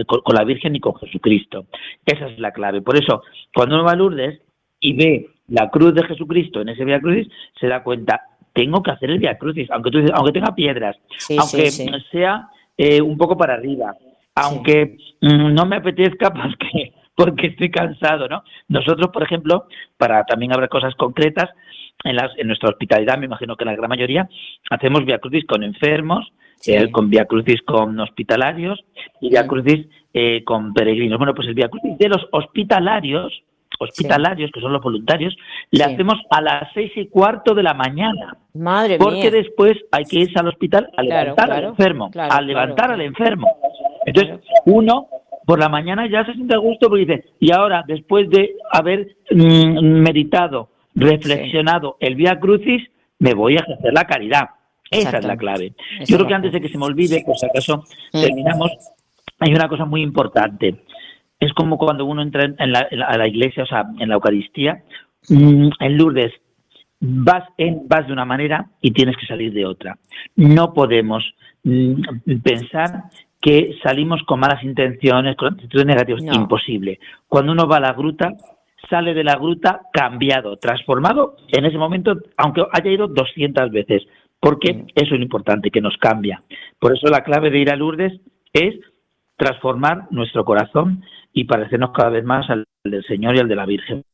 con 0.07 0.35
la 0.35 0.45
Virgen 0.45 0.77
y 0.77 0.81
con 0.81 0.95
Jesucristo. 0.97 1.65
Esa 2.05 2.27
es 2.27 2.39
la 2.39 2.53
clave. 2.53 2.83
Por 2.83 3.03
eso, 3.03 3.23
cuando 3.55 3.77
uno 3.77 3.85
va 3.85 3.93
a 3.93 3.97
Lourdes 3.97 4.43
y 4.79 4.93
ve 4.93 5.31
la 5.47 5.71
cruz 5.71 5.95
de 5.95 6.05
Jesucristo 6.05 6.61
en 6.61 6.69
ese 6.69 6.85
Via 6.85 7.01
Crucis, 7.01 7.29
se 7.59 7.67
da 7.67 7.83
cuenta, 7.83 8.21
tengo 8.53 8.83
que 8.83 8.91
hacer 8.91 9.09
el 9.09 9.19
Via 9.19 9.39
Crucis, 9.39 9.71
aunque, 9.71 9.91
tú, 9.91 10.01
aunque 10.13 10.33
tenga 10.33 10.55
piedras, 10.55 10.99
aunque 11.39 11.71
sea 12.13 12.49
eh, 12.77 13.01
un 13.01 13.17
poco 13.17 13.39
para 13.39 13.55
arriba, 13.55 13.97
aunque 14.35 14.99
mm, 15.23 15.55
no 15.55 15.65
me 15.65 15.77
apetezca 15.77 16.31
porque, 16.35 16.93
porque 17.19 17.49
estoy 17.49 17.69
cansado, 17.69 18.29
¿no? 18.29 18.45
Nosotros, 18.69 19.09
por 19.13 19.25
ejemplo, 19.25 19.67
para 19.97 20.23
también 20.23 20.53
haber 20.53 20.69
cosas 20.69 20.95
concretas, 20.95 21.51
en, 22.05 22.15
las, 22.15 22.31
en 22.39 22.47
nuestra 22.47 22.69
hospitalidad, 22.69 23.19
me 23.19 23.27
imagino 23.27 23.57
que 23.57 23.65
la 23.65 23.75
gran 23.75 23.89
mayoría, 23.89 24.29
hacemos 24.71 25.05
Via 25.05 25.19
Crucis 25.19 25.45
con 25.45 25.65
enfermos, 25.65 26.33
eh, 26.65 26.89
con 26.93 27.11
Via 27.11 27.25
Crucis 27.25 27.61
con 27.63 27.99
hospitalarios 27.99 28.85
y 29.21 29.31
Via 29.31 29.49
Crucis 29.49 29.89
eh, 30.15 30.45
con 30.45 30.73
peregrinos. 30.73 31.19
Bueno, 31.19 31.35
pues 31.35 31.49
el 31.49 31.55
Via 31.55 31.69
Crucis 31.69 31.99
de 31.99 32.09
los 32.09 32.25
hospitalarios 32.31 33.43
hospitalarios, 33.81 34.51
que 34.53 34.61
son 34.61 34.73
los 34.73 34.83
voluntarios, 34.83 35.37
le 35.71 35.85
hacemos 35.85 36.19
a 36.31 36.41
las 36.41 36.73
seis 36.75 36.91
y 36.97 37.07
cuarto 37.07 37.55
de 37.55 37.63
la 37.63 37.75
mañana. 37.75 38.37
Madre 38.55 38.99
porque 38.99 39.31
después 39.31 39.77
hay 39.93 40.05
que 40.05 40.21
irse 40.21 40.39
al 40.39 40.49
hospital 40.49 40.89
a 40.97 41.03
levantar 41.03 41.53
al 41.53 41.65
enfermo, 41.65 42.11
a 42.17 42.41
levantar 42.41 42.91
al 42.91 43.01
enfermo. 43.03 43.47
Entonces, 44.05 44.41
uno 44.65 45.07
por 45.49 45.59
la 45.59 45.71
mañana 45.71 46.07
ya 46.07 46.27
se 46.27 46.35
siente 46.35 46.55
a 46.55 46.59
gusto 46.59 46.91
porque 46.91 47.07
dice, 47.07 47.25
y 47.41 47.53
ahora, 47.53 47.83
después 47.89 48.29
de 48.29 48.57
haber 48.71 49.17
mm, 49.31 50.03
meditado, 50.03 50.69
reflexionado 50.95 51.97
el 52.01 52.17
Vía 52.17 52.39
Crucis, 52.39 52.83
me 53.19 53.33
voy 53.33 53.57
a 53.57 53.61
hacer 53.61 53.95
la 53.95 54.05
caridad. 54.05 54.51
Esa 54.91 55.17
es 55.17 55.25
la 55.25 55.39
clave. 55.39 55.73
Yo 56.05 56.17
creo 56.19 56.29
que 56.29 56.35
antes 56.35 56.53
de 56.53 56.61
que 56.61 56.69
se 56.69 56.77
me 56.77 56.85
olvide, 56.85 57.23
por 57.25 57.39
si 57.39 57.47
acaso 57.47 57.83
terminamos, 58.13 58.73
hay 59.39 59.55
una 59.55 59.71
cosa 59.71 59.87
muy 59.87 60.03
importante 60.03 60.83
es 61.41 61.53
como 61.55 61.79
cuando 61.79 62.05
uno 62.05 62.23
entra 62.23 62.45
en 62.45 62.73
la, 62.73 62.89
a 63.07 63.17
la 63.17 63.29
iglesia, 63.29 63.63
o 63.63 63.67
sea, 63.67 63.87
en 63.99 64.09
la 64.09 64.17
Eucaristía, 64.17 64.83
mm, 65.31 65.69
en 65.81 65.97
Lourdes, 65.97 66.33
vas, 67.01 67.45
en, 67.57 67.87
vas 67.87 68.07
de 68.07 68.13
una 68.13 68.25
manera 68.25 68.67
y 68.83 68.91
tienes 68.91 69.17
que 69.17 69.27
salir 69.27 69.53
de 69.53 69.65
otra. 69.65 69.97
No 70.37 70.75
podemos 70.75 71.25
mm, 71.63 72.03
pensar 72.43 73.05
que 73.41 73.79
salimos 73.83 74.23
con 74.27 74.41
malas 74.41 74.63
intenciones, 74.65 75.37
con 75.37 75.55
actitudes 75.55 75.87
negativas. 75.87 76.23
Imposible. 76.23 76.99
Cuando 77.27 77.53
uno 77.53 77.69
va 77.69 77.77
a 77.77 77.81
la 77.81 77.93
gruta, 77.93 78.35
sale 78.91 79.15
de 79.15 79.25
la 79.25 79.37
gruta 79.37 79.83
cambiado, 79.93 80.57
transformado 80.57 81.37
en 81.49 81.67
ese 81.67 81.79
momento, 81.79 82.17
aunque 82.37 82.65
haya 82.73 82.91
ido 82.91 83.09
200 83.09 83.71
veces, 83.71 84.03
porque 84.41 84.73
mm. 84.73 84.87
eso 84.95 85.15
es 85.15 85.19
lo 85.19 85.23
importante, 85.23 85.71
que 85.71 85.81
nos 85.81 85.97
cambia. 85.99 86.43
Por 86.79 86.97
eso 86.97 87.09
la 87.09 87.23
clave 87.23 87.51
de 87.51 87.59
ir 87.59 87.71
a 87.71 87.77
Lourdes 87.77 88.21
es 88.53 88.75
transformar 89.37 90.09
nuestro 90.11 90.45
corazón 90.45 91.05
y 91.33 91.45
parecernos 91.45 91.91
cada 91.93 92.11
vez 92.11 92.25
más 92.25 92.49
al 92.51 92.65
del 92.85 93.05
Señor 93.05 93.37
y 93.37 93.41
al 93.41 93.49
de 93.49 93.57
la 93.57 93.67
Virgen. 93.67 94.05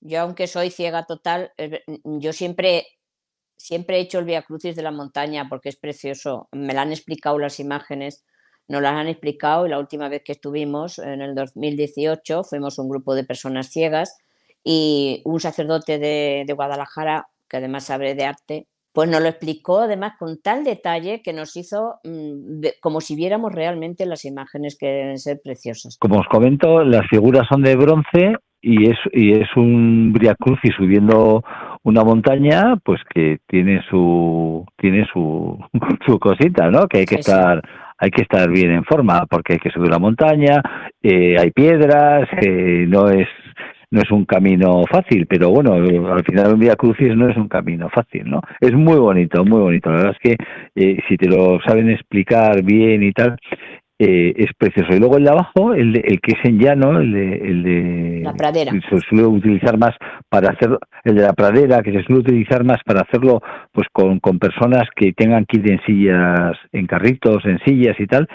Yo, 0.00 0.20
aunque 0.20 0.46
soy 0.46 0.70
ciega 0.70 1.04
total, 1.04 1.50
yo 2.04 2.32
siempre, 2.32 2.84
siempre 3.60 3.96
he 3.96 4.00
hecho 4.00 4.18
el 4.18 4.24
Via 4.24 4.42
Crucis 4.42 4.74
de 4.74 4.82
la 4.82 4.90
montaña 4.90 5.48
porque 5.48 5.68
es 5.68 5.76
precioso. 5.76 6.48
Me 6.52 6.74
lo 6.74 6.80
han 6.80 6.90
explicado 6.90 7.38
las 7.38 7.60
imágenes, 7.60 8.24
nos 8.68 8.82
las 8.82 8.94
han 8.94 9.08
explicado 9.08 9.66
y 9.66 9.70
la 9.70 9.78
última 9.78 10.08
vez 10.08 10.22
que 10.24 10.32
estuvimos, 10.32 10.98
en 10.98 11.20
el 11.20 11.34
2018, 11.34 12.44
fuimos 12.44 12.78
un 12.78 12.88
grupo 12.88 13.14
de 13.14 13.24
personas 13.24 13.68
ciegas 13.70 14.18
y 14.64 15.22
un 15.24 15.40
sacerdote 15.40 15.98
de, 15.98 16.52
Guadalajara, 16.54 17.28
que 17.48 17.58
además 17.58 17.84
sabe 17.84 18.14
de 18.14 18.24
arte, 18.24 18.66
pues 18.92 19.08
nos 19.08 19.20
lo 19.20 19.28
explicó 19.28 19.80
además 19.80 20.14
con 20.18 20.40
tal 20.40 20.64
detalle 20.64 21.22
que 21.22 21.32
nos 21.32 21.56
hizo 21.56 22.00
mm, 22.02 22.60
como 22.80 23.00
si 23.00 23.14
viéramos 23.14 23.52
realmente 23.52 24.04
las 24.06 24.24
imágenes 24.24 24.76
que 24.78 24.86
deben 24.86 25.18
ser 25.18 25.40
preciosas. 25.42 25.96
Como 25.98 26.18
os 26.18 26.26
comento, 26.28 26.82
las 26.82 27.06
figuras 27.08 27.46
son 27.48 27.62
de 27.62 27.76
bronce 27.76 28.34
y 28.60 28.90
es, 28.90 28.98
y 29.12 29.32
es 29.32 29.48
un 29.56 30.12
Via 30.12 30.36
y 30.62 30.70
subiendo 30.72 31.42
una 31.82 32.04
montaña, 32.04 32.76
pues 32.84 33.00
que 33.12 33.38
tiene 33.46 33.82
su 33.88 34.64
tiene 34.76 35.06
su, 35.12 35.58
su 36.06 36.18
cosita, 36.18 36.70
¿no? 36.70 36.86
Que 36.86 36.98
hay 36.98 37.06
que 37.06 37.16
estar 37.16 37.62
hay 37.98 38.10
que 38.10 38.22
estar 38.22 38.50
bien 38.50 38.70
en 38.70 38.84
forma 38.84 39.26
porque 39.26 39.54
hay 39.54 39.58
que 39.58 39.70
subir 39.70 39.90
la 39.90 39.98
montaña, 39.98 40.62
eh, 41.02 41.36
hay 41.38 41.50
piedras, 41.50 42.28
eh, 42.40 42.86
no 42.88 43.08
es 43.08 43.28
no 43.92 44.00
es 44.00 44.10
un 44.12 44.24
camino 44.24 44.84
fácil, 44.88 45.26
pero 45.26 45.50
bueno, 45.50 45.74
al 45.74 46.24
final 46.24 46.54
un 46.54 46.60
Vía 46.60 46.76
Crucis 46.76 47.16
no 47.16 47.28
es 47.28 47.36
un 47.36 47.48
camino 47.48 47.88
fácil, 47.88 48.22
¿no? 48.24 48.40
Es 48.60 48.72
muy 48.72 48.98
bonito, 48.98 49.44
muy 49.44 49.60
bonito. 49.60 49.90
La 49.90 49.96
verdad 49.96 50.16
es 50.20 50.36
que 50.36 50.44
eh, 50.76 50.98
si 51.08 51.16
te 51.16 51.28
lo 51.28 51.60
saben 51.66 51.90
explicar 51.90 52.62
bien 52.62 53.02
y 53.02 53.12
tal, 53.12 53.36
eh, 54.02 54.32
es 54.34 54.50
precioso. 54.56 54.94
Y 54.94 54.98
luego 54.98 55.18
el 55.18 55.24
de 55.24 55.30
abajo, 55.30 55.74
el, 55.74 55.94
el 55.94 56.20
que 56.22 56.32
es 56.32 56.44
en 56.44 56.58
llano, 56.58 56.98
el 57.00 57.12
de, 57.12 57.34
el 57.34 57.62
de... 57.62 58.20
La 58.24 58.32
pradera. 58.32 58.72
Se 58.88 58.98
suele 59.00 59.26
utilizar 59.26 59.76
más 59.76 59.94
para 60.30 60.52
hacer, 60.52 60.70
el 61.04 61.16
de 61.16 61.20
la 61.20 61.34
pradera, 61.34 61.82
que 61.82 61.92
se 61.92 62.02
suele 62.04 62.22
utilizar 62.22 62.64
más 62.64 62.78
para 62.86 63.02
hacerlo 63.02 63.42
pues 63.72 63.88
con, 63.92 64.18
con 64.18 64.38
personas 64.38 64.88
que 64.96 65.12
tengan 65.12 65.44
que 65.44 65.58
ir 65.58 65.70
en 65.70 65.82
sillas, 65.84 66.56
en 66.72 66.86
carritos, 66.86 67.44
en 67.44 67.58
sillas 67.58 67.94
y 68.00 68.06
tal, 68.06 68.26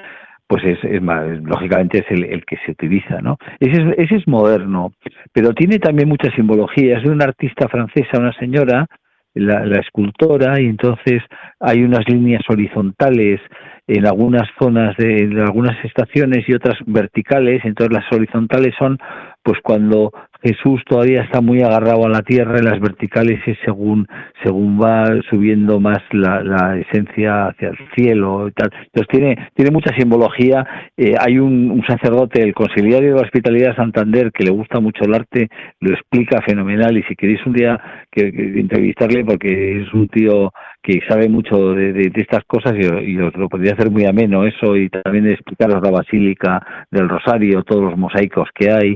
pues 0.45 0.63
es, 0.65 1.01
más, 1.01 1.25
lógicamente 1.41 2.05
es 2.07 2.11
el, 2.11 2.45
que 2.45 2.57
se 2.63 2.73
utiliza, 2.73 3.19
¿no? 3.21 3.37
Ese 3.59 3.81
es, 3.81 3.95
ese 3.97 4.15
es 4.17 4.27
moderno, 4.27 4.93
pero 5.33 5.51
tiene 5.53 5.79
también 5.79 6.07
mucha 6.07 6.29
simbología. 6.35 6.97
Es 6.97 7.03
de 7.03 7.09
una 7.09 7.25
artista 7.25 7.67
francesa, 7.69 8.19
una 8.19 8.33
señora, 8.33 8.85
la, 9.33 9.65
la, 9.65 9.79
escultora, 9.79 10.61
y 10.61 10.67
entonces 10.67 11.23
hay 11.59 11.83
unas 11.83 12.07
líneas 12.07 12.43
horizontales 12.47 13.41
en 13.87 14.05
algunas 14.05 14.47
zonas 14.59 14.95
de 14.97 15.17
en 15.19 15.39
algunas 15.39 15.83
estaciones 15.85 16.47
y 16.47 16.53
otras 16.53 16.75
verticales, 16.85 17.61
entonces 17.63 17.95
las 17.95 18.11
horizontales 18.11 18.73
son 18.77 18.97
pues 19.43 19.59
cuando 19.61 20.11
Jesús 20.41 20.81
todavía 20.87 21.21
está 21.21 21.41
muy 21.41 21.61
agarrado 21.61 22.05
a 22.05 22.09
la 22.09 22.21
tierra 22.21 22.59
y 22.59 22.63
las 22.63 22.79
verticales 22.79 23.39
es 23.47 23.57
según 23.63 24.07
según 24.43 24.79
va 24.79 25.05
subiendo 25.29 25.79
más 25.79 25.99
la, 26.11 26.77
esencia 26.77 27.47
hacia 27.47 27.69
el 27.69 27.77
cielo 27.95 28.47
y 28.47 28.51
tal. 28.51 28.69
Entonces 28.73 29.07
tiene 29.07 29.49
tiene 29.53 29.71
mucha 29.71 29.95
simbología. 29.95 30.65
Eh, 30.97 31.15
hay 31.19 31.39
un, 31.39 31.83
sacerdote, 31.87 32.41
el 32.41 32.53
conciliario 32.53 33.09
de 33.09 33.15
la 33.15 33.21
Hospitalidad 33.21 33.69
de 33.69 33.75
Santander, 33.75 34.31
que 34.31 34.43
le 34.43 34.51
gusta 34.51 34.79
mucho 34.79 35.03
el 35.03 35.13
arte, 35.13 35.49
lo 35.79 35.93
explica 35.93 36.41
fenomenal 36.41 36.97
y 36.97 37.03
si 37.03 37.15
queréis 37.15 37.45
un 37.45 37.53
día 37.53 37.79
que, 38.11 38.27
entrevistarle 38.27 39.23
porque 39.25 39.81
es 39.81 39.93
un 39.93 40.07
tío 40.07 40.51
que 40.85 40.99
sabe 41.09 41.27
mucho 41.27 41.73
de, 41.73 42.11
estas 42.15 42.43
cosas 42.45 42.73
y, 42.77 43.17
os 43.17 43.35
lo 43.35 43.49
podría 43.49 43.73
hacer 43.73 43.89
muy 43.89 44.05
ameno 44.05 44.45
eso 44.45 44.75
y 44.75 44.89
también 44.89 45.27
explicaros 45.27 45.81
la 45.81 45.89
Basílica 45.89 46.85
del 46.91 47.09
Rosario, 47.09 47.63
todos 47.63 47.83
los 47.83 47.97
mosaicos 47.97 48.49
que 48.53 48.71
hay 48.71 48.95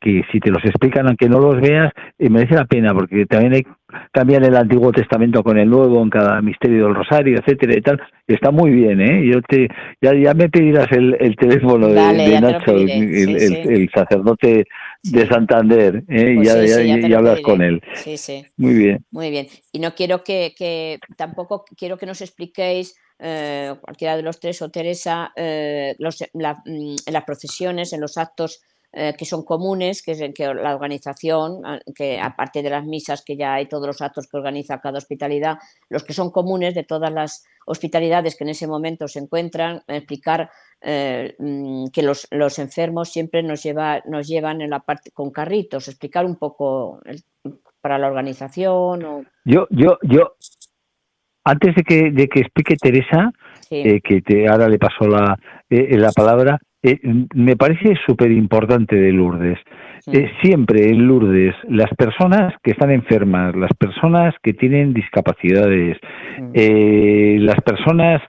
que, 0.00 0.22
si 0.30 0.40
te 0.40 0.50
los 0.50 0.64
explican 0.64 1.08
aunque 1.08 1.28
no 1.28 1.40
los 1.40 1.60
veas, 1.60 1.92
eh, 2.18 2.30
merece 2.30 2.54
la 2.54 2.64
pena, 2.64 2.94
porque 2.94 3.26
también 3.26 3.54
hay 3.54 3.66
cambian 4.12 4.44
el 4.44 4.56
Antiguo 4.56 4.92
Testamento 4.92 5.42
con 5.42 5.58
el 5.58 5.68
Nuevo 5.68 6.02
en 6.02 6.10
cada 6.10 6.40
misterio 6.40 6.86
del 6.86 6.94
Rosario, 6.94 7.38
etcétera 7.38 7.76
y 7.76 7.80
tal. 7.80 8.00
Está 8.26 8.50
muy 8.50 8.70
bien, 8.70 9.00
¿eh? 9.00 9.30
Yo 9.30 9.42
te, 9.42 9.68
ya, 10.00 10.12
ya 10.14 10.34
me 10.34 10.48
pedirás 10.48 10.90
el, 10.92 11.16
el 11.20 11.36
teléfono 11.36 11.88
de, 11.88 12.40
Nacho, 12.40 12.76
el, 12.76 13.90
sacerdote 13.94 14.66
de 15.02 15.28
Santander, 15.28 16.04
¿eh? 16.08 16.34
Pues 16.36 16.48
ya, 16.48 16.82
ya, 16.84 17.18
hablas 17.18 17.40
con 17.40 17.62
él. 17.62 17.82
Sí, 17.94 18.16
sí. 18.16 18.44
Muy 18.56 18.74
bien. 18.74 19.04
Muy 19.10 19.30
bien. 19.30 19.46
Y 19.72 19.78
no 19.78 19.94
quiero 19.94 20.24
que, 20.24 20.54
que 20.56 20.98
tampoco 21.16 21.64
quiero 21.76 21.98
que 21.98 22.06
nos 22.06 22.20
expliquéis 22.20 22.96
eh, 23.18 23.74
cualquiera 23.80 24.16
de 24.16 24.22
los 24.22 24.40
tres 24.40 24.60
o 24.62 24.70
Teresa, 24.70 25.32
eh, 25.36 25.94
los, 25.98 26.20
mm, 26.20 26.96
en 27.06 27.12
las 27.12 27.24
procesiones, 27.24 27.92
en 27.92 28.00
los 28.00 28.18
actos 28.18 28.60
eh, 28.96 29.14
que 29.18 29.24
son 29.24 29.44
comunes, 29.44 30.02
que, 30.02 30.12
es, 30.12 30.22
que 30.34 30.54
la 30.54 30.74
organización, 30.74 31.62
que 31.94 32.20
aparte 32.20 32.62
de 32.62 32.70
las 32.70 32.84
misas 32.84 33.24
que 33.24 33.36
ya 33.36 33.54
hay, 33.54 33.66
todos 33.66 33.86
los 33.86 34.00
actos 34.00 34.28
que 34.28 34.36
organiza 34.36 34.80
cada 34.80 34.98
hospitalidad, 34.98 35.58
los 35.88 36.04
que 36.04 36.12
son 36.12 36.30
comunes 36.30 36.74
de 36.74 36.84
todas 36.84 37.12
las 37.12 37.44
hospitalidades 37.66 38.36
que 38.36 38.44
en 38.44 38.50
ese 38.50 38.66
momento 38.66 39.08
se 39.08 39.18
encuentran, 39.18 39.82
explicar 39.88 40.50
eh, 40.80 41.34
mm, 41.38 41.86
que 41.88 42.02
los, 42.02 42.28
los, 42.30 42.58
enfermos 42.58 43.08
siempre 43.08 43.42
nos, 43.42 43.62
lleva, 43.62 44.00
nos 44.06 44.28
llevan 44.28 44.60
en 44.60 44.70
la 44.70 44.80
parte 44.80 45.10
con 45.10 45.30
carritos, 45.30 45.88
explicar 45.88 46.24
un 46.24 46.36
poco 46.36 47.00
para 47.80 47.98
la 47.98 48.06
organización. 48.06 49.04
O... 49.04 49.24
Yo, 49.44 49.66
yo, 49.70 49.98
yo, 50.02 50.36
antes 51.44 51.74
de 51.74 51.82
que, 51.82 52.10
de 52.10 52.28
que 52.28 52.40
explique 52.40 52.76
Teresa, 52.76 53.32
eh, 53.70 54.00
que 54.00 54.22
te, 54.22 54.48
ahora 54.48 54.68
le 54.68 54.78
paso 54.78 55.06
la, 55.08 55.38
eh, 55.68 55.96
la 55.98 56.12
palabra, 56.12 56.58
eh, 56.84 57.00
me 57.34 57.56
parece 57.56 57.94
súper 58.06 58.30
importante 58.30 58.94
de 58.94 59.12
Lourdes. 59.12 59.58
siempre 60.42 60.90
en 60.90 61.06
Lourdes, 61.06 61.54
las 61.68 61.90
personas 61.96 62.54
que 62.62 62.72
están 62.72 62.90
enfermas, 62.90 63.56
las 63.56 63.72
personas 63.78 64.34
que 64.42 64.52
tienen 64.52 64.92
discapacidades, 64.92 65.98
las 66.54 67.60
personas 67.62 68.20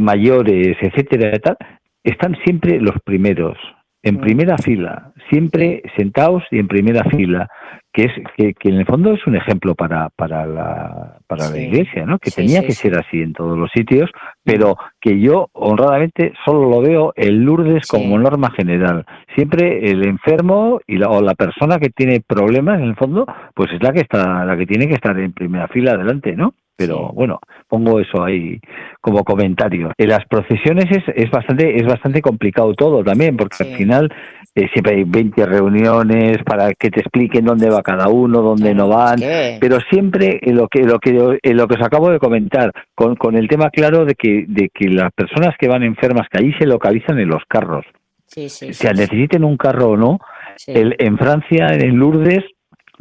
mayores, 0.00 0.76
etcétera, 0.80 1.38
tal, 1.38 1.56
están 2.04 2.36
siempre 2.44 2.80
los 2.80 2.96
primeros, 3.04 3.56
en 4.02 4.18
primera 4.18 4.56
fila, 4.58 5.12
siempre 5.30 5.82
sentados 5.96 6.42
y 6.50 6.58
en 6.58 6.68
primera 6.68 7.02
fila 7.10 7.48
que 7.96 8.02
es 8.02 8.12
que, 8.36 8.52
que, 8.52 8.68
en 8.68 8.74
el 8.74 8.84
fondo 8.84 9.14
es 9.14 9.26
un 9.26 9.36
ejemplo 9.36 9.74
para, 9.74 10.10
para 10.10 10.44
la, 10.44 11.16
para 11.26 11.48
la 11.48 11.58
iglesia, 11.58 12.04
¿no? 12.04 12.18
Que 12.18 12.30
tenía 12.30 12.60
que 12.60 12.72
ser 12.72 12.94
así 12.98 13.22
en 13.22 13.32
todos 13.32 13.56
los 13.56 13.70
sitios, 13.70 14.10
pero 14.44 14.76
que 15.00 15.18
yo 15.18 15.48
honradamente 15.54 16.34
solo 16.44 16.68
lo 16.68 16.82
veo 16.82 17.14
en 17.16 17.42
Lourdes 17.42 17.88
como 17.88 18.18
norma 18.18 18.50
general. 18.50 19.06
Siempre 19.34 19.90
el 19.90 20.06
enfermo 20.06 20.78
y 20.86 20.98
la, 20.98 21.08
o 21.08 21.22
la 21.22 21.34
persona 21.34 21.78
que 21.78 21.88
tiene 21.88 22.20
problemas 22.20 22.80
en 22.80 22.88
el 22.88 22.96
fondo, 22.96 23.24
pues 23.54 23.72
es 23.72 23.82
la 23.82 23.94
que 23.94 24.00
está, 24.00 24.44
la 24.44 24.58
que 24.58 24.66
tiene 24.66 24.88
que 24.88 24.94
estar 24.94 25.18
en 25.18 25.32
primera 25.32 25.66
fila 25.68 25.92
adelante, 25.92 26.36
¿no? 26.36 26.52
pero 26.76 27.10
bueno, 27.14 27.40
pongo 27.68 27.98
eso 28.00 28.22
ahí 28.22 28.60
como 29.00 29.24
comentario. 29.24 29.92
En 29.96 30.08
las 30.10 30.24
procesiones 30.26 30.84
es, 30.90 31.02
es 31.14 31.30
bastante 31.30 31.76
es 31.76 31.86
bastante 31.86 32.20
complicado 32.20 32.74
todo 32.74 33.02
también, 33.02 33.36
porque 33.36 33.56
al 33.60 33.76
final 33.76 34.12
eh, 34.56 34.70
siempre 34.72 34.94
hay 34.94 35.04
20 35.04 35.44
reuniones 35.44 36.38
para 36.42 36.72
que 36.72 36.88
te 36.88 37.00
expliquen 37.00 37.44
dónde 37.44 37.68
va 37.68 37.82
cada 37.82 38.08
uno, 38.08 38.40
dónde 38.40 38.74
no 38.74 38.88
van, 38.88 39.20
pero 39.60 39.78
siempre 39.90 40.38
en 40.40 40.56
lo 40.56 40.66
que 40.66 40.82
lo 40.82 40.98
que 40.98 41.38
en 41.42 41.56
lo 41.58 41.68
que 41.68 41.74
os 41.74 41.82
acabo 41.82 42.10
de 42.10 42.18
comentar, 42.18 42.72
con, 42.94 43.16
con 43.16 43.36
el 43.36 43.48
tema 43.48 43.68
claro 43.68 44.06
de 44.06 44.14
que 44.14 44.46
de 44.48 44.70
que 44.72 44.88
las 44.88 45.12
personas 45.12 45.54
que 45.58 45.68
van 45.68 45.82
enfermas 45.82 46.26
que 46.30 46.38
allí 46.38 46.54
se 46.58 46.64
localizan 46.64 47.18
en 47.18 47.28
los 47.28 47.42
carros. 47.46 47.84
Sí, 48.24 48.48
sí, 48.48 48.72
sea, 48.72 48.94
necesiten 48.94 49.44
un 49.44 49.58
carro 49.58 49.90
o 49.90 49.96
no, 49.98 50.18
el, 50.66 50.96
en 50.98 51.18
Francia, 51.18 51.66
en 51.72 51.98
Lourdes, 51.98 52.42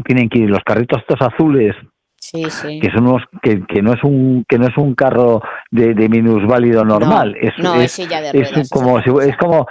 tienen 0.03 0.27
que 0.27 0.39
ir 0.39 0.49
los 0.49 0.63
carritos 0.65 0.99
estos 0.99 1.21
azules 1.21 1.73
que 2.31 2.91
son 2.93 3.07
unos, 3.07 3.21
que, 3.41 3.63
que, 3.67 3.81
no 3.81 3.93
es 3.93 4.03
un 4.03 4.45
que 4.49 4.57
no 4.57 4.67
es 4.67 4.75
un 4.77 4.95
carro 4.95 5.41
de, 5.69 5.93
de 5.93 6.09
minusválido 6.09 6.83
normal 6.83 7.35
es, 7.39 7.53
es, 7.59 8.69
como 8.69 8.99
es 8.99 9.37
como 9.37 9.67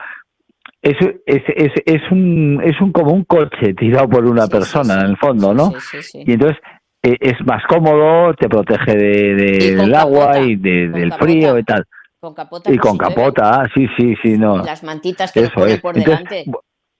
es, 0.84 0.96
es, 1.24 1.42
es, 1.56 1.72
es, 1.86 2.02
un 2.10 2.60
es 2.62 2.78
un 2.80 2.92
como 2.92 3.12
un 3.12 3.24
coche 3.24 3.72
tirado 3.74 4.08
por 4.08 4.26
una 4.26 4.46
persona 4.46 5.00
en 5.00 5.06
el 5.06 5.16
fondo 5.16 5.54
no 5.54 5.72
y 6.12 6.32
entonces 6.32 6.58
e, 7.02 7.16
es 7.20 7.34
más 7.46 7.62
cómodo 7.66 8.34
te 8.34 8.48
protege 8.48 8.94
de, 8.94 9.34
del 9.76 9.94
agua 9.94 10.40
y 10.40 10.56
de, 10.56 10.88
del 10.88 11.12
frío 11.14 11.58
y 11.58 11.64
tal. 11.64 11.84
Con 12.20 12.34
capota 12.34 12.72
y 12.72 12.78
con 12.78 12.98
capota 12.98 13.64
sí 13.74 13.86
sí 13.96 14.14
sí 14.22 14.38
no. 14.38 14.58
Las 14.58 14.82
mantitas 14.82 15.32
que 15.32 15.48
ponen 15.48 15.80
por 15.80 15.94
delante 15.94 16.44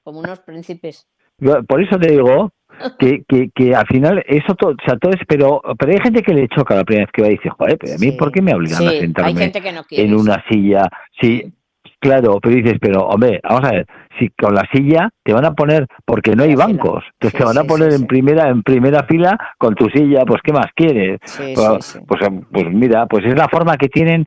como 0.03 0.20
unos 0.20 0.41
príncipes. 0.41 1.07
Por 1.66 1.82
eso 1.82 1.99
te 1.99 2.12
digo 2.12 2.53
que, 2.99 3.24
que, 3.28 3.51
que 3.55 3.74
al 3.74 3.87
final 3.87 4.22
eso 4.26 4.55
todo, 4.55 4.70
o 4.70 4.85
sea, 4.87 4.97
todo 4.97 5.12
es, 5.12 5.20
pero, 5.26 5.61
pero 5.78 5.93
hay 5.93 5.99
gente 6.01 6.22
que 6.22 6.35
le 6.35 6.49
choca 6.49 6.74
la 6.74 6.85
primera 6.85 7.07
vez 7.07 7.12
que 7.12 7.22
va 7.22 7.28
y 7.28 7.32
dice, 7.32 7.51
joder, 7.51 7.78
pero 7.78 7.95
a 7.95 7.99
mí, 7.99 8.12
¿por 8.12 8.32
qué 8.32 8.43
me 8.43 8.55
obligan 8.55 8.87
a 8.87 8.91
sentarme 8.91 9.53
en 9.91 10.14
una 10.14 10.45
silla? 10.49 10.89
Sí, 11.20 11.53
claro, 12.05 12.39
pero 12.43 12.55
dices, 12.55 12.75
pero 12.79 13.07
hombre, 13.07 13.41
vamos 13.43 13.65
a 13.65 13.73
ver, 13.73 13.87
si 14.19 14.29
con 14.29 14.55
la 14.55 14.69
silla 14.71 15.09
te 15.23 15.33
van 15.33 15.47
a 15.47 15.55
poner, 15.55 15.87
porque 16.05 16.37
no 16.37 16.43
hay 16.43 16.55
bancos, 16.55 17.03
entonces 17.15 17.39
te 17.39 17.45
van 17.47 17.57
a 17.57 17.65
poner 17.65 17.95
en 17.95 18.07
primera 18.07 18.51
en 18.51 18.63
primera 18.63 19.05
fila 19.05 19.39
con 19.57 19.75
tu 19.75 19.89
silla, 19.89 20.25
pues 20.27 20.43
¿qué 20.45 20.53
más 20.53 20.67
quieres? 20.77 21.19
Pues, 21.55 21.99
pues, 22.07 22.21
pues 22.53 22.67
mira, 22.71 23.07
pues 23.07 23.25
es 23.25 23.35
la 23.35 23.49
forma 23.49 23.79
que 23.79 23.89
tienen 23.89 24.27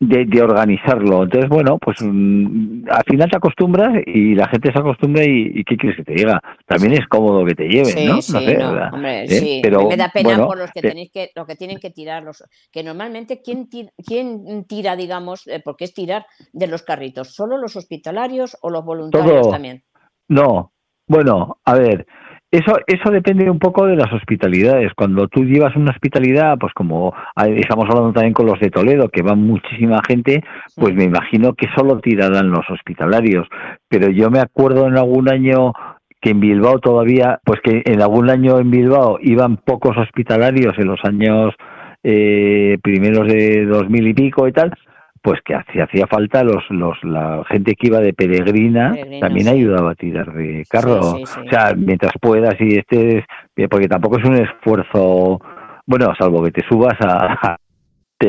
de, 0.00 0.42
organizarlo. 0.42 1.24
Entonces, 1.24 1.48
bueno, 1.48 1.78
pues 1.78 1.98
mm, 2.00 2.84
al 2.90 3.04
final 3.04 3.30
te 3.30 3.36
acostumbras 3.36 4.02
y 4.06 4.34
la 4.34 4.48
gente 4.48 4.72
se 4.72 4.78
acostumbra 4.78 5.24
y, 5.24 5.62
¿qué 5.64 5.76
quieres 5.76 5.98
que 5.98 6.04
te 6.04 6.14
diga? 6.14 6.42
También 6.66 6.94
es 6.94 7.06
cómodo 7.06 7.44
que 7.44 7.54
te 7.54 7.68
lleven, 7.68 8.06
¿no? 8.06 8.22
Sí, 8.22 8.32
no, 8.58 8.88
hombre, 8.92 9.24
¿Eh? 9.24 9.28
sí. 9.28 9.60
Pero, 9.62 9.88
me 9.88 9.96
da 9.96 10.10
pena 10.10 10.46
por 10.46 10.56
los 10.56 10.70
que 10.72 10.80
tenéis 10.80 11.10
que, 11.12 11.30
lo 11.34 11.46
que 11.46 11.54
tienen 11.54 11.78
que 11.78 11.90
tirar, 11.90 12.22
los, 12.22 12.42
que 12.72 12.82
normalmente 12.82 13.42
¿quién 13.42 13.68
tira, 13.68 13.90
quién 14.04 14.64
tira 14.64 14.96
digamos, 14.96 15.46
eh, 15.46 15.60
porque 15.62 15.84
es 15.84 15.92
tirar 15.92 16.24
de 16.52 16.66
los 16.66 16.82
carritos? 16.82 17.34
¿Solo 17.34 17.58
los 17.58 17.76
hospitalarios 17.76 18.56
o 18.62 18.70
los 18.70 18.84
voluntarios 18.84 19.50
también? 19.50 19.84
No, 20.28 20.72
bueno, 21.06 21.58
a 21.64 21.74
ver, 21.74 22.06
eso, 22.50 22.78
eso 22.86 23.10
depende 23.10 23.48
un 23.48 23.58
poco 23.58 23.86
de 23.86 23.96
las 23.96 24.12
hospitalidades. 24.12 24.92
Cuando 24.94 25.28
tú 25.28 25.44
llevas 25.44 25.76
una 25.76 25.92
hospitalidad, 25.92 26.58
pues 26.58 26.72
como 26.74 27.14
estamos 27.36 27.86
hablando 27.88 28.12
también 28.12 28.34
con 28.34 28.46
los 28.46 28.58
de 28.58 28.70
Toledo, 28.70 29.08
que 29.08 29.22
van 29.22 29.40
muchísima 29.46 30.00
gente, 30.06 30.42
pues 30.74 30.94
me 30.94 31.04
imagino 31.04 31.54
que 31.54 31.68
solo 31.76 32.00
tirarán 32.00 32.50
los 32.50 32.68
hospitalarios. 32.68 33.46
Pero 33.88 34.10
yo 34.10 34.30
me 34.30 34.40
acuerdo 34.40 34.88
en 34.88 34.96
algún 34.96 35.28
año 35.28 35.72
que 36.20 36.30
en 36.30 36.40
Bilbao 36.40 36.80
todavía, 36.80 37.40
pues 37.44 37.60
que 37.62 37.82
en 37.84 38.02
algún 38.02 38.28
año 38.28 38.58
en 38.58 38.70
Bilbao 38.70 39.18
iban 39.22 39.56
pocos 39.56 39.96
hospitalarios 39.96 40.76
en 40.78 40.88
los 40.88 41.00
años 41.04 41.54
eh, 42.02 42.78
primeros 42.82 43.28
de 43.28 43.64
dos 43.64 43.88
mil 43.88 44.06
y 44.08 44.14
pico 44.14 44.48
y 44.48 44.52
tal, 44.52 44.72
pues 45.22 45.40
que 45.44 45.54
hacía, 45.54 45.84
hacía 45.84 46.06
falta 46.06 46.42
los, 46.42 46.64
los 46.70 46.96
la 47.04 47.44
gente 47.48 47.74
que 47.74 47.88
iba 47.88 48.00
de 48.00 48.12
peregrina 48.14 48.94
también 49.20 49.48
ayudaba 49.48 49.92
a 49.92 49.94
tirar 49.94 50.32
de 50.32 50.64
carro 50.68 50.98
o 50.98 51.26
sea 51.50 51.74
mientras 51.76 52.12
puedas 52.20 52.54
y 52.58 52.78
estés 52.78 53.24
porque 53.68 53.88
tampoco 53.88 54.18
es 54.18 54.24
un 54.24 54.36
esfuerzo 54.36 55.40
bueno 55.86 56.14
salvo 56.18 56.42
que 56.42 56.52
te 56.52 56.62
subas 56.66 56.94
a, 57.00 57.56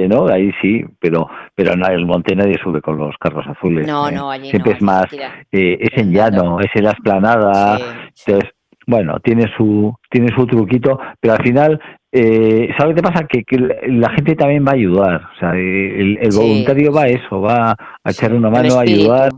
¿no? 0.07 0.27
Ahí 0.27 0.51
sí, 0.61 0.83
pero 0.99 1.27
pero 1.55 1.75
no, 1.75 1.87
el 1.87 2.05
monte 2.05 2.35
nadie 2.35 2.57
sube 2.63 2.81
con 2.81 2.97
los 2.97 3.15
carros 3.19 3.45
azules. 3.47 3.87
No, 3.87 4.07
¿eh? 4.07 4.11
no, 4.11 4.31
allí 4.31 4.49
Siempre 4.49 4.73
es 4.73 4.81
más, 4.81 5.11
eh, 5.13 5.77
es 5.79 6.01
en 6.01 6.13
llano, 6.13 6.59
es 6.59 6.69
en 6.73 6.85
la 6.85 6.91
esplanada. 6.91 7.77
Entonces, 8.25 8.51
bueno, 8.87 9.19
tiene 9.19 9.51
su, 9.55 9.93
tiene 10.09 10.33
su 10.35 10.45
truquito, 10.47 10.99
pero 11.19 11.33
al 11.33 11.43
final 11.43 11.81
eh, 12.11 12.69
¿Sabes 12.77 12.95
qué 12.95 13.01
pasa? 13.01 13.25
Que, 13.25 13.43
la 13.87 14.09
gente 14.09 14.35
también 14.35 14.65
va 14.65 14.71
a 14.71 14.75
ayudar. 14.75 15.29
O 15.35 15.39
sea, 15.39 15.51
el, 15.53 16.17
voluntario 16.35 16.91
va 16.91 17.03
a 17.03 17.07
eso, 17.07 17.39
va 17.39 17.71
a 17.71 18.11
echar 18.11 18.33
una 18.33 18.49
mano 18.49 18.75
a 18.75 18.81
ayudar. 18.81 19.31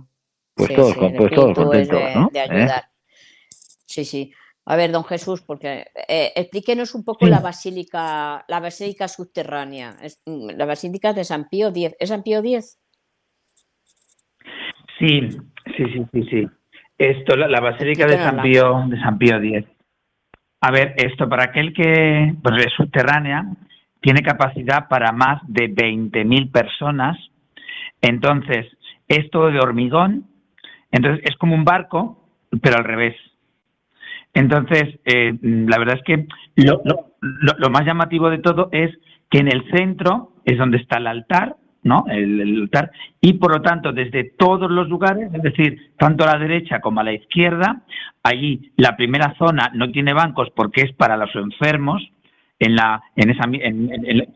Pues 0.55 0.74
todos, 0.74 0.95
pues 0.95 1.34
todos 1.34 1.55
contentos, 1.55 2.01
¿no? 2.15 2.30
De 2.32 2.39
¿Eh? 2.39 2.41
ayudar. 2.41 2.84
Sí, 3.86 4.05
sí. 4.05 4.34
A 4.65 4.76
ver, 4.76 4.91
don 4.91 5.03
Jesús, 5.03 5.41
porque 5.41 5.88
eh, 6.07 6.32
explíquenos 6.36 6.95
un 6.95 7.03
poco 7.03 7.28
la 7.28 7.41
basílica, 7.41 8.45
la 8.47 8.59
basílica 8.59 9.07
subterránea, 9.07 9.97
mm, 10.26 10.51
la 10.55 10.65
basílica 10.65 11.13
de 11.13 11.26
San 11.26 11.49
Pío 11.49 11.67
X. 11.67 11.95
¿Es 11.99 12.09
San 12.09 12.24
Pío 12.24 12.39
X? 12.39 12.80
Sí, 14.99 15.30
sí, 15.76 15.84
sí, 15.93 16.05
sí, 16.11 16.24
sí. 16.30 16.47
Esto, 16.97 17.36
la, 17.36 17.59
basílica 17.59 18.05
de 18.05 18.17
San 18.17 18.41
Pío, 18.41 18.86
de 18.88 18.99
San 19.01 19.17
Pío 19.17 19.38
X. 19.38 19.67
A 20.66 20.72
ver, 20.72 20.93
esto 20.95 21.28
para 21.28 21.43
aquel 21.43 21.74
que 21.74 22.36
pues, 22.41 22.66
es 22.66 22.72
subterránea, 22.78 23.47
tiene 23.99 24.22
capacidad 24.22 24.88
para 24.88 25.11
más 25.11 25.41
de 25.45 25.70
20.000 25.70 26.53
personas. 26.53 27.18
Entonces, 28.01 28.68
es 29.09 29.30
todo 29.30 29.51
de 29.51 29.59
hormigón. 29.59 30.24
Entonces, 30.89 31.22
es 31.26 31.36
como 31.36 31.53
un 31.53 31.66
barco, 31.66 32.30
pero 32.61 32.78
al 32.78 32.86
revés. 32.86 33.14
Entonces, 34.34 35.01
eh, 35.03 35.38
la 35.41 35.78
verdad 35.80 35.97
es 35.97 36.03
que 36.03 36.28
lo, 36.55 36.82
lo, 37.22 37.70
más 37.70 37.86
llamativo 37.86 38.30
de 38.30 38.38
todo 38.38 38.70
es 38.72 38.89
que 39.30 39.39
en 39.39 39.49
el 39.49 39.70
centro 39.70 40.32
es 40.45 40.57
donde 40.57 40.78
está 40.78 40.97
el 40.97 41.07
altar, 41.07 41.57
¿no? 41.84 42.05
El, 42.09 42.39
el, 42.41 42.69
y 43.21 43.34
por 43.34 43.51
lo 43.51 43.61
tanto, 43.61 43.91
desde 43.91 44.23
todos 44.23 44.69
los 44.71 44.88
lugares, 44.89 45.34
es 45.34 45.41
decir, 45.41 45.91
tanto 45.97 46.23
a 46.23 46.34
la 46.34 46.39
derecha 46.39 46.79
como 46.79 47.01
a 47.01 47.03
la 47.03 47.13
izquierda, 47.13 47.81
allí 48.23 48.71
la 48.77 48.95
primera 48.95 49.36
zona 49.38 49.71
no 49.73 49.91
tiene 49.91 50.13
bancos 50.13 50.49
porque 50.55 50.81
es 50.81 50.93
para 50.93 51.17
los 51.17 51.36
enfermos, 51.36 52.01
en 52.59 52.75
la, 52.75 53.01
en 53.15 53.29
esa, 53.29 53.43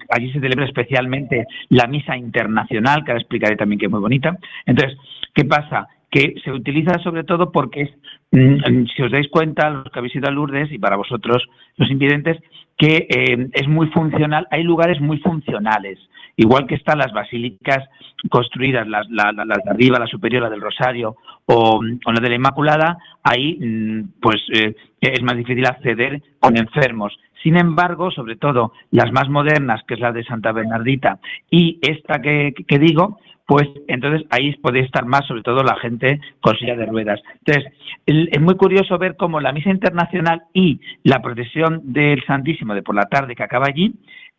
allí 0.09 0.33
se 0.33 0.39
celebra 0.39 0.65
especialmente 0.65 1.45
la 1.69 1.87
misa 1.87 2.17
internacional, 2.17 3.03
que 3.03 3.11
ahora 3.11 3.21
explicaré 3.21 3.55
también 3.55 3.79
que 3.79 3.85
es 3.85 3.91
muy 3.91 4.01
bonita. 4.01 4.37
Entonces, 4.65 4.97
¿qué 5.33 5.45
pasa? 5.45 5.87
Que 6.11 6.35
se 6.43 6.51
utiliza 6.51 6.99
sobre 6.99 7.23
todo 7.23 7.51
porque 7.51 7.81
es, 7.83 7.91
mm, 8.31 8.85
si 8.95 9.01
os 9.03 9.11
dais 9.11 9.29
cuenta, 9.29 9.69
los 9.69 9.91
que 9.91 9.99
habéis 9.99 10.15
ido 10.15 10.27
a 10.27 10.31
Lourdes 10.31 10.71
y 10.71 10.79
para 10.79 10.97
vosotros 10.97 11.47
los 11.77 11.89
invidentes, 11.89 12.37
que 12.77 13.07
eh, 13.09 13.47
es 13.53 13.67
muy 13.67 13.87
funcional, 13.87 14.47
hay 14.51 14.63
lugares 14.63 14.99
muy 14.99 15.19
funcionales 15.19 15.97
igual 16.38 16.65
que 16.67 16.75
están 16.75 16.99
las 16.99 17.11
basílicas 17.11 17.83
construidas, 18.29 18.88
las, 18.88 19.07
la, 19.09 19.31
de 19.33 19.69
arriba, 19.69 19.99
la 19.99 20.07
superior, 20.07 20.43
la 20.43 20.49
del 20.49 20.61
Rosario 20.61 21.17
o, 21.45 21.81
la 21.83 22.19
de 22.19 22.29
la 22.29 22.35
Inmaculada, 22.35 22.97
ahí 23.23 23.57
mm, 23.59 24.19
pues 24.21 24.38
eh, 24.53 24.75
es 25.01 25.21
más 25.23 25.35
difícil 25.35 25.65
acceder 25.65 26.21
con 26.39 26.57
enfermos. 26.57 27.17
Sin 27.43 27.57
embargo, 27.57 28.11
sobre 28.11 28.35
todo 28.35 28.73
las 28.91 29.11
más 29.11 29.29
modernas, 29.29 29.81
que 29.88 29.95
es 29.95 29.99
la 29.99 30.11
de 30.11 30.23
Santa 30.23 30.51
Bernardita, 30.51 31.19
y 31.49 31.79
esta 31.81 32.19
que, 32.21 32.53
digo, 32.79 33.19
pues 33.45 33.67
entonces 33.88 34.27
ahí 34.31 34.55
podéis 34.57 34.85
estar 34.85 35.05
más, 35.05 35.25
sobre 35.27 35.43
todo 35.43 35.63
la 35.63 35.77
gente 35.77 36.19
con 36.41 36.57
silla 36.57 36.75
de 36.75 36.85
ruedas. 36.85 37.21
Entonces, 37.45 37.71
es 38.05 38.41
muy 38.41 38.55
curioso 38.55 38.97
ver 38.97 39.15
cómo 39.15 39.39
la 39.39 39.53
misa 39.53 39.69
internacional 39.69 40.43
y 40.53 40.79
la 41.03 41.21
procesión 41.21 41.81
del 41.93 42.23
Santísimo 42.25 42.73
de 42.73 42.83
por 42.83 42.95
la 42.95 43.05
tarde 43.05 43.35
que 43.35 43.43
acaba 43.43 43.67
allí 43.67 43.93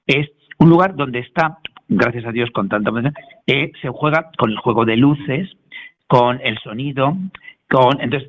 es 0.06 0.28
un 0.58 0.68
lugar 0.68 0.94
donde 0.96 1.20
está, 1.20 1.58
gracias 1.88 2.24
a 2.26 2.32
Dios 2.32 2.50
con 2.50 2.68
tanta 2.68 2.90
eh, 3.46 3.72
se 3.80 3.88
juega 3.88 4.30
con 4.36 4.50
el 4.50 4.58
juego 4.58 4.84
de 4.84 4.96
luces, 4.96 5.48
con 6.06 6.40
el 6.42 6.58
sonido, 6.58 7.16
con 7.68 8.00
entonces 8.00 8.28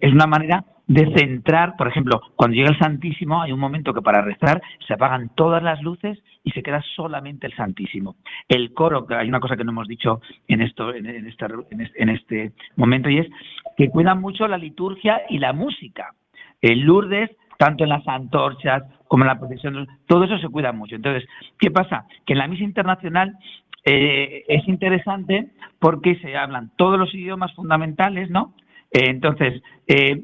es 0.00 0.12
una 0.12 0.26
manera 0.26 0.64
de 0.90 1.08
centrar, 1.16 1.76
por 1.76 1.86
ejemplo, 1.86 2.20
cuando 2.34 2.56
llega 2.56 2.70
el 2.70 2.78
Santísimo 2.80 3.40
hay 3.40 3.52
un 3.52 3.60
momento 3.60 3.94
que 3.94 4.02
para 4.02 4.22
rezar 4.22 4.60
se 4.88 4.94
apagan 4.94 5.30
todas 5.36 5.62
las 5.62 5.80
luces 5.82 6.18
y 6.42 6.50
se 6.50 6.64
queda 6.64 6.82
solamente 6.96 7.46
el 7.46 7.54
Santísimo. 7.54 8.16
El 8.48 8.74
coro, 8.74 9.06
hay 9.10 9.28
una 9.28 9.38
cosa 9.38 9.56
que 9.56 9.62
no 9.62 9.70
hemos 9.70 9.86
dicho 9.86 10.20
en 10.48 10.62
esto, 10.62 10.92
en, 10.92 11.06
este, 11.06 11.46
en 11.94 12.08
este 12.08 12.52
momento 12.74 13.08
y 13.08 13.18
es 13.18 13.28
que 13.76 13.88
cuida 13.88 14.16
mucho 14.16 14.48
la 14.48 14.58
liturgia 14.58 15.22
y 15.28 15.38
la 15.38 15.52
música. 15.52 16.12
El 16.60 16.80
Lourdes, 16.80 17.30
tanto 17.56 17.84
en 17.84 17.90
las 17.90 18.06
antorchas 18.08 18.82
como 19.10 19.24
la 19.24 19.40
procesión, 19.40 19.88
todo 20.06 20.22
eso 20.22 20.38
se 20.38 20.48
cuida 20.48 20.70
mucho. 20.70 20.94
Entonces, 20.94 21.28
¿qué 21.58 21.68
pasa? 21.72 22.06
Que 22.24 22.34
en 22.34 22.38
la 22.38 22.46
misa 22.46 22.62
internacional 22.62 23.36
eh, 23.84 24.44
es 24.46 24.68
interesante 24.68 25.48
porque 25.80 26.14
se 26.20 26.36
hablan 26.36 26.70
todos 26.76 26.96
los 26.96 27.12
idiomas 27.12 27.52
fundamentales, 27.54 28.30
¿no? 28.30 28.54
Eh, 28.92 29.06
entonces, 29.08 29.60
eh, 29.88 30.22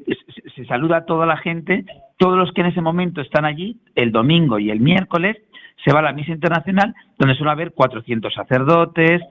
se, 0.55 0.65
saluda 0.67 0.99
a 0.99 1.05
toda 1.05 1.25
la 1.25 1.35
gente, 1.35 1.83
todos 2.17 2.37
los 2.37 2.53
que 2.53 2.61
en 2.61 2.67
ese 2.67 2.79
momento 2.79 3.19
están 3.19 3.43
allí, 3.43 3.77
el 3.93 4.13
domingo 4.13 4.57
y 4.57 4.69
el 4.71 4.79
miércoles, 4.79 5.35
se 5.83 5.91
va 5.91 5.99
a 5.99 6.03
la 6.03 6.13
misa 6.13 6.31
internacional, 6.31 6.95
donde 7.19 7.35
suele 7.35 7.51
haber 7.51 7.73
400 7.73 8.33
sacerdotes, 8.33 9.21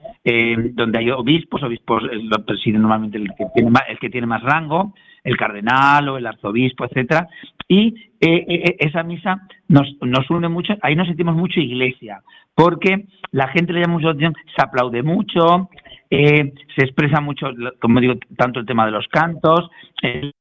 donde 0.74 0.98
hay 0.98 1.10
obispos, 1.10 1.62
obispos 1.62 2.02
preside 2.46 2.78
normalmente 2.78 3.16
el 3.18 3.98
que 3.98 4.10
tiene 4.10 4.26
más 4.26 4.42
rango, 4.42 4.92
el 5.24 5.36
cardenal 5.36 6.08
o 6.08 6.18
el 6.18 6.26
arzobispo, 6.26 6.84
etcétera, 6.84 7.28
y 7.68 7.94
esa 8.20 9.02
misa 9.02 9.42
nos, 9.68 9.88
nos 10.00 10.30
une 10.30 10.48
mucho, 10.48 10.74
ahí 10.82 10.94
nos 10.94 11.08
sentimos 11.08 11.34
mucho 11.34 11.60
iglesia, 11.60 12.22
porque 12.54 13.06
la 13.32 13.48
gente 13.48 13.72
le 13.72 13.80
llama 13.80 13.94
mucho 13.94 14.08
atención, 14.08 14.34
se 14.54 14.62
aplaude 14.62 15.02
mucho, 15.02 15.68
eh, 16.10 16.52
se 16.76 16.84
expresa 16.84 17.20
mucho, 17.20 17.48
como 17.80 18.00
digo, 18.00 18.14
tanto 18.36 18.60
el 18.60 18.66
tema 18.66 18.86
de 18.86 18.92
los 18.92 19.06
cantos, 19.08 19.68
eh, 20.02 20.32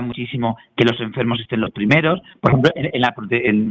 muchísimo 0.00 0.56
que 0.76 0.84
los 0.84 1.00
enfermos 1.00 1.40
estén 1.40 1.60
los 1.60 1.70
primeros. 1.70 2.20
Por 2.40 2.52
ejemplo, 2.52 2.72
en, 2.74 3.00
la, 3.00 3.14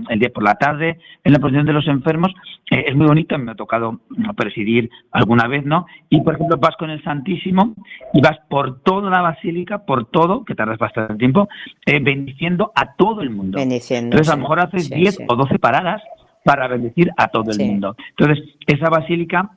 el 0.09 0.19
día 0.19 0.29
por 0.29 0.43
la 0.43 0.55
tarde, 0.55 0.99
en 1.23 1.33
la 1.33 1.39
protección 1.39 1.65
de 1.65 1.73
los 1.73 1.87
enfermos, 1.87 2.31
eh, 2.69 2.85
es 2.87 2.95
muy 2.95 3.07
bonito, 3.07 3.37
me 3.37 3.51
ha 3.51 3.55
tocado 3.55 3.99
presidir 4.35 4.89
alguna 5.11 5.47
vez, 5.47 5.65
¿no? 5.65 5.85
Y, 6.09 6.21
por 6.21 6.35
ejemplo, 6.35 6.57
vas 6.57 6.75
con 6.77 6.89
el 6.89 7.03
Santísimo 7.03 7.73
y 8.13 8.21
vas 8.21 8.37
por 8.49 8.81
toda 8.81 9.09
la 9.09 9.21
basílica, 9.21 9.79
por 9.85 10.05
todo, 10.05 10.45
que 10.45 10.55
tardas 10.55 10.77
bastante 10.77 11.15
tiempo, 11.15 11.49
eh, 11.85 11.99
bendiciendo 12.01 12.71
a 12.75 12.95
todo 12.95 13.21
el 13.21 13.29
mundo. 13.29 13.59
Entonces, 13.59 14.29
a 14.29 14.35
lo 14.35 14.41
mejor 14.43 14.59
haces 14.59 14.89
10 14.89 15.19
o 15.27 15.35
12 15.35 15.59
paradas 15.59 16.01
para 16.43 16.67
bendecir 16.67 17.11
a 17.17 17.27
todo 17.27 17.51
el 17.51 17.65
mundo. 17.65 17.95
Entonces, 18.17 18.43
esa 18.67 18.89
basílica 18.89 19.51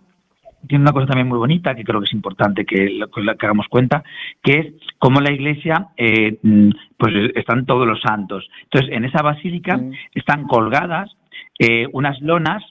tiene 0.67 0.83
una 0.83 0.93
cosa 0.93 1.07
también 1.07 1.29
muy 1.29 1.39
bonita 1.39 1.75
que 1.75 1.85
creo 1.85 2.01
que 2.01 2.07
es 2.07 2.13
importante 2.13 2.65
que, 2.65 3.01
que 3.15 3.47
hagamos 3.47 3.69
cuenta, 3.69 4.03
que 4.43 4.53
es 4.53 4.67
cómo 4.99 5.21
la 5.21 5.33
iglesia, 5.33 5.89
eh, 5.97 6.39
mm, 6.43 6.71
pues 6.97 7.15
están 7.35 7.67
todos 7.67 7.87
los 7.87 8.01
santos. 8.01 8.49
Entonces, 8.65 8.91
en 8.93 9.05
esa 9.05 9.23
basílica 9.23 9.81
están 10.15 10.45
colgadas 10.45 11.11
eh, 11.59 11.87
unas 11.93 12.21
lonas 12.21 12.63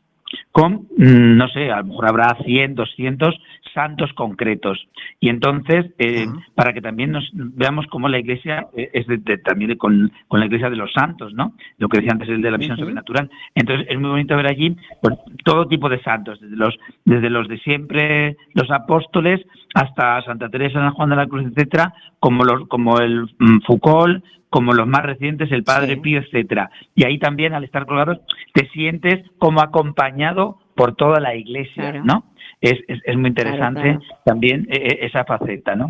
con, 0.51 0.87
mm, 0.97 1.37
no 1.37 1.47
sé, 1.49 1.71
a 1.71 1.77
lo 1.77 1.85
mejor 1.85 2.07
habrá 2.07 2.37
100, 2.43 2.75
200 2.75 3.35
santos 3.73 4.13
concretos. 4.13 4.87
Y 5.19 5.29
entonces, 5.29 5.87
eh, 5.97 6.27
para 6.55 6.73
que 6.73 6.81
también 6.81 7.11
nos 7.11 7.29
veamos 7.33 7.87
cómo 7.87 8.07
la 8.07 8.19
iglesia 8.19 8.67
eh, 8.75 8.89
es 8.93 9.05
también 9.43 9.75
con, 9.77 10.11
la 10.29 10.45
iglesia 10.45 10.69
de 10.69 10.75
los 10.75 10.91
santos, 10.93 11.33
¿no? 11.33 11.53
Lo 11.77 11.89
que 11.89 11.97
decía 11.97 12.11
antes, 12.13 12.29
el 12.29 12.41
de 12.41 12.51
la 12.51 12.57
visión 12.57 12.77
sobrenatural. 12.77 13.29
Entonces, 13.55 13.87
es 13.89 13.99
muy 13.99 14.09
bonito 14.11 14.35
ver 14.35 14.47
allí 14.47 14.75
pues, 15.01 15.15
todo 15.43 15.67
tipo 15.67 15.89
de 15.89 16.01
santos, 16.01 16.39
desde 16.39 16.55
los, 16.55 16.77
desde 17.05 17.29
los 17.29 17.47
de 17.47 17.57
siempre, 17.59 18.37
los 18.53 18.69
apóstoles, 18.71 19.41
hasta 19.73 20.21
Santa 20.21 20.49
Teresa, 20.49 20.79
San 20.79 20.93
Juan 20.93 21.09
de 21.09 21.15
la 21.15 21.27
Cruz, 21.27 21.45
etcétera, 21.45 21.93
como, 22.19 22.43
los, 22.43 22.67
como 22.67 22.99
el 22.99 23.23
mm, 23.39 23.61
Foucault, 23.65 24.23
como 24.53 24.73
los 24.73 24.85
más 24.85 25.01
recientes, 25.01 25.51
el 25.51 25.63
Padre 25.63 25.97
Pío, 25.97 26.19
etcétera. 26.19 26.69
Y 26.93 27.05
ahí 27.05 27.17
también, 27.17 27.55
al 27.55 27.63
estar 27.63 27.87
colgados, 27.87 28.19
te 28.53 28.69
sientes 28.69 29.27
como 29.39 29.61
acompañado 29.61 30.59
por 30.75 30.95
toda 30.95 31.19
la 31.19 31.33
iglesia, 31.33 31.93
¿no? 32.03 32.35
Es, 32.61 32.75
es, 32.87 33.17
muy 33.17 33.29
interesante 33.29 33.97
también 34.23 34.67
e, 34.69 34.75
e, 34.75 35.07
esa 35.07 35.25
faceta, 35.25 35.75
¿no? 35.75 35.87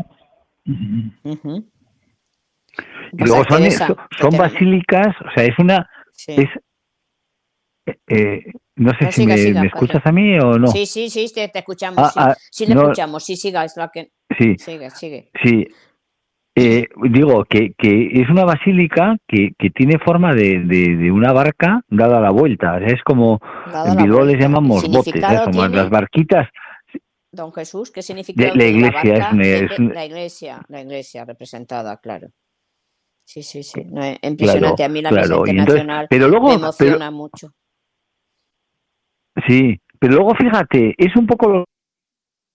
Y 0.64 0.78
luego 3.18 3.44
son, 3.50 3.64
son 4.18 4.38
basílicas, 4.38 5.14
o 5.20 5.32
sea, 5.36 5.44
es 5.44 5.60
una... 5.60 5.90
Es, 6.26 6.50
eh, 8.08 8.46
no 8.78 8.92
sé 8.98 9.12
si 9.12 9.28
me, 9.28 9.36
escuchas 9.66 10.06
a 10.06 10.14
mí 10.14 10.40
o 10.40 10.58
no. 10.58 10.68
Sí, 10.68 10.86
sí, 10.86 11.10
sí, 11.10 11.30
te, 11.34 11.52
escuchamos. 11.54 12.00
Ah, 12.00 12.10
sí, 12.10 12.20
ah, 12.20 12.36
sí, 12.50 12.66
le 12.66 12.76
escuchamos. 12.76 13.26
Sí, 13.26 13.36
siga, 13.36 13.66
es 13.66 13.76
la 13.76 13.90
que. 13.90 14.14
Sí, 14.40 14.56
sigue, 14.58 14.90
sigue. 14.90 15.32
Sí, 15.44 15.68
eh, 16.56 16.88
digo 17.10 17.46
que, 17.46 17.74
que, 17.76 18.22
es 18.22 18.30
una 18.30 18.46
basílica 18.46 19.18
que, 19.28 19.54
que 19.58 19.72
tiene 19.72 19.98
forma 19.98 20.36
de, 20.36 20.60
de, 20.60 21.12
una 21.12 21.34
barca 21.34 21.82
dada 21.90 22.22
la 22.22 22.30
vuelta. 22.30 22.78
Es 22.78 23.02
como 23.04 23.40
en 23.88 23.98
Bilbao 24.04 24.24
les 24.24 24.40
llamamos 24.40 24.88
botes, 24.88 25.14
como 25.46 25.68
las 25.68 25.90
barquitas. 25.90 26.48
Don 27.32 27.52
Jesús, 27.52 27.90
¿qué 27.90 28.04
significa 28.04 28.54
la 28.54 28.66
iglesia? 28.66 29.32
es, 29.42 29.80
la 29.80 30.06
iglesia, 30.06 30.62
la 30.68 30.82
iglesia 30.82 31.26
representada, 31.26 31.98
claro. 31.98 32.28
Sí, 33.26 33.42
sí, 33.42 33.64
sí. 33.64 33.82
impresionante. 34.22 34.84
a 34.84 34.90
mí 34.90 35.02
la 35.02 35.10
claro. 35.10 35.48
internacional 35.48 36.08
pero 36.10 36.28
luego, 36.28 36.50
me 36.50 36.56
emociona 36.56 37.10
mucho. 37.10 37.50
Sí, 39.48 39.80
pero 39.98 40.16
luego 40.16 40.36
fíjate, 40.36 40.94
es 40.98 41.16
un 41.16 41.26
poco 41.26 41.50
lo 41.50 41.66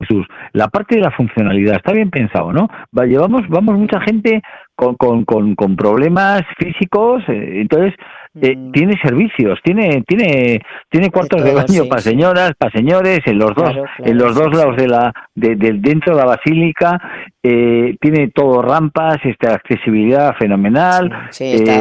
Jesús, 0.00 0.26
la 0.52 0.68
parte 0.68 0.96
de 0.96 1.02
la 1.02 1.10
funcionalidad 1.10 1.76
está 1.76 1.92
bien 1.92 2.10
pensado, 2.10 2.52
¿no? 2.52 2.68
Va, 2.96 3.04
llevamos, 3.04 3.42
vamos 3.48 3.76
mucha 3.78 4.00
gente 4.00 4.42
con, 4.76 4.94
con, 4.94 5.24
con, 5.24 5.76
problemas 5.76 6.42
físicos, 6.56 7.24
eh, 7.28 7.62
entonces 7.62 7.94
eh, 8.40 8.54
mm. 8.56 8.70
tiene 8.70 8.94
servicios, 9.02 9.58
tiene 9.64 10.04
tiene 10.06 10.60
tiene 10.88 11.10
cuartos 11.10 11.42
de, 11.42 11.52
baño 11.52 11.86
para 11.88 12.00
señoras, 12.00 12.52
para 12.56 12.70
señores, 12.70 13.18
en 13.26 13.38
los 13.38 13.52
dos 13.56 13.74
en 13.98 14.16
los 14.16 14.36
dos 14.36 14.56
lados 14.56 14.76
de 14.76 14.86
la 14.86 15.12
de, 15.34 15.56
dentro 15.56 16.14
de 16.14 16.20
la 16.22 16.26
basílica, 16.26 17.00
eh, 17.42 17.96
tiene 18.00 18.28
todo 18.28 18.62
rampas, 18.62 19.16
esta 19.24 19.54
accesibilidad 19.54 20.36
fenomenal, 20.36 21.10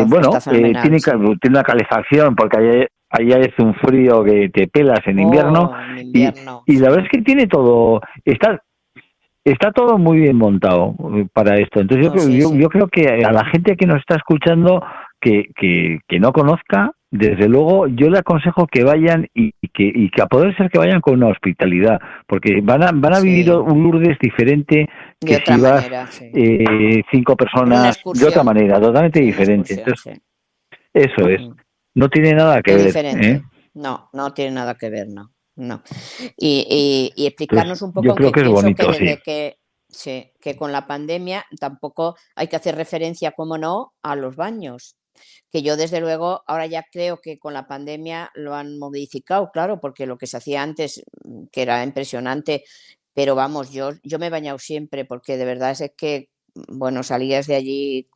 bueno, 0.08 0.32
tiene 0.50 0.74
tiene 0.74 0.98
una 1.50 1.64
calefacción 1.64 2.36
porque 2.36 2.58
hay 2.58 2.88
allá 3.10 3.40
es 3.40 3.58
un 3.60 3.74
frío 3.76 4.24
que 4.24 4.50
te 4.50 4.68
pelas 4.68 5.00
en 5.06 5.20
invierno, 5.20 5.72
oh, 5.72 6.02
Y, 6.66 6.78
la 6.78 6.90
verdad 6.90 7.06
es 7.06 7.10
que 7.12 7.22
tiene 7.22 7.48
todo, 7.48 8.02
está 8.26 8.62
está 9.44 9.72
todo 9.72 9.98
muy 9.98 10.20
bien 10.20 10.36
montado 10.36 10.94
eh, 11.16 11.26
para 11.32 11.56
esto. 11.56 11.80
Entonces 11.80 12.12
yo, 12.38 12.54
yo, 12.54 12.70
creo 12.70 12.88
que 12.88 13.08
a 13.08 13.32
la 13.32 13.46
gente 13.46 13.78
que 13.78 13.86
nos 13.86 14.00
está 14.00 14.16
escuchando 14.16 14.84
que, 15.22 15.50
que, 15.56 16.00
que 16.08 16.20
no 16.20 16.34
conozca, 16.34 16.92
desde 17.10 17.48
luego 17.48 17.88
yo 17.88 18.10
le 18.10 18.20
aconsejo 18.20 18.68
que 18.68 18.84
vayan 18.84 19.28
y, 19.34 19.52
que, 19.74 19.84
y 19.94 20.10
que 20.10 20.22
a 20.22 20.28
poder 20.28 20.56
ser 20.58 20.70
que 20.70 20.78
vayan 20.78 21.00
con 21.00 21.16
una 21.16 21.28
hospitalidad, 21.28 22.00
porque 22.28 22.60
van 22.62 22.84
a, 22.84 22.92
van 22.94 23.16
a 23.16 23.22
vivir 23.22 23.52
un 23.52 23.84
Lourdes 23.84 24.18
diferente 24.20 24.90
que 25.20 25.36
si 25.36 25.62
vas 25.62 26.22
eh, 26.22 27.02
cinco 27.12 27.36
personas 27.36 28.02
de 28.14 28.26
otra 28.26 28.44
manera, 28.44 28.80
totalmente 28.80 29.22
diferente. 29.22 29.76
Entonces, 29.76 30.22
eso 30.94 31.30
es. 31.30 31.42
No 31.98 32.10
tiene 32.12 32.34
nada 32.36 32.62
que 32.62 32.76
ver. 32.76 32.96
¿eh? 32.96 33.42
No, 33.74 34.10
no 34.14 34.32
tiene 34.32 34.52
nada 34.52 34.76
que 34.76 34.92
ver, 34.92 35.08
no. 35.08 35.34
no. 35.56 35.82
Y, 36.38 37.12
explicarnos 37.18 37.82
un 37.82 37.92
poco 37.92 38.06
yo 38.06 38.14
creo 38.14 38.32
que, 38.32 38.42
es 38.42 38.48
bonito, 38.48 38.92
que, 39.26 39.58
que, 40.40 40.56
con 40.56 40.72
la 40.72 40.86
pandemia 40.86 41.44
tampoco 41.60 42.16
hay 42.36 42.50
que 42.50 42.56
hacer 42.56 42.76
referencia, 42.76 43.32
como 43.32 43.58
no, 43.58 43.96
a 44.04 44.16
los 44.16 44.36
baños. 44.36 44.96
Que 45.52 45.64
yo, 45.64 45.76
desde 45.76 46.00
luego, 46.00 46.44
ahora 46.46 46.68
ya 46.68 46.86
creo 46.92 47.20
que 47.20 47.40
con 47.40 47.56
la 47.56 47.68
pandemia 47.68 48.30
lo 48.36 48.54
han 48.54 48.78
modificado, 48.78 49.50
claro, 49.52 49.80
porque 49.80 50.06
lo 50.06 50.20
que 50.20 50.28
se 50.28 50.38
hacía 50.38 50.62
antes, 50.62 51.04
mm, 51.24 51.46
que 51.52 51.64
era 51.64 51.84
impresionante, 51.84 52.64
pero 53.16 53.34
vamos, 53.34 53.72
yo, 53.72 53.94
yo 54.04 54.20
me 54.20 54.28
he 54.28 54.30
bañado 54.30 54.60
siempre, 54.60 55.04
porque 55.04 55.36
de 55.36 55.46
verdad 55.46 55.72
es 55.72 55.92
que, 55.98 56.30
mm, 56.54 56.78
bueno, 56.78 57.02
salías 57.02 57.48
de 57.48 57.56
allí 57.56 58.08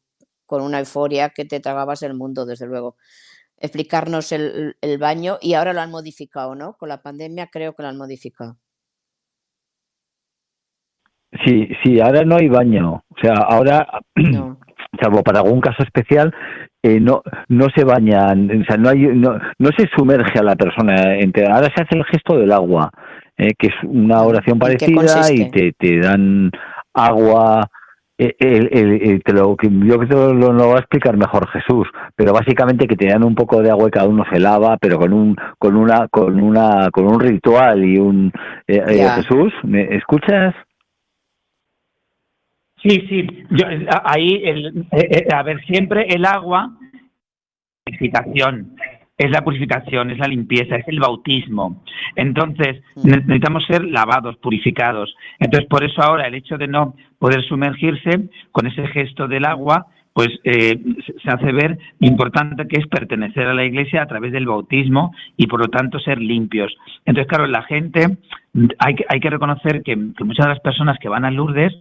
con 0.46 0.62
una 0.62 0.78
euforia 0.78 1.30
que 1.30 1.46
te 1.46 1.60
tragabas 1.60 2.04
el 2.04 2.14
mundo, 2.14 2.46
desde 2.46 2.68
luego. 2.68 2.96
Explicarnos 3.62 4.32
el, 4.32 4.76
el, 4.82 4.98
baño 4.98 5.38
y 5.42 5.54
ahora 5.54 5.74
lo 5.74 5.82
han 5.82 5.92
modificado, 5.92 6.56
¿no? 6.56 6.74
Con 6.74 6.90
la 6.90 7.02
pandemia 7.02 7.48
creo 7.52 7.74
que 7.74 7.84
lo 7.84 7.90
han 7.90 7.98
modificado. 7.98 8.58
Sí, 11.46 11.70
sí, 11.84 12.00
ahora 12.02 12.24
no 12.24 12.36
hay 12.36 12.50
baño. 12.50 13.04
O 13.08 13.16
sea, 13.22 13.34
ahora, 13.36 13.88
salvo 15.02 15.24
para 15.24 15.40
algún 15.40 15.62
caso 15.62 15.84
especial, 15.84 16.34
eh, 16.84 17.00
no 17.00 17.22
no 17.48 17.68
se 17.76 17.84
bañan, 17.84 18.50
o 18.62 18.66
sea, 18.66 18.76
no, 18.78 18.90
hay, 18.90 19.00
no, 19.00 19.38
no 19.60 19.70
se 19.78 19.88
sumerge 19.96 20.40
a 20.40 20.44
la 20.44 20.56
persona 20.56 21.16
entera. 21.20 21.56
Ahora 21.56 21.70
se 21.76 21.84
hace 21.84 21.98
el 21.98 22.06
gesto 22.06 22.38
del 22.38 22.52
agua, 22.52 22.92
eh, 23.38 23.54
que 23.58 23.68
es 23.68 23.74
una 23.84 24.24
oración 24.24 24.60
parecida 24.60 25.32
y 25.32 25.50
te, 25.52 25.74
te 25.74 26.00
dan 26.00 26.52
agua. 26.94 27.70
Eh, 28.24 28.36
el, 28.38 28.70
el, 28.72 29.24
te 29.24 29.34
lo, 29.34 29.58
yo 29.60 29.98
creo 29.98 30.00
que 30.00 30.14
lo, 30.14 30.54
lo, 30.54 30.68
va 30.70 30.76
a 30.76 30.80
explicar 30.82 31.18
mejor 31.18 31.48
Jesús, 31.48 31.88
pero 32.16 32.34
básicamente 32.34 32.86
que 32.86 32.96
te 32.96 33.08
dan 33.08 33.24
un 33.24 33.34
poco 33.34 33.64
de 33.64 33.72
agua 33.72 33.88
y 33.88 33.92
cada 33.92 34.08
uno 34.08 34.24
se 34.32 34.40
lava, 34.40 34.78
pero 34.78 35.00
con 35.00 35.12
un 35.12 35.36
con 35.58 35.76
una 35.76 36.08
con 36.08 36.40
una 36.40 36.92
con 36.92 37.08
un 37.08 37.20
ritual 37.20 37.84
y 37.84 37.98
un 37.98 38.32
Jesús, 38.68 39.52
¿me 39.64 39.96
escuchas? 39.96 40.54
Sí, 42.84 43.08
sí, 43.10 43.28
yo, 43.50 43.66
ahí, 44.04 44.44
el, 44.46 44.86
eh, 44.92 45.08
eh, 45.10 45.28
a 45.34 45.42
ver, 45.42 45.60
siempre 45.66 46.06
el 46.08 46.24
agua, 46.24 46.78
purificación, 47.84 48.76
es 49.22 49.32
la 49.32 49.44
purificación, 49.44 50.10
es 50.10 50.18
la 50.18 50.28
limpieza, 50.28 50.76
es 50.76 50.88
el 50.88 51.00
bautismo. 51.00 51.84
Entonces, 52.16 52.82
mm. 52.96 53.10
necesitamos 53.10 53.64
ser 53.66 53.84
lavados, 53.84 54.38
purificados. 54.38 55.16
Entonces, 55.40 55.70
por 55.70 55.84
eso 55.84 56.02
ahora 56.02 56.28
el 56.28 56.34
hecho 56.34 56.58
de 56.58 56.68
no 56.68 56.96
poder 57.20 57.44
sumergirse 57.44 58.30
con 58.52 58.66
ese 58.66 58.88
gesto 58.88 59.28
del 59.28 59.46
agua, 59.46 59.86
pues 60.14 60.30
eh, 60.44 60.78
se 61.24 61.32
hace 61.32 61.52
ver 61.52 61.78
importante 62.00 62.68
que 62.68 62.80
es 62.80 62.88
pertenecer 62.88 63.48
a 63.48 63.54
la 63.54 63.66
iglesia 63.66 64.02
a 64.02 64.08
través 64.08 64.32
del 64.32 64.46
bautismo 64.46 65.14
y 65.38 65.48
por 65.48 65.60
lo 65.60 65.68
tanto 65.70 66.00
ser 66.00 66.20
limpios. 66.20 66.76
Entonces, 67.06 67.28
claro, 67.28 67.48
la 67.48 67.64
gente, 67.64 68.18
hay 68.80 68.96
que, 68.96 69.06
hay 69.08 69.20
que 69.20 69.30
reconocer 69.30 69.84
que, 69.84 69.96
muchas 69.96 70.46
de 70.46 70.54
las 70.54 70.60
personas 70.60 70.98
que 71.00 71.10
van 71.10 71.26
a 71.26 71.32
Lourdes 71.32 71.74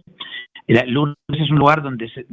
Lourdes 0.67 1.15
es 1.29 1.49
un 1.49 1.57
lugar 1.57 1.81
donde 1.81 2.09
se 2.09 2.25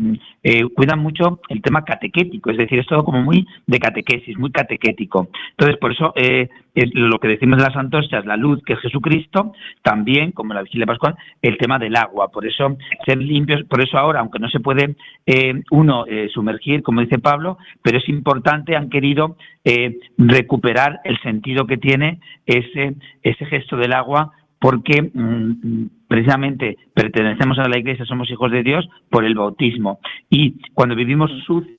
eh, 0.43 0.65
cuidan 0.75 1.01
mucho 1.01 1.41
el 1.49 1.63
tema 1.63 1.85
catequético, 1.85 2.51
es 2.51 2.57
decir, 2.57 2.79
es 2.79 2.87
todo 2.87 3.05
como 3.05 3.23
muy 3.23 3.47
de 3.67 3.79
catequesis, 3.79 4.39
muy 4.39 4.51
catequético. 4.51 5.29
Entonces, 5.51 5.77
por 5.79 5.93
eso 5.93 6.13
eh, 6.17 6.49
lo 6.75 7.19
que 7.19 7.29
decimos 7.29 7.59
de 7.59 7.65
las 7.65 7.77
antorchas, 7.77 8.25
la 8.27 8.37
luz 8.37 8.63
que 8.65 8.75
es 8.75 8.81
Jesucristo, 8.81 9.53
también, 9.83 10.33
como 10.33 10.55
la 10.55 10.63
vigilia 10.63 10.87
pascual, 10.87 11.17
el 11.43 11.59
tema 11.59 11.79
del 11.79 11.97
agua. 11.97 12.29
Por 12.29 12.47
eso, 12.47 12.77
ser 13.05 13.19
limpios, 13.19 13.65
por 13.65 13.83
eso 13.83 13.99
ahora, 13.99 14.21
aunque 14.21 14.39
no 14.39 14.49
se 14.49 14.61
puede 14.61 14.95
eh, 15.27 15.63
uno 15.89 16.05
sumergir, 16.33 16.83
como 16.83 17.01
dice 17.01 17.19
Pablo, 17.19 17.59
pero 17.83 17.99
es 17.99 18.09
importante, 18.09 18.77
han 18.77 18.91
querido 18.91 19.37
recuperar 20.17 21.01
el 21.05 21.19
sentido 21.21 21.67
que 21.67 21.77
tiene 21.79 22.21
ese, 22.47 22.95
ese 23.23 23.47
gesto 23.47 23.77
del 23.77 23.93
agua 23.93 24.33
porque 24.61 25.03
mm, 25.03 25.87
precisamente 26.09 26.77
pertenecemos 26.95 27.59
a 27.59 27.69
la 27.69 27.79
iglesia, 27.79 28.05
somos 28.05 28.31
hijos 28.31 28.51
de 28.51 28.63
Dios 28.63 28.89
por 29.11 29.25
el 29.25 29.35
bautismo. 29.35 30.01
Y 30.31 30.61
cuando 30.75 30.97
vivimos 30.97 31.31
sucios, 31.47 31.78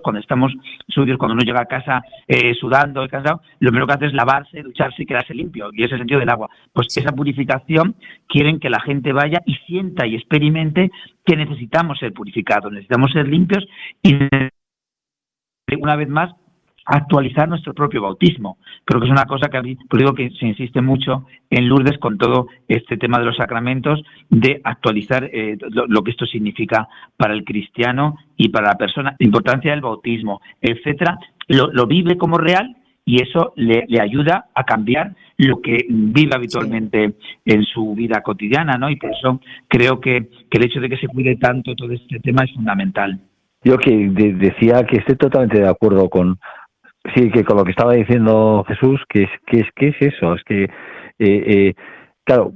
cuando 0.00 0.20
estamos 0.20 0.52
sucios, 0.88 1.18
cuando 1.18 1.34
uno 1.34 1.42
llega 1.42 1.60
a 1.60 1.66
casa 1.66 2.02
eh, 2.26 2.54
sudando, 2.54 3.06
cansado, 3.08 3.42
lo 3.60 3.70
primero 3.70 3.86
que 3.86 3.92
hace 3.94 4.06
es 4.06 4.14
lavarse, 4.14 4.62
ducharse 4.62 5.02
y 5.02 5.06
quedarse 5.06 5.34
limpio. 5.34 5.70
Y 5.72 5.84
ese 5.84 5.98
sentido 5.98 6.20
del 6.20 6.30
agua. 6.30 6.48
Pues 6.72 6.96
esa 6.96 7.12
purificación 7.12 7.96
quieren 8.28 8.58
que 8.58 8.70
la 8.70 8.80
gente 8.80 9.12
vaya 9.12 9.40
y 9.44 9.54
sienta 9.66 10.06
y 10.06 10.14
experimente 10.14 10.90
que 11.24 11.36
necesitamos 11.36 11.98
ser 11.98 12.12
purificados, 12.12 12.72
necesitamos 12.72 13.12
ser 13.12 13.28
limpios 13.28 13.66
y 14.02 14.16
una 15.78 15.96
vez 15.96 16.08
más 16.08 16.32
actualizar 16.84 17.48
nuestro 17.48 17.74
propio 17.74 18.02
bautismo. 18.02 18.58
Creo 18.84 19.00
que 19.00 19.06
es 19.06 19.12
una 19.12 19.26
cosa 19.26 19.48
que 19.48 19.56
a 19.56 19.62
mí, 19.62 19.76
pues 19.88 20.00
digo 20.00 20.14
que 20.14 20.30
se 20.30 20.46
insiste 20.46 20.80
mucho 20.80 21.26
en 21.50 21.68
Lourdes 21.68 21.98
con 21.98 22.18
todo 22.18 22.48
este 22.68 22.96
tema 22.96 23.18
de 23.18 23.26
los 23.26 23.36
sacramentos, 23.36 24.02
de 24.28 24.60
actualizar 24.64 25.24
eh, 25.32 25.56
lo, 25.70 26.02
que 26.02 26.10
esto 26.10 26.26
significa 26.26 26.88
para 27.16 27.34
el 27.34 27.44
cristiano 27.44 28.16
y 28.36 28.48
para 28.48 28.68
la 28.68 28.74
persona, 28.74 29.14
la 29.18 29.24
importancia 29.24 29.70
del 29.70 29.80
bautismo, 29.80 30.40
etcétera, 30.60 31.18
lo, 31.48 31.86
vive 31.86 32.16
como 32.16 32.38
real 32.38 32.76
y 33.04 33.22
eso 33.22 33.52
le, 33.56 33.84
ayuda 34.00 34.46
a 34.54 34.64
cambiar 34.64 35.14
lo 35.36 35.60
que 35.60 35.86
vive 35.88 36.34
habitualmente 36.34 37.14
en 37.44 37.64
su 37.64 37.94
vida 37.94 38.22
cotidiana, 38.22 38.76
¿no? 38.78 38.90
Y 38.90 38.96
por 38.96 39.10
eso 39.10 39.40
creo 39.68 40.00
que 40.00 40.28
el 40.50 40.64
hecho 40.64 40.80
de 40.80 40.88
que 40.88 40.96
se 40.96 41.08
cuide 41.08 41.36
tanto 41.36 41.74
todo 41.74 41.92
este 41.92 42.20
tema 42.20 42.44
es 42.44 42.52
fundamental. 42.52 43.20
Yo 43.64 43.78
que 43.78 43.90
decía 44.08 44.84
que 44.84 44.98
estoy 44.98 45.16
totalmente 45.16 45.60
de 45.60 45.68
acuerdo 45.68 46.08
con, 46.08 46.38
Sí, 47.14 47.30
que 47.30 47.44
con 47.44 47.56
lo 47.56 47.64
que 47.64 47.72
estaba 47.72 47.94
diciendo 47.94 48.64
Jesús, 48.68 49.00
que 49.08 49.24
es, 49.24 49.30
que 49.46 49.60
es, 49.60 49.66
que 49.74 49.88
es 49.88 49.96
eso, 50.14 50.34
es 50.34 50.44
que, 50.44 50.64
eh, 50.64 50.68
eh, 51.18 51.74
claro, 52.24 52.52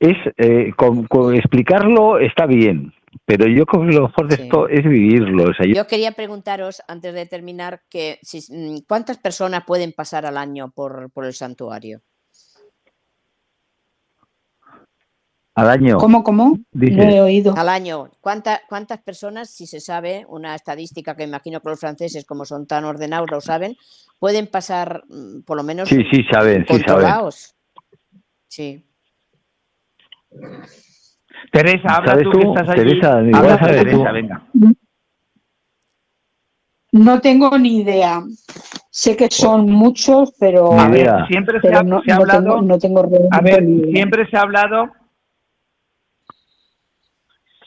es 0.00 0.16
eh, 0.38 0.72
con, 0.76 1.06
explicarlo 1.34 2.18
está 2.18 2.46
bien, 2.46 2.92
pero 3.26 3.46
yo 3.46 3.66
creo 3.66 3.86
que 3.86 3.92
lo 3.92 4.08
mejor 4.08 4.28
de 4.28 4.42
esto 4.42 4.66
es 4.66 4.82
vivirlo. 4.82 5.52
yo... 5.66 5.86
quería 5.86 6.12
preguntaros, 6.12 6.82
antes 6.88 7.14
de 7.14 7.26
terminar, 7.26 7.82
que 7.90 8.18
si, 8.22 8.40
mm, 8.50 8.86
¿cuántas 8.88 9.18
personas 9.18 9.64
pueden 9.66 9.92
pasar 9.92 10.24
al 10.24 10.38
año 10.38 10.72
por, 10.74 11.10
por 11.12 11.26
el 11.26 11.34
santuario? 11.34 12.00
Al 15.54 15.68
año. 15.68 15.98
¿Cómo, 15.98 16.24
cómo? 16.24 16.58
no 16.72 17.02
he 17.02 17.20
oído. 17.20 17.54
Al 17.56 17.68
año. 17.68 18.08
¿Cuántas 18.20 18.98
personas, 19.04 19.50
si 19.50 19.66
se 19.66 19.80
sabe, 19.80 20.24
una 20.28 20.54
estadística 20.54 21.14
que 21.14 21.24
imagino 21.24 21.60
que 21.60 21.68
los 21.68 21.80
franceses, 21.80 22.24
como 22.24 22.46
son 22.46 22.66
tan 22.66 22.84
ordenados, 22.84 23.30
lo 23.30 23.40
saben, 23.40 23.76
pueden 24.18 24.46
pasar 24.46 25.02
mm, 25.08 25.42
por 25.42 25.58
lo 25.58 25.62
menos 25.62 25.88
sí, 25.88 25.98
sí, 26.10 26.22
saben, 26.30 26.64
sí, 26.66 26.80
saben. 26.86 27.06
Sí. 28.48 28.84
Teresa, 31.50 31.96
habla 31.96 32.18
tú, 32.22 32.30
que 32.30 32.46
estás 32.46 32.68
allí. 32.70 33.00
Teresa, 33.00 33.18
habla 33.18 33.58
Teresa, 33.58 34.12
venga. 34.12 34.46
No 36.92 37.20
tengo 37.20 37.58
ni 37.58 37.80
idea. 37.80 38.22
Sé 38.90 39.16
que 39.16 39.28
son 39.30 39.70
muchos, 39.70 40.34
pero, 40.38 40.72
a 40.78 40.88
ver, 40.88 41.10
siempre 41.28 41.60
se, 41.60 41.74
ha, 41.74 41.82
no, 41.82 42.02
hablado. 42.10 42.62
No 42.62 42.78
tengo, 42.78 43.06
a 43.30 43.40
ver, 43.40 43.64
siempre 43.92 44.28
se 44.30 44.36
ha 44.36 44.42
hablado 44.42 44.90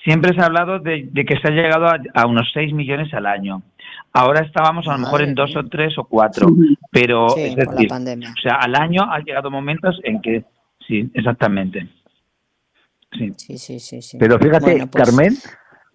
siempre 0.05 0.33
se 0.33 0.41
ha 0.41 0.45
hablado 0.45 0.79
de, 0.79 1.09
que 1.13 1.37
se 1.37 1.47
ha 1.47 1.51
llegado 1.51 1.87
a, 1.87 2.25
unos 2.27 2.49
6 2.53 2.73
millones 2.73 3.13
al 3.13 3.25
año. 3.25 3.63
Ahora 4.13 4.45
estábamos 4.45 4.87
a 4.87 4.93
lo 4.93 4.99
mejor 4.99 5.23
en 5.23 5.35
2 5.35 5.55
o 5.57 5.63
3 5.65 5.97
o 5.97 6.03
4, 6.05 6.47
pero 6.91 7.35
es 7.35 7.55
decir, 7.55 7.91
o 7.91 8.41
sea, 8.41 8.55
al 8.61 8.75
año 8.75 9.03
ha 9.11 9.19
llegado 9.19 9.51
momentos 9.51 9.99
en 10.03 10.21
que, 10.21 10.45
sí, 10.87 11.09
exactamente. 11.13 11.89
Sí, 13.11 13.33
sí, 13.57 13.79
sí. 13.79 14.01
sí, 14.01 14.17
Pero 14.17 14.39
fíjate, 14.39 14.87
pues 14.87 15.03
Carmen, 15.03 15.33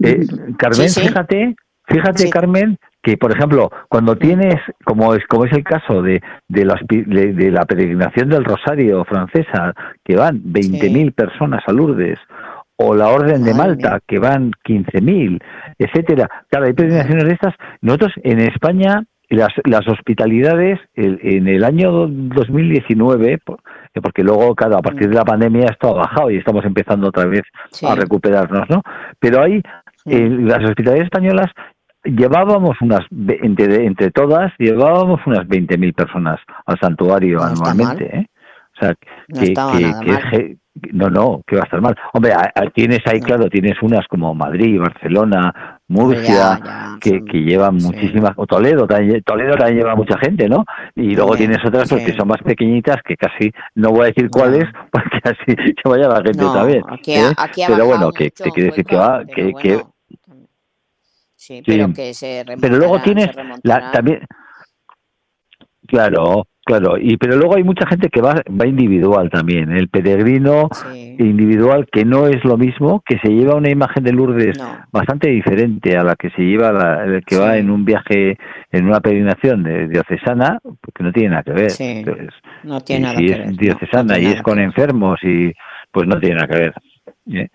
eh, 0.03 0.27
Carmen, 0.59 0.89
fíjate, 0.89 1.55
fíjate, 1.87 2.31
Carmen, 2.31 2.79
que 3.03 3.17
por 3.17 3.33
ejemplo, 3.33 3.71
cuando 3.89 4.17
tienes, 4.17 4.57
como 4.85 5.15
es 5.15 5.25
como 5.27 5.45
es 5.45 5.53
el 5.53 5.65
caso 5.65 6.03
de, 6.03 6.21
de, 6.49 6.65
de, 7.33 7.51
la 7.51 7.65
peregrinación 7.65 8.29
del 8.29 8.45
Rosario 8.45 9.05
francesa, 9.05 9.75
que 10.05 10.17
van 10.17 10.43
20.000 10.43 11.15
personas 11.15 11.63
a 11.67 11.73
Lourdes, 11.73 12.19
o 12.83 12.95
la 12.95 13.09
Orden 13.09 13.45
de 13.45 13.53
Malta, 13.53 14.01
que 14.07 14.19
van 14.19 14.53
15.000, 14.65 15.39
etcétera. 15.79 16.31
Claro, 16.49 16.67
hay 16.67 16.73
peregrinaciones 16.73 17.25
de 17.25 17.33
estas. 17.33 17.55
Nosotros 17.83 18.13
en 18.23 18.41
España, 18.41 19.05
las, 19.29 19.51
las 19.65 19.87
hospitalidades, 19.87 20.81
en 20.95 21.47
el 21.47 21.63
año 21.63 21.91
2019, 22.09 23.39
porque 24.03 24.23
luego, 24.23 24.55
claro, 24.55 24.79
a 24.79 24.83
partir 24.83 25.11
de 25.11 25.15
la 25.15 25.25
pandemia 25.25 25.67
esto 25.71 25.89
ha 25.89 26.07
bajado 26.07 26.31
y 26.31 26.39
estamos 26.39 26.65
empezando 26.65 27.09
otra 27.09 27.27
vez 27.27 27.43
a 27.87 27.95
recuperarnos, 27.95 28.71
¿no? 28.71 28.83
Pero 29.19 29.43
hay, 29.43 29.63
las 30.07 30.65
hospitalidades 30.65 31.05
españolas 31.05 31.51
llevábamos 32.03 32.81
unas, 32.81 33.01
entre, 33.11 33.85
entre 33.85 34.11
todas, 34.11 34.53
llevábamos 34.59 35.21
unas 35.27 35.47
20.000 35.47 35.95
personas 35.95 36.41
al 36.65 36.79
santuario 36.81 37.43
anualmente, 37.43 38.17
¿eh? 38.17 38.27
O 38.75 38.81
sea, 38.81 38.95
que, 38.95 39.53
que, 39.53 40.57
no, 40.93 41.11
no, 41.11 41.43
que 41.47 41.57
va 41.57 41.63
a 41.63 41.65
estar 41.65 41.81
mal. 41.81 41.97
Hombre, 42.13 42.33
tienes 42.75 43.01
ahí, 43.07 43.21
claro, 43.21 43.49
tienes 43.49 43.75
unas 43.83 44.07
como 44.07 44.35
Madrid, 44.35 44.79
Barcelona, 44.79 45.81
Murcia, 45.89 46.61
que, 47.01 47.25
que, 47.25 47.39
llevan 47.39 47.77
muchísimas, 47.77 48.33
o 48.37 48.47
Toledo, 48.47 48.87
Toledo 48.87 49.57
también 49.57 49.79
lleva 49.79 49.97
mucha 49.97 50.17
gente, 50.19 50.49
¿no? 50.49 50.65
Y 50.95 51.17
luego 51.17 51.37
tienes 51.37 51.59
otras 51.67 51.89
pues, 51.89 52.07
que 52.07 52.17
son 52.17 52.29
más 52.29 52.41
pequeñitas, 52.43 52.99
que 53.05 53.17
casi, 53.17 53.51
no 53.75 53.91
voy 53.91 54.03
a 54.03 54.07
decir 54.07 54.31
cuáles, 54.31 54.65
porque 54.93 55.19
así 55.25 55.57
se 55.83 55.89
vaya 55.89 56.09
la 56.09 56.23
gente 56.23 56.45
también. 56.45 56.83
¿eh? 57.07 57.33
pero 57.67 57.87
bueno, 57.87 58.13
que 58.13 58.31
te 58.31 58.51
quiere 58.51 58.71
decir 58.71 58.85
que 58.85 58.97
va, 58.97 59.25
que, 59.25 59.53
que... 59.55 59.83
Sí, 61.35 61.63
pero 61.67 61.93
que 61.93 62.15
se 62.15 62.45
Pero 62.61 62.77
luego 62.77 63.01
tienes 63.01 63.31
la, 63.63 63.91
también, 63.91 64.21
claro, 65.89 66.47
Claro, 66.71 66.97
y 66.97 67.17
pero 67.17 67.37
luego 67.37 67.57
hay 67.57 67.65
mucha 67.65 67.85
gente 67.85 68.11
que 68.11 68.21
va, 68.21 68.43
va 68.49 68.65
individual 68.65 69.29
también. 69.29 69.73
El 69.73 69.89
peregrino 69.89 70.69
individual, 71.19 71.89
que 71.91 72.05
no 72.05 72.29
es 72.29 72.45
lo 72.45 72.57
mismo, 72.57 73.03
que 73.05 73.19
se 73.19 73.29
lleva 73.29 73.57
una 73.57 73.71
imagen 73.71 74.05
de 74.05 74.13
Lourdes 74.13 74.57
bastante 74.93 75.31
diferente 75.31 75.97
a 75.97 76.05
la 76.05 76.15
que 76.15 76.31
se 76.31 76.43
lleva 76.43 76.71
la, 76.71 77.05
el 77.05 77.25
que 77.25 77.39
va 77.39 77.57
en 77.57 77.71
un 77.71 77.85
viaje, 77.85 78.39
en 78.71 78.87
una 78.87 79.01
peregrinación 79.01 79.65
de, 79.65 79.89
diocesana, 79.89 80.61
porque 80.63 81.03
no 81.03 81.11
tiene 81.11 81.31
nada 81.31 81.43
que 81.43 81.53
ver. 81.55 81.73
no 82.63 82.81
tiene 82.83 83.03
nada 83.03 83.19
si 83.19 83.27
que 83.27 83.33
es 83.33 83.39
ver. 83.39 83.57
diocesana 83.57 84.19
y 84.21 84.27
es 84.27 84.43
con 84.43 84.61
enfermos, 84.61 85.19
y 85.25 85.53
pues 85.91 86.07
no 86.07 86.21
tiene 86.21 86.37
nada 86.37 86.47
que 86.47 86.57
ver. 86.57 86.75
¿eh? 87.33 87.49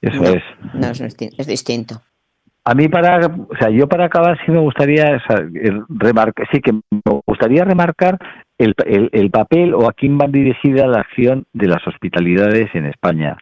Eso 0.00 0.24
es. 0.24 0.42
No, 0.74 0.90
es 0.90 1.46
distinto. 1.46 2.02
A 2.64 2.74
mí 2.74 2.88
para, 2.88 3.24
o 3.24 3.56
sea, 3.58 3.70
yo 3.70 3.88
para 3.88 4.06
acabar 4.06 4.36
sí 4.44 4.50
me 4.50 4.58
gustaría 4.58 5.22
remarcar, 5.88 6.46
sí 6.52 6.60
que 6.60 6.72
me 6.72 7.20
gustaría 7.24 7.64
remarcar 7.64 8.18
el, 8.58 8.74
el, 9.12 9.30
papel 9.30 9.74
o 9.74 9.88
a 9.88 9.92
quién 9.92 10.18
va 10.18 10.26
dirigida 10.26 10.86
la 10.86 11.00
acción 11.00 11.46
de 11.52 11.68
las 11.68 11.86
hospitalidades 11.86 12.68
en 12.74 12.86
España, 12.86 13.36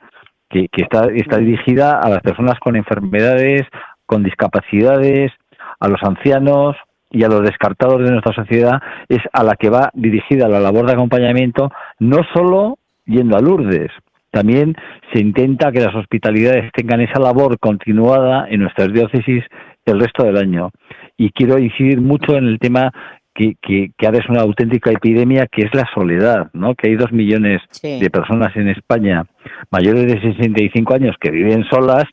que, 0.50 0.68
que 0.68 0.82
está, 0.82 1.06
está 1.06 1.38
dirigida 1.38 1.98
a 1.98 2.08
las 2.08 2.20
personas 2.20 2.58
con 2.60 2.76
enfermedades, 2.76 3.62
con 4.04 4.22
discapacidades, 4.22 5.32
a 5.80 5.88
los 5.88 6.02
ancianos 6.02 6.76
y 7.10 7.24
a 7.24 7.28
los 7.28 7.42
descartados 7.42 8.02
de 8.02 8.10
nuestra 8.10 8.34
sociedad, 8.34 8.80
es 9.08 9.20
a 9.32 9.42
la 9.42 9.54
que 9.56 9.70
va 9.70 9.90
dirigida 9.94 10.48
la 10.48 10.60
labor 10.60 10.86
de 10.86 10.92
acompañamiento, 10.92 11.70
no 11.98 12.18
solo 12.34 12.78
yendo 13.06 13.36
a 13.36 13.40
Lourdes, 13.40 13.90
también 14.36 14.76
se 15.14 15.20
intenta 15.20 15.72
que 15.72 15.80
las 15.80 15.94
hospitalidades 15.94 16.70
tengan 16.72 17.00
esa 17.00 17.18
labor 17.18 17.58
continuada 17.58 18.46
en 18.50 18.60
nuestras 18.60 18.92
diócesis 18.92 19.42
el 19.86 20.00
resto 20.00 20.24
del 20.24 20.36
año. 20.36 20.70
Y 21.16 21.30
quiero 21.30 21.58
incidir 21.58 22.02
mucho 22.02 22.36
en 22.36 22.44
el 22.44 22.58
tema 22.58 22.92
que, 23.36 23.56
que, 23.60 24.06
ahora 24.06 24.18
es 24.18 24.28
una 24.28 24.40
auténtica 24.40 24.90
epidemia, 24.90 25.46
que 25.46 25.62
es 25.62 25.74
la 25.74 25.86
soledad, 25.94 26.50
¿no? 26.52 26.74
Que 26.74 26.88
hay 26.88 26.96
dos 26.96 27.12
millones 27.12 27.60
de 27.82 28.10
personas 28.10 28.56
en 28.56 28.68
España 28.68 29.24
mayores 29.70 30.06
de 30.06 30.20
65 30.20 30.94
años 30.94 31.16
que 31.20 31.30
viven 31.30 31.64
solas 31.70 32.04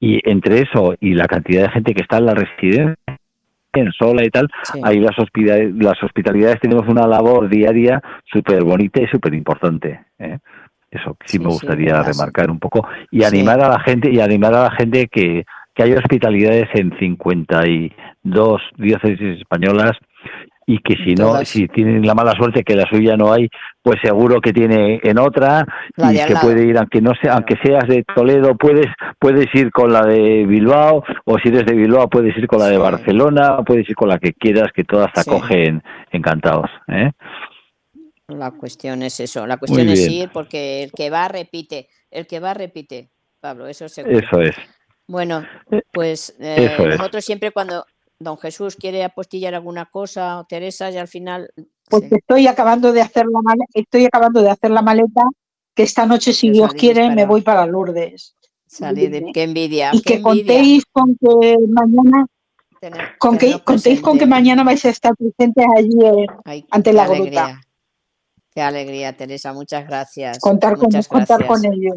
y 0.00 0.20
entre 0.28 0.62
eso 0.62 0.94
y 1.00 1.14
la 1.14 1.26
cantidad 1.26 1.62
de 1.62 1.70
gente 1.70 1.94
que 1.94 2.02
está 2.02 2.18
en 2.18 2.26
la 2.26 2.34
residencia 2.34 2.96
en 3.76 3.92
sola 3.92 4.24
y 4.24 4.30
tal, 4.30 4.48
ahí 4.84 5.00
las, 5.00 5.18
hospitalidades, 5.18 5.74
las 5.74 6.00
hospitalidades 6.02 6.60
tenemos 6.60 6.86
una 6.88 7.08
labor 7.08 7.48
diaria 7.48 8.00
súper 8.24 8.62
bonita 8.62 9.02
y 9.02 9.08
súper 9.08 9.34
importante. 9.34 10.00
¿eh? 10.18 10.38
Eso 10.90 11.16
sí, 11.24 11.40
me 11.40 11.46
gustaría 11.46 12.00
remarcar 12.02 12.52
un 12.52 12.60
poco 12.60 12.86
y 13.10 13.24
animar 13.24 13.60
a 13.60 13.68
la 13.68 13.80
gente 13.80 14.10
y 14.12 14.20
animar 14.20 14.54
a 14.54 14.64
la 14.64 14.70
gente 14.70 15.08
que, 15.08 15.44
que 15.74 15.82
hay 15.82 15.92
hospitalidades 15.92 16.68
en 16.74 16.96
52 16.96 18.62
diócesis 18.76 19.40
españolas 19.40 19.98
y 20.66 20.78
que 20.78 20.96
si 20.96 21.14
no, 21.14 21.44
si 21.44 21.68
tienen 21.68 22.06
la 22.06 22.14
mala 22.14 22.32
suerte 22.32 22.62
que 22.62 22.74
la 22.74 22.86
suya 22.88 23.16
no 23.16 23.32
hay, 23.32 23.48
pues 23.82 23.98
seguro 24.02 24.40
que 24.40 24.52
tiene 24.52 25.00
en 25.02 25.18
otra 25.18 25.66
y 25.96 26.16
que 26.16 26.34
puede 26.40 26.66
ir, 26.66 26.78
aunque 26.78 27.00
no 27.00 27.12
sea, 27.20 27.34
aunque 27.34 27.56
seas 27.62 27.86
de 27.86 28.04
Toledo, 28.14 28.56
puedes 28.56 28.86
puedes 29.18 29.46
ir 29.54 29.70
con 29.70 29.92
la 29.92 30.06
de 30.06 30.46
Bilbao 30.46 31.04
o 31.24 31.38
si 31.38 31.48
eres 31.48 31.66
de 31.66 31.74
Bilbao 31.74 32.08
puedes 32.08 32.36
ir 32.36 32.46
con 32.46 32.60
la 32.60 32.68
de 32.68 32.78
Barcelona, 32.78 33.58
puedes 33.64 33.88
ir 33.88 33.94
con 33.94 34.08
la 34.08 34.18
que 34.18 34.32
quieras, 34.32 34.72
que 34.74 34.84
todas 34.84 35.12
te 35.12 35.20
acogen 35.20 35.82
encantados. 36.10 36.70
¿eh? 36.88 37.10
La 38.28 38.50
cuestión 38.52 39.02
es 39.02 39.20
eso, 39.20 39.46
la 39.46 39.58
cuestión 39.58 39.88
es 39.88 40.08
ir 40.08 40.30
porque 40.32 40.82
el 40.84 40.92
que 40.92 41.10
va 41.10 41.28
repite, 41.28 41.88
el 42.10 42.26
que 42.26 42.40
va 42.40 42.54
repite, 42.54 43.10
Pablo, 43.40 43.66
eso 43.66 43.88
seguro. 43.88 44.18
Eso 44.18 44.40
es. 44.40 44.56
Bueno, 45.06 45.44
eh, 45.70 45.82
pues 45.92 46.34
eh, 46.40 46.74
nosotros 46.78 47.22
siempre 47.22 47.50
cuando 47.50 47.84
don 48.18 48.38
Jesús 48.38 48.76
quiere 48.76 49.04
apostillar 49.04 49.54
alguna 49.54 49.86
cosa, 49.86 50.44
Teresa, 50.48 50.90
y 50.90 50.96
al 50.96 51.08
final... 51.08 51.50
Pues 51.88 52.10
estoy 52.10 52.46
acabando 52.46 52.92
de 52.92 53.02
hacer 53.02 53.26
la 53.26 53.40
maleta, 53.42 53.70
estoy 53.74 54.06
acabando 54.06 54.40
de 54.42 54.50
hacer 54.50 54.70
la 54.70 54.82
maleta, 54.82 55.22
que 55.74 55.82
esta 55.82 56.06
noche, 56.06 56.32
si 56.32 56.50
Dios 56.50 56.72
quiere, 56.72 57.14
me 57.14 57.26
voy 57.26 57.42
para 57.42 57.66
Lourdes. 57.66 58.36
Salir 58.66 59.10
de, 59.10 59.30
qué 59.32 59.42
envidia. 59.42 59.90
Y 59.92 60.00
que 60.00 60.22
contéis 60.22 60.84
con 60.90 61.16
que 61.16 61.56
mañana 61.68 62.26
con 63.18 63.38
que 63.38 63.60
contéis 63.60 64.00
con 64.00 64.18
que 64.18 64.26
mañana 64.26 64.62
vais 64.62 64.84
a 64.84 64.90
estar 64.90 65.14
presentes 65.16 65.64
allí 65.76 66.64
ante 66.70 66.92
la 66.92 67.06
gruta. 67.06 67.60
Qué 68.50 68.62
alegría, 68.62 69.16
Teresa. 69.16 69.52
Muchas 69.52 69.86
gracias. 69.86 70.38
Contar 70.38 70.76
con, 70.76 70.90
contar 71.08 71.46
con 71.46 71.64
ellos. 71.64 71.96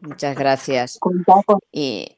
Muchas 0.00 0.36
gracias. 0.36 0.98
Y 1.72 2.15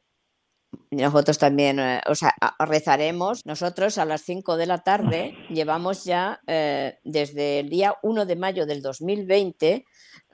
nosotros 0.91 1.39
también, 1.39 1.79
eh, 1.79 2.01
o 2.07 2.15
sea, 2.15 2.35
rezaremos. 2.59 3.45
Nosotros 3.45 3.99
a 3.99 4.05
las 4.05 4.23
5 4.23 4.57
de 4.57 4.67
la 4.67 4.79
tarde 4.79 5.35
llevamos 5.51 6.05
ya 6.05 6.41
eh, 6.47 6.99
desde 7.05 7.61
el 7.61 7.69
día 7.69 7.97
1 8.03 8.27
de 8.27 8.37
mayo 8.37 8.67
del 8.67 8.83
2020 8.83 9.85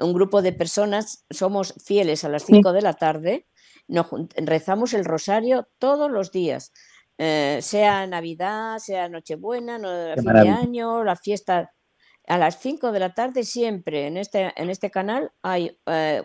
un 0.00 0.12
grupo 0.12 0.42
de 0.42 0.52
personas, 0.52 1.24
somos 1.30 1.74
fieles 1.84 2.24
a 2.24 2.28
las 2.28 2.44
5 2.44 2.72
de 2.72 2.82
la 2.82 2.94
tarde, 2.94 3.46
nos, 3.86 4.06
rezamos 4.36 4.94
el 4.94 5.04
rosario 5.04 5.68
todos 5.78 6.10
los 6.10 6.32
días. 6.32 6.72
Eh, 7.16 7.60
sea 7.62 8.06
Navidad, 8.06 8.78
sea 8.78 9.08
Nochebuena, 9.08 9.78
no, 9.78 9.88
fin 10.16 10.32
de 10.32 10.48
año, 10.48 11.04
la 11.04 11.14
fiesta, 11.14 11.72
a 12.26 12.38
las 12.38 12.58
5 12.58 12.92
de 12.92 13.00
la 13.00 13.14
tarde 13.14 13.44
siempre 13.44 14.06
en 14.06 14.16
este, 14.16 14.52
en 14.56 14.70
este 14.70 14.90
canal 14.90 15.30
hay 15.42 15.76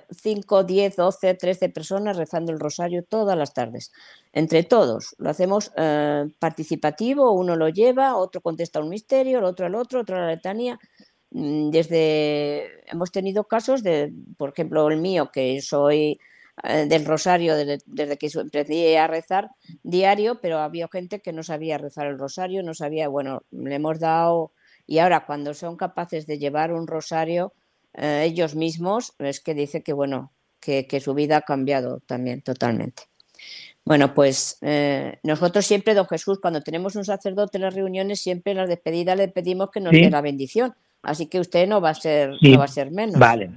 5, 0.10 0.64
10, 0.64 0.96
12, 0.96 1.34
13 1.34 1.70
personas 1.70 2.18
rezando 2.18 2.52
el 2.52 2.60
rosario 2.60 3.04
todas 3.04 3.38
las 3.38 3.54
tardes. 3.54 3.92
Entre 4.32 4.64
todos. 4.64 5.16
Lo 5.18 5.30
hacemos 5.30 5.72
eh, 5.76 6.26
participativo, 6.40 7.32
uno 7.32 7.56
lo 7.56 7.70
lleva, 7.70 8.16
otro 8.16 8.42
contesta 8.42 8.80
un 8.80 8.90
misterio, 8.90 9.40
el 9.40 9.46
otro 9.46 9.66
al 9.66 9.76
otro, 9.76 10.02
otro 10.02 10.18
a 10.18 10.22
la 10.22 10.28
letanía. 10.28 10.80
Mm, 11.32 11.70
desde 11.70 12.90
hemos 12.92 13.12
tenido 13.12 13.44
casos 13.46 13.84
de, 13.84 14.14
por 14.38 14.50
ejemplo, 14.50 14.88
el 14.90 14.98
mío, 14.98 15.30
que 15.34 15.62
soy 15.62 16.20
eh, 16.64 16.86
del 16.88 17.06
rosario 17.06 17.56
desde, 17.56 17.80
desde, 17.86 18.18
que 18.18 18.30
empecé 18.34 18.98
a 18.98 19.08
rezar 19.08 19.52
diario, 19.84 20.40
pero 20.42 20.60
había 20.60 20.88
gente 20.92 21.22
que 21.22 21.34
no 21.34 21.44
sabía 21.44 21.78
rezar 21.78 22.08
el 22.08 22.20
rosario, 22.20 22.64
no 22.64 22.74
sabía, 22.74 23.08
bueno, 23.10 23.44
le 23.52 23.76
hemos 23.76 24.00
dado 24.00 24.54
y 24.90 24.98
ahora 24.98 25.20
cuando 25.28 25.54
son 25.54 25.78
capaces 25.78 26.26
de 26.26 26.40
llevar 26.40 26.74
un 26.74 26.88
rosario 26.88 27.54
eh, 27.94 28.24
ellos 28.26 28.56
mismos, 28.56 29.14
es 29.20 29.40
que 29.40 29.54
dice 29.54 29.84
que 29.84 29.94
bueno, 29.94 30.32
que, 30.60 31.00
su 31.00 31.14
vida 31.14 31.38
ha 31.38 31.42
cambiado 31.42 32.00
también 32.08 32.42
totalmente. 32.42 33.04
Bueno, 33.86 34.16
pues 34.16 34.58
eh, 34.64 35.20
nosotros 35.22 35.64
siempre, 35.68 35.94
don 35.94 36.08
Jesús, 36.08 36.40
cuando 36.42 36.62
tenemos 36.62 36.96
un 36.96 37.06
sacerdote 37.06 37.60
en 37.60 37.66
las 37.66 37.76
reuniones, 37.76 38.20
siempre 38.20 38.52
en 38.52 38.58
la 38.58 38.66
despedida 38.66 39.16
le 39.16 39.28
pedimos 39.28 39.70
que 39.70 39.80
nos 39.80 39.92
dé 39.92 40.10
la 40.10 40.22
bendición. 40.22 40.74
Así 41.04 41.28
que 41.28 41.40
usted 41.40 41.68
no 41.68 41.82
va 41.82 41.92
a 41.92 41.94
ser, 41.94 42.32
no 42.42 42.58
va 42.58 42.66
a 42.66 42.68
ser 42.68 42.90
menos. 42.90 43.20
Vale. 43.20 43.52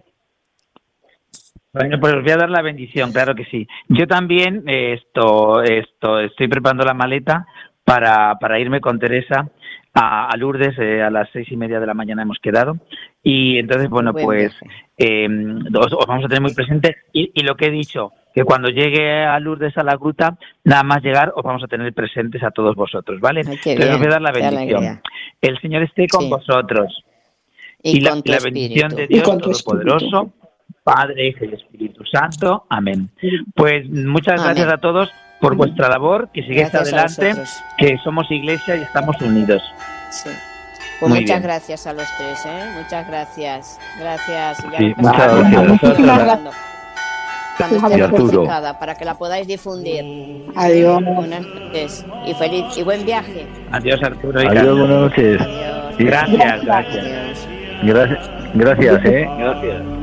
Bueno, 1.73 1.99
pues 1.99 2.13
os 2.13 2.23
voy 2.23 2.33
a 2.33 2.37
dar 2.37 2.51
la 2.51 2.61
bendición, 2.61 3.11
claro 3.11 3.35
que 3.35 3.47
sí. 3.47 3.67
Yo 3.89 4.07
también 4.07 4.69
eh, 4.69 4.99
esto, 5.01 5.63
esto, 5.63 6.21
estoy 6.21 6.49
preparando 6.49 6.85
la 6.85 6.93
maleta 6.93 7.47
para, 7.85 8.35
para 8.39 8.61
irme 8.61 8.83
con 8.83 8.99
Teresa 8.99 9.51
a, 9.95 10.35
Lourdes 10.37 10.79
eh, 10.79 11.03
a 11.03 11.11
las 11.11 11.29
seis 11.33 11.51
y 11.51 11.57
media 11.57 11.81
de 11.81 11.87
la 11.87 11.95
mañana 11.95 12.23
hemos 12.23 12.39
quedado. 12.39 12.79
Y 13.23 13.59
entonces 13.59 13.89
bueno 13.89 14.13
pues 14.13 14.53
eh, 14.99 15.29
os, 15.75 16.07
vamos 16.07 16.25
a 16.25 16.29
tener 16.29 16.43
muy 16.43 16.55
presente. 16.55 16.97
Y, 17.13 17.43
lo 17.43 17.57
que 17.57 17.67
he 17.67 17.71
dicho 17.71 18.13
que 18.35 18.45
cuando 18.45 18.69
llegue 18.69 19.25
a 19.25 19.39
Lourdes 19.39 19.77
a 19.77 19.83
la 19.83 19.97
gruta 19.97 20.39
nada 20.65 20.83
más 20.83 21.03
llegar 21.03 21.33
os 21.37 21.43
vamos 21.43 21.63
a 21.63 21.69
tener 21.69 21.93
presentes 21.93 22.43
a 22.43 22.51
todos 22.51 22.75
vosotros 22.75 23.21
vale 23.21 23.45
les 23.45 23.99
voy 23.99 24.07
a 24.07 24.11
dar 24.11 24.23
la 24.23 24.33
bendición. 24.33 25.03
el 25.41 25.61
Señor 25.61 25.83
esté 25.83 26.09
con 26.09 26.31
vosotros. 26.31 27.05
Y, 27.85 28.01
la, 28.01 28.15
bendición 28.43 28.91
de 28.95 29.09
Dios 29.09 29.25
Todopoderoso 29.25 30.33
Padre, 30.83 31.29
Hijo 31.29 31.45
y 31.45 31.55
Espíritu 31.55 32.05
Santo. 32.05 32.67
Amén. 32.69 33.09
Pues 33.55 33.89
muchas 33.89 34.43
gracias 34.43 34.69
a 34.69 34.79
todos 34.79 35.11
por 35.43 35.57
vuestra 35.57 35.89
labor, 35.89 36.29
que 36.33 36.43
sigáis 36.45 36.73
adelante, 36.73 37.35
que 37.77 37.99
somos 38.05 38.31
iglesia 38.31 38.77
y 38.77 38.83
estamos 38.83 39.21
unidos. 39.21 39.61
Sí. 40.11 40.31
Pues 41.01 41.13
muchas 41.13 41.43
gracias 41.43 41.85
a 41.89 41.93
los 41.93 42.07
tres, 42.17 42.47
¿eh? 42.47 42.65
Muchas 42.81 43.09
gracias. 43.09 43.81
Gracias. 43.99 44.59
sí, 44.79 44.95
muchas 44.97 45.99
gracias. 45.99 46.55
Cuando 47.57 48.79
para 48.79 48.95
que 48.95 49.05
la 49.05 49.15
podáis 49.15 49.49
difundir. 49.49 50.47
Adiós. 50.55 51.03
Buenas 51.05 51.45
noches 51.45 52.07
y 52.25 52.35
feliz 52.35 52.65
y 52.77 52.85
buen 52.85 53.05
viaje. 53.05 53.45
Adiós 53.73 54.01
Arturo. 54.01 54.39
Adiós, 54.39 54.79
buenas 54.79 55.01
noches. 55.01 55.41
Adiós. 55.41 55.97
Gracias, 55.99 56.65
gracias. 56.65 57.49
Gracias, 57.83 58.31
gracias, 58.55 59.05
eh. 59.05 59.29
Gracias. 59.39 60.02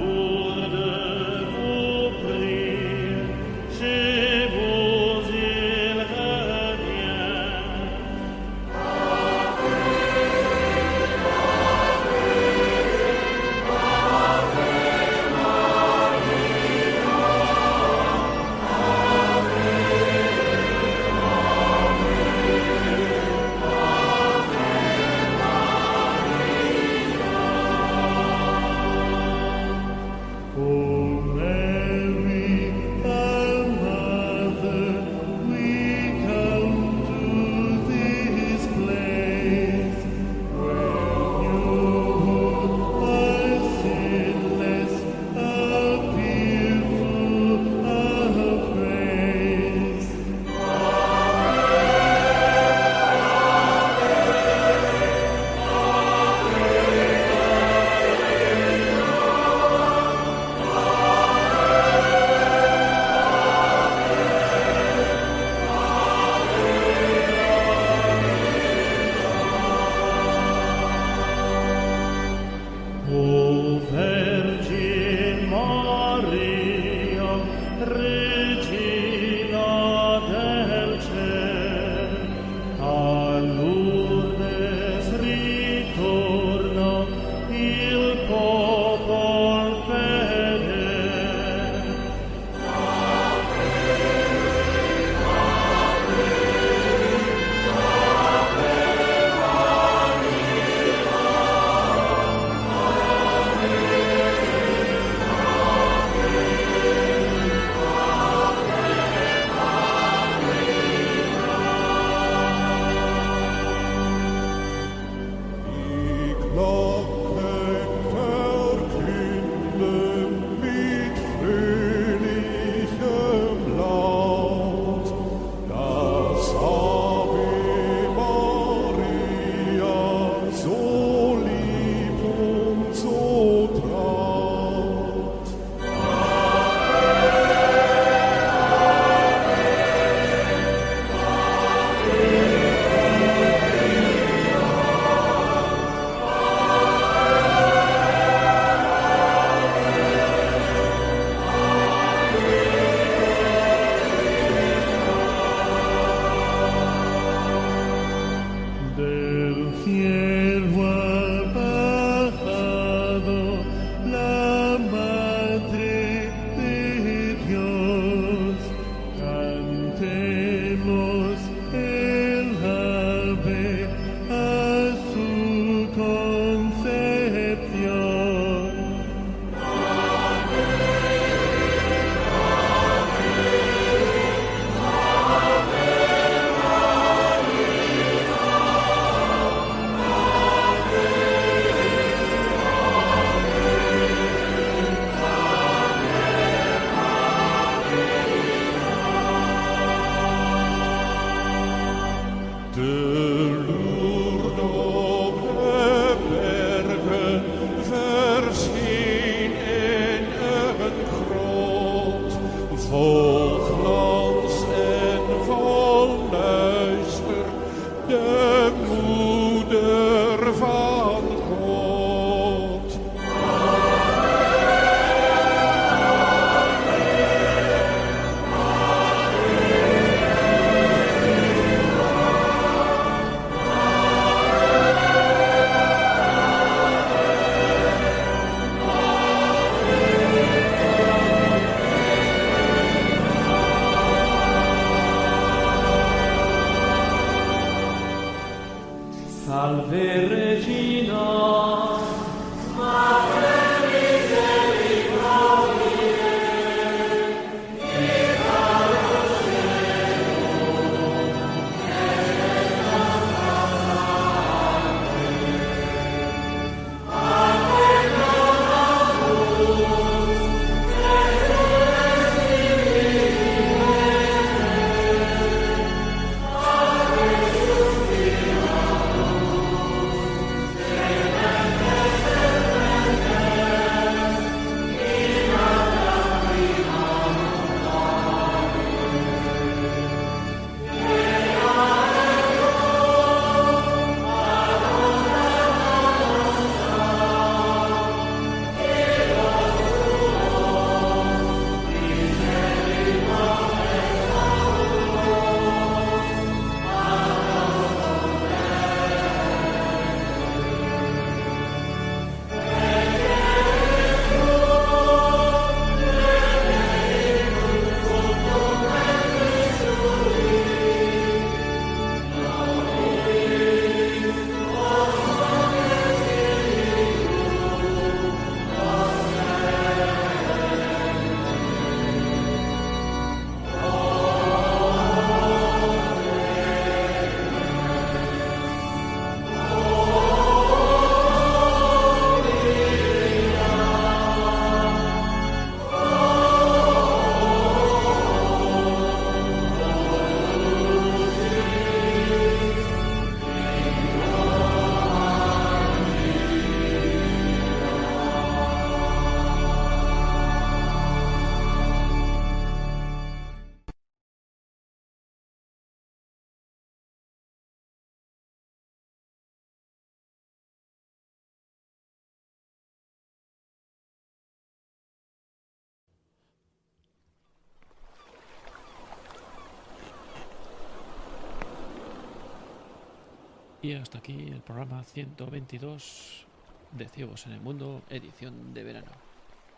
Hasta 383.95 384.19
aquí 384.19 384.47
el 384.47 384.61
programa 384.61 385.03
122 385.03 386.45
de 386.91 387.09
Ciegos 387.09 387.47
en 387.47 387.53
el 387.53 387.61
Mundo, 387.61 388.03
edición 388.09 388.71
de 388.73 388.83
verano. 388.83 389.11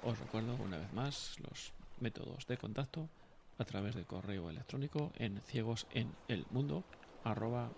Os 0.04 0.20
recuerdo 0.20 0.56
una 0.56 0.78
vez 0.78 0.92
más 0.92 1.38
los 1.40 1.72
métodos 2.02 2.46
de 2.46 2.58
contacto 2.58 3.08
a 3.58 3.64
través 3.64 3.96
de 3.96 4.04
correo 4.04 4.50
electrónico 4.50 5.14
en 5.16 5.40
ciegos 5.40 5.88
en 5.92 6.14
el 6.28 6.46
mundo 6.52 6.84
arroba 7.24 7.70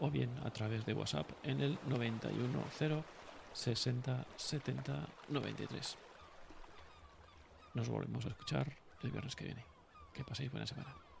o 0.00 0.10
bien 0.10 0.30
a 0.44 0.50
través 0.50 0.84
de 0.84 0.94
WhatsApp 0.94 1.30
en 1.44 1.60
el 1.60 1.78
910 1.86 3.04
60 3.52 4.26
70 4.36 5.08
93. 5.28 5.98
Nos 7.74 7.88
volvemos 7.88 8.26
a 8.26 8.30
escuchar 8.30 8.76
el 9.02 9.10
viernes 9.12 9.36
que 9.36 9.44
viene. 9.44 9.64
Que 10.12 10.24
paséis 10.24 10.50
buena 10.50 10.66
semana. 10.66 11.13